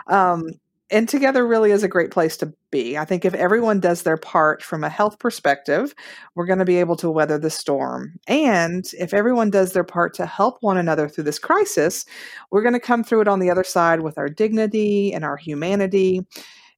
Um, 0.06 0.44
and 0.90 1.08
together 1.08 1.46
really 1.46 1.72
is 1.72 1.82
a 1.82 1.88
great 1.88 2.10
place 2.10 2.36
to 2.38 2.52
be. 2.70 2.96
I 2.96 3.04
think 3.04 3.24
if 3.24 3.34
everyone 3.34 3.80
does 3.80 4.02
their 4.02 4.16
part 4.16 4.62
from 4.62 4.84
a 4.84 4.88
health 4.88 5.18
perspective, 5.18 5.94
we're 6.34 6.46
going 6.46 6.60
to 6.60 6.64
be 6.64 6.76
able 6.76 6.96
to 6.96 7.10
weather 7.10 7.38
the 7.38 7.50
storm. 7.50 8.18
And 8.28 8.84
if 8.98 9.12
everyone 9.12 9.50
does 9.50 9.72
their 9.72 9.84
part 9.84 10.14
to 10.14 10.26
help 10.26 10.58
one 10.60 10.76
another 10.76 11.08
through 11.08 11.24
this 11.24 11.40
crisis, 11.40 12.04
we're 12.50 12.62
going 12.62 12.74
to 12.74 12.80
come 12.80 13.02
through 13.02 13.22
it 13.22 13.28
on 13.28 13.40
the 13.40 13.50
other 13.50 13.64
side 13.64 14.00
with 14.00 14.16
our 14.16 14.28
dignity 14.28 15.12
and 15.12 15.24
our 15.24 15.36
humanity 15.36 16.24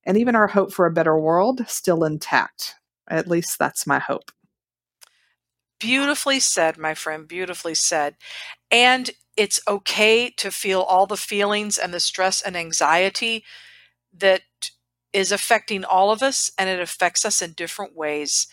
and 0.05 0.17
even 0.17 0.35
our 0.35 0.47
hope 0.47 0.73
for 0.73 0.87
a 0.87 0.93
better 0.93 1.19
world 1.19 1.61
still 1.69 2.03
intact. 2.05 2.77
At 3.11 3.29
least 3.29 3.59
that's 3.59 3.87
my 3.87 3.99
hope. 3.99 4.33
Beautifully 5.79 6.41
said, 6.41 6.79
my 6.79 6.95
friend. 6.95 7.29
Beautifully 7.29 7.75
said. 7.75 8.17
And 8.71 9.11
it's 9.37 9.61
okay 9.69 10.31
to 10.39 10.51
feel 10.51 10.81
all 10.81 11.07
the 11.07 11.17
feelings 11.17 11.79
and 11.79 11.93
the 11.93 12.01
stress 12.01 12.41
and 12.41 12.57
anxiety 12.57 13.45
that 14.13 14.43
is 15.13 15.33
affecting 15.33 15.85
all 15.85 16.11
of 16.11 16.23
us, 16.23 16.51
and 16.59 16.69
it 16.69 16.81
affects 16.81 17.25
us 17.25 17.41
in 17.43 17.53
different 17.53 17.97
ways. 17.97 18.47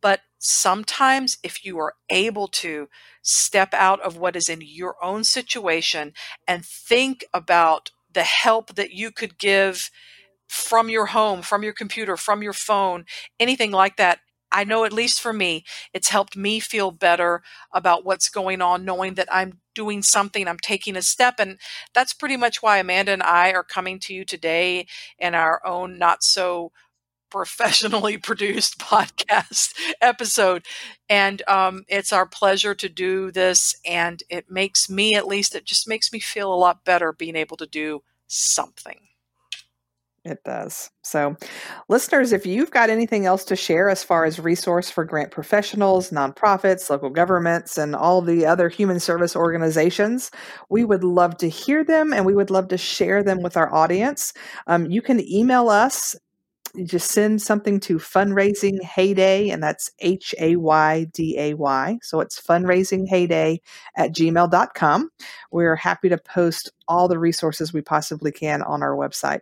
But 0.00 0.20
sometimes 0.38 1.38
if 1.42 1.64
you 1.64 1.78
are 1.78 1.94
able 2.08 2.48
to 2.48 2.88
step 3.22 3.74
out 3.74 4.00
of 4.00 4.16
what 4.16 4.36
is 4.36 4.48
in 4.48 4.60
your 4.62 4.96
own 5.02 5.24
situation 5.24 6.12
and 6.46 6.64
think 6.64 7.24
about 7.34 7.90
the 8.12 8.22
help 8.22 8.74
that 8.76 8.92
you 8.92 9.10
could 9.10 9.38
give 9.38 9.90
from 10.48 10.88
your 10.88 11.06
home, 11.06 11.42
from 11.42 11.62
your 11.62 11.74
computer, 11.74 12.16
from 12.16 12.42
your 12.42 12.52
phone, 12.52 13.04
anything 13.38 13.70
like 13.70 13.96
that. 13.96 14.20
I 14.50 14.64
know, 14.64 14.84
at 14.84 14.92
least 14.92 15.20
for 15.20 15.32
me, 15.32 15.64
it's 15.92 16.08
helped 16.08 16.36
me 16.36 16.60
feel 16.60 16.90
better 16.90 17.42
about 17.72 18.04
what's 18.04 18.28
going 18.28 18.62
on, 18.62 18.84
knowing 18.84 19.14
that 19.14 19.28
I'm 19.30 19.60
doing 19.74 20.02
something, 20.02 20.48
I'm 20.48 20.58
taking 20.58 20.96
a 20.96 21.02
step. 21.02 21.36
And 21.38 21.58
that's 21.94 22.12
pretty 22.14 22.36
much 22.36 22.62
why 22.62 22.78
Amanda 22.78 23.12
and 23.12 23.22
I 23.22 23.52
are 23.52 23.62
coming 23.62 23.98
to 24.00 24.14
you 24.14 24.24
today 24.24 24.86
in 25.18 25.34
our 25.34 25.64
own 25.66 25.98
not 25.98 26.22
so 26.22 26.72
professionally 27.30 28.16
produced 28.18 28.78
podcast 28.80 29.74
episode. 30.00 30.64
And 31.08 31.42
um, 31.48 31.84
it's 31.88 32.12
our 32.12 32.26
pleasure 32.26 32.74
to 32.74 32.88
do 32.88 33.30
this. 33.30 33.76
And 33.84 34.22
it 34.30 34.50
makes 34.50 34.88
me, 34.90 35.14
at 35.14 35.26
least, 35.26 35.54
it 35.54 35.64
just 35.64 35.88
makes 35.88 36.12
me 36.12 36.20
feel 36.20 36.52
a 36.52 36.56
lot 36.56 36.84
better 36.84 37.12
being 37.12 37.36
able 37.36 37.56
to 37.58 37.66
do 37.66 38.02
something. 38.28 39.07
It 40.28 40.44
does. 40.44 40.90
So, 41.02 41.36
listeners, 41.88 42.34
if 42.34 42.44
you've 42.44 42.70
got 42.70 42.90
anything 42.90 43.24
else 43.24 43.44
to 43.46 43.56
share 43.56 43.88
as 43.88 44.04
far 44.04 44.26
as 44.26 44.38
resource 44.38 44.90
for 44.90 45.02
grant 45.02 45.30
professionals, 45.30 46.10
nonprofits, 46.10 46.90
local 46.90 47.08
governments, 47.08 47.78
and 47.78 47.96
all 47.96 48.20
the 48.20 48.44
other 48.44 48.68
human 48.68 49.00
service 49.00 49.34
organizations, 49.34 50.30
we 50.68 50.84
would 50.84 51.02
love 51.02 51.38
to 51.38 51.48
hear 51.48 51.82
them 51.82 52.12
and 52.12 52.26
we 52.26 52.34
would 52.34 52.50
love 52.50 52.68
to 52.68 52.76
share 52.76 53.22
them 53.22 53.42
with 53.42 53.56
our 53.56 53.72
audience. 53.74 54.34
Um, 54.66 54.90
you 54.90 55.00
can 55.00 55.18
email 55.26 55.70
us 55.70 56.14
you 56.74 56.84
just 56.84 57.10
send 57.10 57.40
something 57.40 57.80
to 57.80 57.96
fundraising 57.96 58.78
hayday 58.82 59.50
and 59.52 59.62
that's 59.62 59.90
h-a-y-d-a-y 60.00 61.98
so 62.02 62.20
it's 62.20 62.40
fundraising 62.40 63.08
hayday 63.10 63.58
at 63.96 64.12
gmail.com 64.12 65.10
we're 65.50 65.76
happy 65.76 66.08
to 66.08 66.18
post 66.18 66.70
all 66.86 67.08
the 67.08 67.18
resources 67.18 67.72
we 67.72 67.80
possibly 67.80 68.30
can 68.30 68.62
on 68.62 68.82
our 68.82 68.94
website 68.94 69.40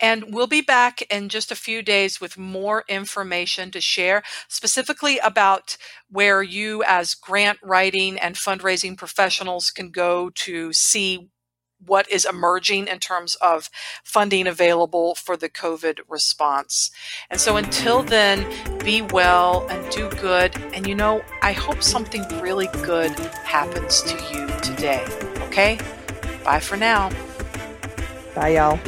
and 0.00 0.34
we'll 0.34 0.46
be 0.46 0.60
back 0.60 1.02
in 1.10 1.28
just 1.28 1.50
a 1.50 1.56
few 1.56 1.82
days 1.82 2.20
with 2.20 2.38
more 2.38 2.84
information 2.88 3.70
to 3.70 3.80
share, 3.80 4.22
specifically 4.48 5.18
about 5.18 5.76
where 6.10 6.42
you, 6.42 6.82
as 6.86 7.14
grant 7.14 7.58
writing 7.62 8.18
and 8.18 8.36
fundraising 8.36 8.96
professionals, 8.96 9.70
can 9.70 9.90
go 9.90 10.30
to 10.30 10.72
see 10.72 11.30
what 11.84 12.10
is 12.10 12.24
emerging 12.24 12.88
in 12.88 12.98
terms 12.98 13.34
of 13.36 13.68
funding 14.02 14.46
available 14.46 15.14
for 15.14 15.36
the 15.36 15.48
COVID 15.48 16.00
response. 16.08 16.90
And 17.30 17.40
so 17.40 17.56
until 17.56 18.02
then, 18.02 18.46
be 18.78 19.02
well 19.02 19.66
and 19.68 19.90
do 19.92 20.08
good. 20.10 20.56
And 20.74 20.86
you 20.86 20.94
know, 20.94 21.22
I 21.42 21.52
hope 21.52 21.82
something 21.82 22.22
really 22.40 22.68
good 22.82 23.10
happens 23.44 24.02
to 24.02 24.14
you 24.32 24.46
today. 24.60 25.04
Okay? 25.42 25.78
Bye 26.44 26.60
for 26.60 26.76
now. 26.76 27.10
Bye, 28.34 28.54
y'all. 28.54 28.78